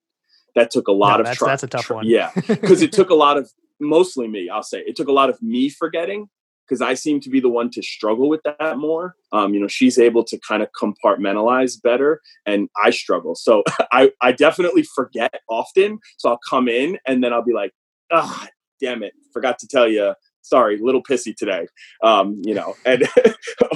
That 0.56 0.72
took 0.72 0.88
a 0.88 0.92
lot 0.94 1.16
No, 1.18 1.20
of 1.20 1.26
that's- 1.26 1.38
try- 1.38 1.50
that's 1.50 1.64
a 1.64 1.68
tough 1.68 1.90
one. 1.90 2.08
Yeah, 2.08 2.32
because 2.48 2.82
it 2.82 2.92
took 2.94 3.10
a 3.12 3.16
lot 3.16 3.38
of 3.38 3.52
mostly 3.80 4.28
me 4.28 4.50
i'll 4.50 4.64
say. 4.64 4.80
It 4.86 4.96
took 4.96 5.08
a 5.08 5.14
lot 5.14 5.30
of 5.30 5.42
me 5.42 5.70
forgetting 5.70 6.28
because 6.68 6.82
i 6.82 6.94
seem 6.94 7.20
to 7.20 7.30
be 7.30 7.40
the 7.40 7.50
one 7.50 7.70
to 7.72 7.82
struggle 7.82 8.30
with 8.30 8.42
that 8.44 8.78
more. 8.78 9.16
Um, 9.32 9.54
you 9.54 9.60
know 9.60 9.68
she's 9.68 9.98
able 9.98 10.24
to 10.26 10.40
kind 10.48 10.64
of 10.64 10.70
compartmentalize 10.82 11.82
better 11.82 12.22
and 12.46 12.70
i 12.84 12.90
struggle. 12.90 13.36
So 13.36 13.64
i 13.92 14.12
i 14.22 14.32
definitely 14.32 14.84
forget 14.84 15.34
often. 15.50 16.00
So 16.18 16.30
i'll 16.30 16.40
come 16.50 16.68
in 16.68 16.98
and 17.06 17.24
then 17.24 17.34
i'll 17.34 17.44
be 17.44 17.54
like 17.54 17.72
ah 18.12 18.48
damn 18.82 19.04
it. 19.04 19.14
Forgot 19.34 19.60
to 19.60 19.68
tell 19.68 19.88
you 19.88 20.14
sorry 20.42 20.78
little 20.78 21.04
pissy 21.04 21.36
today. 21.36 21.68
Um 22.04 22.42
you 22.44 22.54
know 22.54 22.76
and 22.86 23.04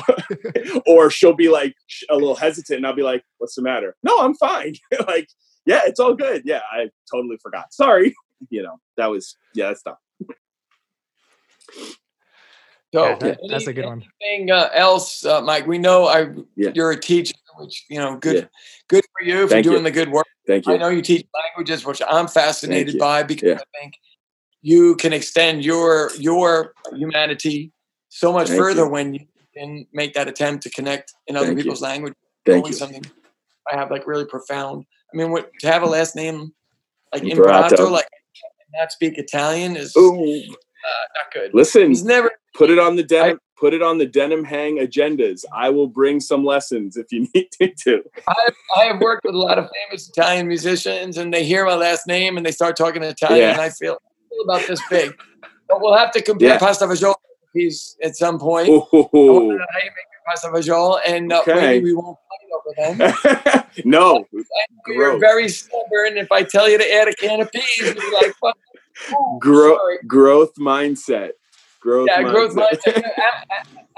or 0.87 1.09
she'll 1.09 1.35
be 1.35 1.49
like 1.49 1.75
a 2.09 2.15
little 2.15 2.35
hesitant 2.35 2.77
and 2.77 2.87
i'll 2.87 2.95
be 2.95 3.03
like 3.03 3.23
what's 3.37 3.55
the 3.55 3.61
matter? 3.61 3.95
No 4.03 4.19
i'm 4.19 4.35
fine. 4.35 4.75
Like 5.07 5.27
yeah 5.65 5.81
it's 5.85 5.99
all 5.99 6.15
good. 6.15 6.43
Yeah 6.45 6.61
i 6.71 6.89
totally 7.11 7.37
forgot. 7.41 7.73
Sorry 7.73 8.15
you 8.49 8.63
know 8.63 8.79
that 8.97 9.07
was 9.07 9.35
yeah 9.53 9.67
that's 9.67 9.83
tough 9.83 9.97
So, 12.91 13.03
Yeah, 13.05 13.15
that- 13.19 13.39
that's 13.47 13.67
a 13.67 13.73
good 13.73 13.85
one. 13.85 14.03
Anything 14.19 14.49
uh, 14.49 14.69
else, 14.73 15.23
uh, 15.23 15.41
Mike? 15.41 15.67
We 15.67 15.77
know 15.77 16.07
I 16.07 16.33
Yeah. 16.55 16.71
you're 16.73 16.89
a 16.89 16.99
teacher, 16.99 17.35
which 17.59 17.85
you 17.87 17.99
know, 17.99 18.15
good, 18.17 18.35
Yeah. 18.35 18.45
good 18.87 19.03
for 19.13 19.23
you 19.23 19.43
for 19.43 19.49
Thank 19.49 19.65
you. 19.65 19.71
doing 19.73 19.83
the 19.83 19.91
good 19.91 20.09
work. 20.11 20.25
thank 20.47 20.65
you. 20.65 20.73
I 20.73 20.77
know 20.77 20.87
you 20.89 21.03
teach 21.03 21.27
languages, 21.31 21.85
which 21.85 22.01
I'm 22.07 22.27
fascinated 22.27 22.97
by 22.97 23.21
because 23.21 23.49
Yeah. 23.49 23.59
I 23.59 23.79
think 23.79 23.93
you 24.63 24.95
can 24.95 25.13
extend 25.13 25.63
your 25.63 26.09
your 26.17 26.73
humanity 26.91 27.71
so 28.09 28.33
much 28.33 28.47
Thank 28.47 28.59
further 28.59 28.85
you. 28.85 28.89
when 28.89 29.13
you 29.13 29.27
can 29.55 29.85
make 29.93 30.13
that 30.15 30.27
attempt 30.27 30.63
to 30.63 30.71
connect 30.71 31.13
in 31.27 31.35
other 31.35 31.45
Thank 31.45 31.59
you. 31.59 31.63
people's 31.65 31.81
language. 31.83 32.15
thank 32.43 32.65
you 32.67 32.73
something 32.73 33.05
I 33.71 33.75
have 33.75 33.91
like 33.91 34.07
really 34.07 34.25
profound. 34.25 34.85
I 35.13 35.17
mean, 35.17 35.29
what 35.29 35.51
to 35.59 35.67
have 35.71 35.83
a 35.83 35.85
last 35.85 36.15
name 36.15 36.55
like 37.13 37.21
Imperato. 37.21 37.65
Imperato, 37.67 37.89
like 37.91 38.07
not 38.73 38.91
speak 38.91 39.17
Italian 39.17 39.75
is 39.75 39.95
uh, 39.95 40.01
not 40.11 41.33
good. 41.33 41.51
listen 41.53 41.89
He's 41.89 42.03
never 42.03 42.31
put 42.55 42.69
it 42.69 42.79
on 42.79 42.95
the 42.95 43.03
denim 43.03 43.39
put 43.59 43.73
it 43.73 43.81
on 43.81 43.97
the 43.97 44.05
denim 44.05 44.43
hang 44.43 44.77
agendas 44.77 45.43
i 45.53 45.69
will 45.69 45.87
bring 45.87 46.19
some 46.19 46.45
lessons 46.45 46.95
if 46.97 47.07
you 47.11 47.27
need 47.35 47.47
me 47.59 47.73
to 47.83 48.01
I 48.75 48.83
have 48.85 49.01
worked 49.01 49.25
with 49.25 49.35
a 49.35 49.37
lot 49.37 49.57
of 49.57 49.67
famous 49.87 50.07
Italian 50.09 50.47
musicians, 50.47 51.17
and 51.17 51.33
they 51.33 51.43
hear 51.43 51.65
my 51.65 51.73
last 51.75 52.05
name 52.05 52.37
and 52.37 52.45
they 52.45 52.51
start 52.51 52.77
talking 52.77 53.01
Italian, 53.01 53.39
Yeah. 53.39 53.51
and 53.53 53.61
I 53.61 53.69
feel, 53.71 53.93
I 53.93 54.29
feel 54.29 54.43
about 54.43 54.67
this 54.67 54.81
big. 54.89 55.17
But 55.67 55.81
we'll 55.81 55.97
have 55.97 56.11
to 56.11 56.21
compare 56.21 56.49
Yeah. 56.49 56.57
pasta 56.59 56.85
fagioli 56.85 57.15
recipes 57.55 57.97
at 58.03 58.15
some 58.15 58.37
point. 58.39 58.69
I 58.69 58.71
want 58.71 59.11
to 59.11 59.17
Ooh. 59.17 59.57
know 59.57 59.65
how 59.71 59.79
you 59.79 59.85
make 59.85 60.09
pasta 60.27 60.47
fagioli, 60.49 60.99
and 61.07 61.33
uh, 61.33 61.39
Okay. 61.41 61.55
maybe 61.55 61.83
we 61.85 61.93
won't 61.93 62.17
over 62.53 62.97
them. 62.97 63.63
no 63.85 64.25
You're 64.87 65.19
very 65.19 65.49
stubborn. 65.49 66.17
If 66.17 66.31
I 66.31 66.43
tell 66.43 66.69
you 66.69 66.77
to 66.77 66.93
add 66.93 67.07
a 67.07 67.13
can 67.13 67.41
of 67.41 67.51
peas, 67.51 67.63
you'll 67.79 67.93
be 67.93 68.11
like, 68.13 68.33
"Fuck, 68.41 68.57
oh, 69.13 69.37
Grow, 69.39 69.77
growth 70.07 70.53
mindset 70.59 71.31
growth 71.79 72.09
Yeah, 72.09 72.23
mindset. 72.23 72.31
growth 72.31 72.55
mindset. 72.55 73.03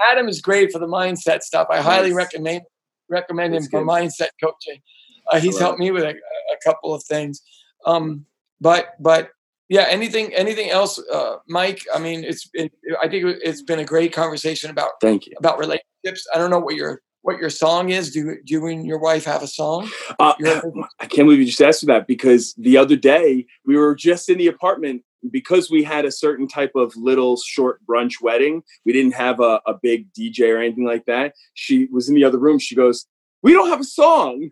Adam 0.00 0.28
is 0.28 0.40
great 0.40 0.72
for 0.72 0.78
the 0.78 0.86
mindset 0.86 1.42
stuff. 1.42 1.68
I 1.70 1.80
highly 1.80 2.12
recommend 2.12 2.62
recommend 3.08 3.54
him 3.54 3.62
That's 3.62 3.70
for 3.70 3.84
mindset 3.84 4.28
coaching. 4.42 4.80
Uh, 5.30 5.38
he's 5.38 5.58
helped 5.58 5.78
me 5.78 5.90
with 5.90 6.02
a, 6.02 6.10
a 6.10 6.56
couple 6.64 6.94
of 6.94 7.02
things. 7.04 7.42
Um, 7.86 8.26
but 8.60 8.94
but 9.00 9.30
yeah, 9.68 9.86
anything 9.88 10.32
anything 10.34 10.70
else, 10.70 11.00
uh, 11.12 11.36
Mike? 11.48 11.82
I 11.94 11.98
mean, 11.98 12.24
it's 12.24 12.48
it, 12.54 12.72
I 13.02 13.08
think 13.08 13.24
it's 13.42 13.62
been 13.62 13.78
a 13.78 13.84
great 13.84 14.12
conversation 14.12 14.70
about 14.70 14.92
thank 15.00 15.26
you 15.26 15.34
about 15.38 15.58
relationships. 15.58 16.26
I 16.34 16.38
don't 16.38 16.50
know 16.50 16.60
what 16.60 16.74
your 16.74 17.00
what 17.22 17.38
your 17.38 17.50
song 17.50 17.88
is. 17.88 18.12
Do, 18.12 18.36
do 18.44 18.54
you 18.54 18.66
and 18.66 18.86
your 18.86 18.98
wife 18.98 19.24
have 19.24 19.42
a 19.42 19.46
song? 19.46 19.88
Uh, 20.18 20.34
I 21.00 21.06
can't 21.06 21.26
believe 21.26 21.38
you 21.38 21.46
just 21.46 21.62
asked 21.62 21.80
for 21.80 21.86
that 21.86 22.06
because 22.06 22.54
the 22.54 22.76
other 22.76 22.96
day 22.96 23.46
we 23.64 23.76
were 23.76 23.94
just 23.94 24.28
in 24.28 24.38
the 24.38 24.48
apartment 24.48 25.02
because 25.30 25.70
we 25.70 25.84
had 25.84 26.04
a 26.04 26.10
certain 26.10 26.48
type 26.48 26.72
of 26.74 26.96
little 26.96 27.36
short 27.36 27.80
brunch 27.86 28.20
wedding. 28.20 28.62
We 28.84 28.92
didn't 28.92 29.14
have 29.14 29.40
a, 29.40 29.60
a 29.66 29.74
big 29.80 30.12
DJ 30.12 30.52
or 30.52 30.58
anything 30.58 30.84
like 30.84 31.06
that. 31.06 31.34
She 31.54 31.86
was 31.86 32.08
in 32.08 32.14
the 32.14 32.24
other 32.24 32.38
room. 32.38 32.58
She 32.58 32.74
goes, 32.74 33.06
"We 33.42 33.52
don't 33.52 33.68
have 33.68 33.80
a 33.80 33.84
song 33.84 34.50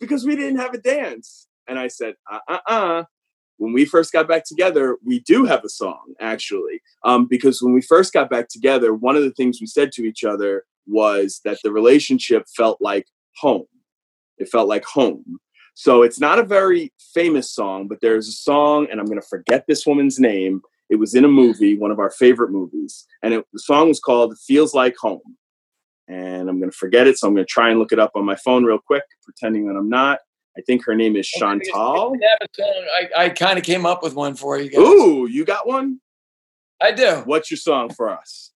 because 0.00 0.24
we 0.24 0.36
didn't 0.36 0.58
have 0.58 0.74
a 0.74 0.78
dance." 0.78 1.48
And 1.66 1.78
I 1.78 1.88
said, 1.88 2.14
"Uh 2.30 2.38
uh 2.48 2.58
uh." 2.66 3.04
When 3.58 3.72
we 3.72 3.84
first 3.84 4.12
got 4.12 4.26
back 4.26 4.44
together, 4.44 4.96
we 5.04 5.20
do 5.20 5.44
have 5.44 5.64
a 5.64 5.68
song 5.68 6.14
actually, 6.20 6.80
um, 7.04 7.26
because 7.26 7.62
when 7.62 7.72
we 7.72 7.80
first 7.80 8.12
got 8.12 8.28
back 8.28 8.48
together, 8.48 8.92
one 8.92 9.14
of 9.14 9.22
the 9.22 9.30
things 9.30 9.60
we 9.60 9.66
said 9.66 9.92
to 9.92 10.04
each 10.04 10.24
other 10.24 10.64
was 10.86 11.40
that 11.44 11.58
the 11.62 11.72
relationship 11.72 12.44
felt 12.56 12.78
like 12.80 13.06
home. 13.36 13.66
It 14.38 14.48
felt 14.48 14.68
like 14.68 14.84
home. 14.84 15.38
So 15.74 16.02
it's 16.02 16.20
not 16.20 16.38
a 16.38 16.44
very 16.44 16.92
famous 17.14 17.50
song, 17.52 17.88
but 17.88 17.98
there's 18.00 18.28
a 18.28 18.32
song, 18.32 18.88
and 18.90 19.00
I'm 19.00 19.06
going 19.06 19.20
to 19.20 19.26
forget 19.26 19.64
this 19.66 19.86
woman's 19.86 20.18
name. 20.18 20.60
It 20.90 20.96
was 20.96 21.14
in 21.14 21.24
a 21.24 21.28
movie, 21.28 21.78
one 21.78 21.90
of 21.90 21.98
our 21.98 22.10
favorite 22.10 22.50
movies, 22.50 23.06
and 23.22 23.32
it, 23.32 23.46
the 23.52 23.58
song 23.58 23.88
was 23.88 23.98
called 23.98 24.36
"Feels 24.38 24.74
Like 24.74 24.96
Home." 24.98 25.36
And 26.08 26.50
I'm 26.50 26.58
going 26.58 26.70
to 26.70 26.76
forget 26.76 27.06
it, 27.06 27.16
so 27.16 27.26
I'm 27.26 27.34
going 27.34 27.46
to 27.46 27.50
try 27.50 27.70
and 27.70 27.78
look 27.78 27.92
it 27.92 27.98
up 27.98 28.10
on 28.14 28.26
my 28.26 28.36
phone 28.36 28.64
real 28.64 28.78
quick, 28.78 29.04
pretending 29.24 29.66
that 29.68 29.76
I'm 29.76 29.88
not. 29.88 30.18
I 30.58 30.60
think 30.60 30.84
her 30.84 30.94
name 30.94 31.16
is 31.16 31.26
Chantal. 31.26 32.14
I, 32.14 32.26
have 32.28 32.38
a 32.42 32.62
song. 32.62 32.86
I, 33.16 33.24
I 33.24 33.28
kind 33.30 33.58
of 33.58 33.64
came 33.64 33.86
up 33.86 34.02
with 34.02 34.14
one 34.14 34.34
for 34.34 34.58
you 34.58 34.68
guys. 34.68 34.80
Ooh, 34.80 35.26
you 35.26 35.46
got 35.46 35.66
one? 35.66 36.00
I 36.80 36.92
do. 36.92 37.22
What's 37.24 37.50
your 37.50 37.58
song 37.58 37.88
for 37.88 38.10
us? 38.10 38.51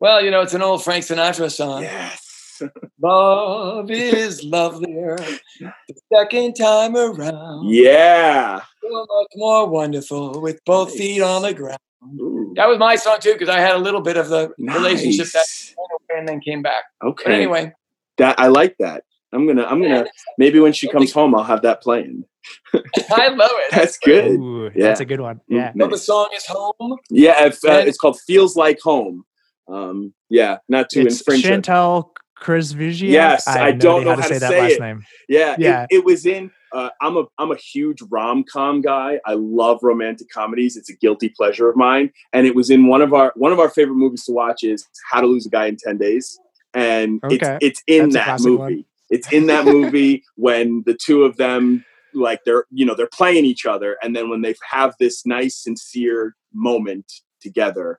Well, 0.00 0.22
you 0.24 0.30
know, 0.30 0.42
it's 0.42 0.54
an 0.54 0.62
old 0.62 0.82
Frank 0.84 1.04
Sinatra 1.04 1.50
song. 1.50 1.82
Yes. 1.82 2.62
Love 3.02 3.90
is 3.90 4.42
lovelier 4.42 5.16
the 5.60 5.72
second 6.12 6.54
time 6.54 6.96
around. 6.96 7.68
Yeah. 7.68 8.60
So 8.82 9.06
much 9.08 9.28
more 9.36 9.68
wonderful 9.68 10.40
with 10.40 10.64
both 10.64 10.88
Nice. 10.88 10.98
feet 10.98 11.22
on 11.22 11.42
the 11.42 11.54
ground. 11.54 11.78
Ooh, 12.20 12.52
That 12.56 12.66
was 12.68 12.78
my 12.78 12.96
song 12.96 13.18
too, 13.20 13.32
because 13.34 13.48
I 13.48 13.60
had 13.60 13.76
a 13.76 13.78
little 13.78 14.00
bit 14.00 14.16
of 14.16 14.28
the 14.28 14.50
relationship 14.58 15.28
that 15.32 15.44
went 15.76 15.90
away 16.10 16.18
and 16.18 16.28
then 16.28 16.40
came 16.40 16.62
back. 16.62 16.84
Okay. 17.02 17.24
But 17.26 17.32
anyway, 17.32 17.72
that 18.18 18.38
I 18.40 18.48
like 18.48 18.76
that. 18.78 19.04
I'm 19.32 19.46
gonna. 19.46 19.64
I'm 19.64 19.80
gonna. 19.82 20.06
Maybe 20.38 20.58
when 20.58 20.72
she 20.72 20.88
comes 20.88 21.12
home, 21.12 21.34
I'll 21.34 21.44
have 21.44 21.62
that 21.62 21.82
playing. 21.82 22.24
I 22.74 23.28
love 23.28 23.50
it. 23.52 23.70
That's 23.72 23.98
good. 23.98 24.32
Ooh, 24.32 24.70
Yeah. 24.74 24.86
that's 24.88 25.00
a 25.00 25.04
good 25.04 25.20
one. 25.20 25.40
Yeah. 25.48 25.72
So 25.78 25.86
the 25.86 25.98
song 25.98 26.28
is 26.34 26.46
Home. 26.46 26.96
Yeah, 27.10 27.44
if, 27.46 27.62
uh, 27.64 27.82
it's 27.86 27.98
called 27.98 28.18
"Feels 28.26 28.56
Like 28.56 28.78
Home." 28.80 29.24
Um, 29.68 30.14
yeah, 30.30 30.58
not 30.68 30.88
to 30.90 31.00
It's 31.02 31.18
infringe. 31.20 31.44
it. 31.44 31.48
Chantal 31.48 32.12
Kreviazuk. 32.40 33.08
Yes, 33.08 33.46
have 33.46 33.56
I 33.56 33.72
don't 33.72 34.04
know 34.04 34.10
how 34.10 34.16
to 34.16 34.22
how 34.22 34.28
to 34.28 34.34
say 34.34 34.38
that 34.38 34.50
last 34.50 34.72
it. 34.74 34.80
name. 34.80 35.02
Yeah, 35.28 35.56
Yeah. 35.58 35.86
It, 35.90 36.04
was 36.04 36.24
in. 36.24 36.50
Uh, 36.72 36.90
I'm 37.00 37.16
a 37.16 37.24
I'm 37.38 37.50
a 37.50 37.56
huge 37.56 37.98
rom 38.10 38.44
com 38.44 38.80
guy. 38.82 39.18
I 39.26 39.34
love 39.34 39.78
romantic 39.82 40.28
comedies. 40.32 40.76
It's 40.76 40.90
a 40.90 40.96
guilty 40.96 41.30
pleasure 41.30 41.68
of 41.68 41.76
mine, 41.76 42.10
and 42.32 42.46
it 42.46 42.54
was 42.54 42.68
in 42.70 42.86
one 42.86 43.00
of 43.02 43.12
our 43.14 43.32
one 43.36 43.52
of 43.52 43.58
our 43.58 43.70
favorite 43.70 43.96
movies 43.96 44.24
to 44.24 44.32
watch 44.32 44.62
is 44.62 44.86
How 45.10 45.20
to 45.22 45.26
Lose 45.26 45.46
a 45.46 45.50
Guy 45.50 45.66
in 45.66 45.76
Ten 45.76 45.96
Days, 45.98 46.38
and 46.74 47.20
Okay. 47.24 47.58
it's 47.62 47.80
it's 47.80 47.82
in 47.86 48.10
That's 48.10 48.42
that 48.42 48.48
movie. 48.48 48.58
one. 48.58 48.84
It's 49.10 49.32
in 49.32 49.46
that 49.46 49.64
movie 49.64 50.22
when 50.36 50.82
the 50.84 50.94
two 50.94 51.22
of 51.24 51.38
them 51.38 51.84
like 52.14 52.40
they're 52.44 52.64
you 52.70 52.84
know 52.84 52.94
they're 52.94 53.08
playing 53.08 53.46
each 53.46 53.64
other, 53.66 53.96
and 54.02 54.14
then 54.14 54.28
when 54.28 54.42
they 54.42 54.54
have 54.70 54.94
this 55.00 55.24
nice 55.24 55.56
sincere 55.56 56.36
moment 56.52 57.10
together, 57.40 57.98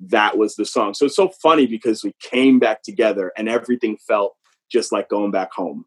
that 0.00 0.36
was 0.36 0.56
the 0.56 0.64
song. 0.64 0.94
So 0.94 1.06
it's 1.06 1.16
so 1.16 1.28
funny 1.28 1.66
because 1.66 2.04
we 2.04 2.14
came 2.20 2.58
back 2.58 2.82
together 2.82 3.32
and 3.36 3.48
everything 3.48 3.96
felt 4.06 4.36
just 4.70 4.92
like 4.92 5.08
going 5.08 5.30
back 5.30 5.52
home 5.52 5.84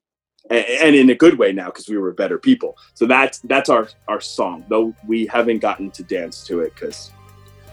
and, 0.49 0.65
and 0.65 0.95
in 0.95 1.09
a 1.09 1.15
good 1.15 1.37
way 1.37 1.51
now 1.51 1.65
because 1.67 1.87
we 1.87 1.97
were 1.97 2.11
better 2.13 2.37
people. 2.37 2.77
So 2.93 3.05
that's 3.05 3.39
that's 3.39 3.69
our 3.69 3.87
our 4.07 4.21
song. 4.21 4.65
Though 4.69 4.93
we 5.07 5.25
haven't 5.27 5.59
gotten 5.59 5.91
to 5.91 6.03
dance 6.03 6.43
to 6.47 6.61
it 6.61 6.73
because 6.75 7.11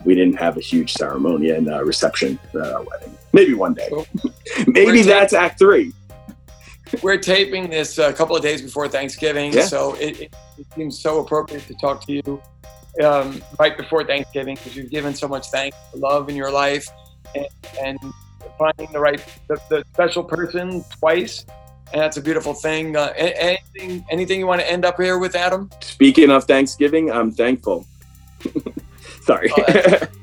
we 0.04 0.14
didn't 0.14 0.36
have 0.36 0.56
a 0.56 0.60
huge 0.60 0.92
ceremony 0.92 1.50
and 1.50 1.68
uh, 1.68 1.84
reception 1.84 2.38
at 2.54 2.60
our 2.72 2.82
wedding. 2.82 3.16
Maybe 3.32 3.54
one 3.54 3.74
day. 3.74 3.88
Cool. 3.90 4.06
Maybe 4.66 5.02
that's 5.02 5.32
Act 5.32 5.58
Three. 5.58 5.92
We're 7.02 7.18
taping 7.18 7.68
this 7.68 7.98
a 7.98 8.12
couple 8.12 8.36
of 8.36 8.42
days 8.42 8.62
before 8.62 8.86
Thanksgiving, 8.86 9.52
Yeah. 9.52 9.64
so 9.64 9.94
it, 9.94 10.20
it 10.20 10.34
seems 10.76 11.00
so 11.00 11.18
appropriate 11.18 11.66
to 11.66 11.74
talk 11.74 12.06
to 12.06 12.12
you 12.12 12.40
um, 13.04 13.42
right 13.58 13.76
before 13.76 14.04
Thanksgiving 14.04 14.56
because 14.56 14.76
you've 14.76 14.90
given 14.90 15.14
so 15.14 15.28
much 15.28 15.48
thanks 15.50 15.76
love 15.94 16.28
in 16.28 16.36
your 16.36 16.50
life 16.50 16.88
and, 17.34 17.46
and 17.82 17.98
finding 18.58 18.90
the 18.92 19.00
right, 19.00 19.22
the, 19.48 19.60
the 19.68 19.84
special 19.92 20.24
person 20.24 20.84
twice. 20.98 21.44
And 21.92 22.00
that's 22.00 22.16
a 22.16 22.22
beautiful 22.22 22.52
thing. 22.52 22.96
Uh, 22.96 23.12
anything, 23.16 24.04
anything 24.10 24.40
you 24.40 24.46
want 24.46 24.60
to 24.60 24.70
end 24.70 24.84
up 24.84 25.00
here 25.00 25.18
with, 25.18 25.36
Adam? 25.36 25.70
Speaking 25.80 26.30
of 26.30 26.44
Thanksgiving, 26.44 27.12
I'm 27.12 27.30
thankful. 27.30 27.86
Sorry. 29.22 29.50
Oh, 29.56 29.98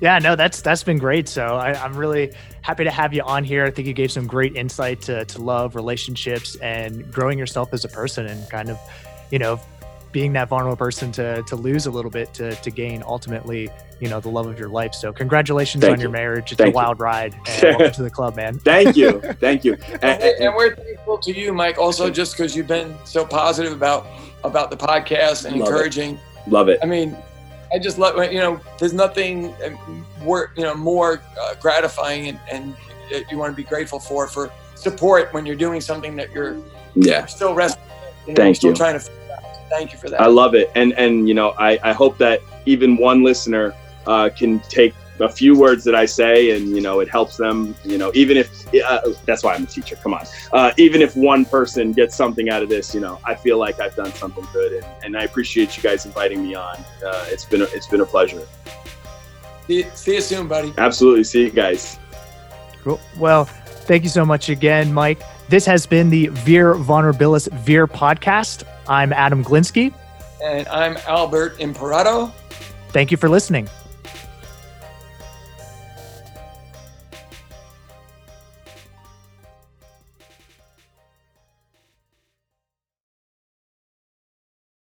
Yeah, 0.00 0.18
no, 0.18 0.36
that's 0.36 0.60
that's 0.60 0.84
been 0.84 0.98
great. 0.98 1.28
So 1.28 1.56
I, 1.56 1.72
I'm 1.72 1.96
really 1.96 2.32
happy 2.62 2.84
to 2.84 2.90
have 2.90 3.12
you 3.12 3.22
on 3.22 3.44
here. 3.44 3.64
I 3.64 3.70
think 3.70 3.88
you 3.88 3.94
gave 3.94 4.12
some 4.12 4.26
great 4.26 4.56
insight 4.56 5.02
to, 5.02 5.24
to 5.24 5.42
love, 5.42 5.74
relationships, 5.74 6.54
and 6.56 7.10
growing 7.12 7.38
yourself 7.38 7.72
as 7.72 7.84
a 7.84 7.88
person, 7.88 8.26
and 8.26 8.48
kind 8.48 8.70
of, 8.70 8.78
you 9.30 9.38
know, 9.38 9.60
being 10.12 10.32
that 10.34 10.48
vulnerable 10.48 10.76
person 10.76 11.12
to 11.12 11.42
to 11.44 11.56
lose 11.56 11.86
a 11.86 11.90
little 11.90 12.10
bit 12.10 12.32
to 12.34 12.54
to 12.56 12.70
gain 12.70 13.02
ultimately, 13.06 13.70
you 14.00 14.08
know, 14.08 14.20
the 14.20 14.28
love 14.28 14.46
of 14.46 14.58
your 14.58 14.68
life. 14.68 14.94
So 14.94 15.12
congratulations 15.12 15.82
Thank 15.82 15.94
on 15.94 16.00
your 16.00 16.10
marriage. 16.10 16.52
It's 16.52 16.58
Thank 16.58 16.68
a 16.68 16.70
you. 16.70 16.76
wild 16.76 17.00
ride. 17.00 17.34
And 17.62 17.62
welcome 17.76 17.92
to 17.92 18.02
the 18.02 18.10
club, 18.10 18.36
man. 18.36 18.58
Thank 18.58 18.96
you. 18.96 19.20
Thank 19.40 19.64
you. 19.64 19.74
And- 19.74 20.04
and, 20.04 20.22
and- 20.22 20.44
and 20.44 20.54
we're 20.54 20.74
thankful 20.74 21.18
to 21.18 21.32
you, 21.32 21.52
Mike, 21.52 21.78
also 21.78 22.08
just 22.10 22.36
because 22.36 22.56
you've 22.56 22.66
been 22.68 22.94
so 23.04 23.24
positive 23.24 23.72
about 23.72 24.06
about 24.44 24.70
the 24.70 24.76
podcast 24.76 25.44
and 25.44 25.56
Love 25.56 25.68
it. 25.68 25.72
encouraging. 25.72 26.18
love 26.46 26.68
it. 26.68 26.78
I 26.82 26.86
mean, 26.86 27.16
I 27.72 27.78
just 27.78 27.98
love 27.98 28.16
you 28.32 28.38
know. 28.40 28.60
There's 28.78 28.94
nothing 28.94 29.54
more 30.22 30.52
you 30.56 30.62
know 30.62 30.74
more 30.74 31.20
uh, 31.40 31.54
gratifying 31.60 32.28
and, 32.28 32.40
and 32.50 32.74
that 33.10 33.30
you 33.30 33.36
want 33.38 33.52
to 33.52 33.56
be 33.56 33.64
grateful 33.68 33.98
for 34.00 34.26
for 34.26 34.50
support 34.74 35.32
when 35.34 35.44
you're 35.44 35.56
doing 35.56 35.80
something 35.80 36.16
that 36.16 36.30
you're 36.32 36.56
Yeah. 36.94 37.26
still 37.26 37.52
wrestling. 37.54 37.84
with, 38.26 38.36
Thank 38.36 38.56
still 38.56 38.70
you. 38.70 38.76
Trying 38.76 38.98
to. 39.00 39.10
Figure 39.68 39.74
out. 39.74 39.78
Thank 39.78 39.92
you 39.92 39.98
for 39.98 40.10
that. 40.10 40.20
I 40.20 40.26
love 40.26 40.54
it, 40.54 40.70
and 40.74 40.92
and 40.94 41.28
you 41.28 41.34
know, 41.34 41.54
I 41.58 41.78
I 41.82 41.92
hope 41.92 42.18
that 42.18 42.40
even 42.66 42.96
one 42.96 43.22
listener 43.22 43.74
uh, 44.06 44.30
can 44.30 44.60
take 44.68 44.94
a 45.20 45.28
few 45.28 45.58
words 45.58 45.84
that 45.84 45.94
I 45.94 46.06
say, 46.06 46.56
and 46.56 46.70
you 46.70 46.80
know, 46.80 47.00
it 47.00 47.08
helps 47.08 47.36
them. 47.36 47.74
You 47.84 47.98
know, 47.98 48.10
even 48.14 48.36
if 48.36 48.66
uh, 48.84 49.00
that's 49.24 49.42
why 49.42 49.54
I'm 49.54 49.64
a 49.64 49.66
teacher. 49.66 49.96
Come 49.96 50.14
on, 50.14 50.26
uh, 50.52 50.72
even 50.76 51.02
if 51.02 51.16
one 51.16 51.44
person 51.44 51.92
gets 51.92 52.14
something 52.14 52.50
out 52.50 52.62
of 52.62 52.68
this, 52.68 52.94
you 52.94 53.00
know, 53.00 53.18
I 53.24 53.34
feel 53.34 53.58
like 53.58 53.80
I've 53.80 53.96
done 53.96 54.12
something 54.12 54.46
good, 54.52 54.72
and, 54.72 54.86
and 55.04 55.16
I 55.16 55.24
appreciate 55.24 55.76
you 55.76 55.82
guys 55.82 56.06
inviting 56.06 56.42
me 56.42 56.54
on. 56.54 56.76
Uh, 57.04 57.24
it's 57.28 57.44
been 57.44 57.62
a, 57.62 57.66
it's 57.66 57.86
been 57.86 58.00
a 58.00 58.06
pleasure. 58.06 58.42
see, 59.66 59.84
see 59.94 60.14
you 60.14 60.20
soon, 60.20 60.48
buddy. 60.48 60.72
Absolutely, 60.78 61.24
see 61.24 61.44
you 61.44 61.50
guys. 61.50 61.98
Cool. 62.82 63.00
Well, 63.18 63.44
thank 63.44 64.02
you 64.04 64.08
so 64.10 64.24
much 64.24 64.48
again, 64.48 64.92
Mike. 64.92 65.20
This 65.48 65.64
has 65.64 65.86
been 65.86 66.10
the 66.10 66.28
Veer 66.28 66.74
Vulnerabilis 66.74 67.50
Veer 67.52 67.86
podcast. 67.86 68.64
I'm 68.88 69.12
Adam 69.12 69.44
Glinsky. 69.44 69.92
And 70.42 70.66
I'm 70.68 70.96
Albert 71.06 71.60
Imperato. 71.60 72.32
Thank 72.90 73.10
you 73.10 73.16
for 73.16 73.28
listening. 73.28 73.68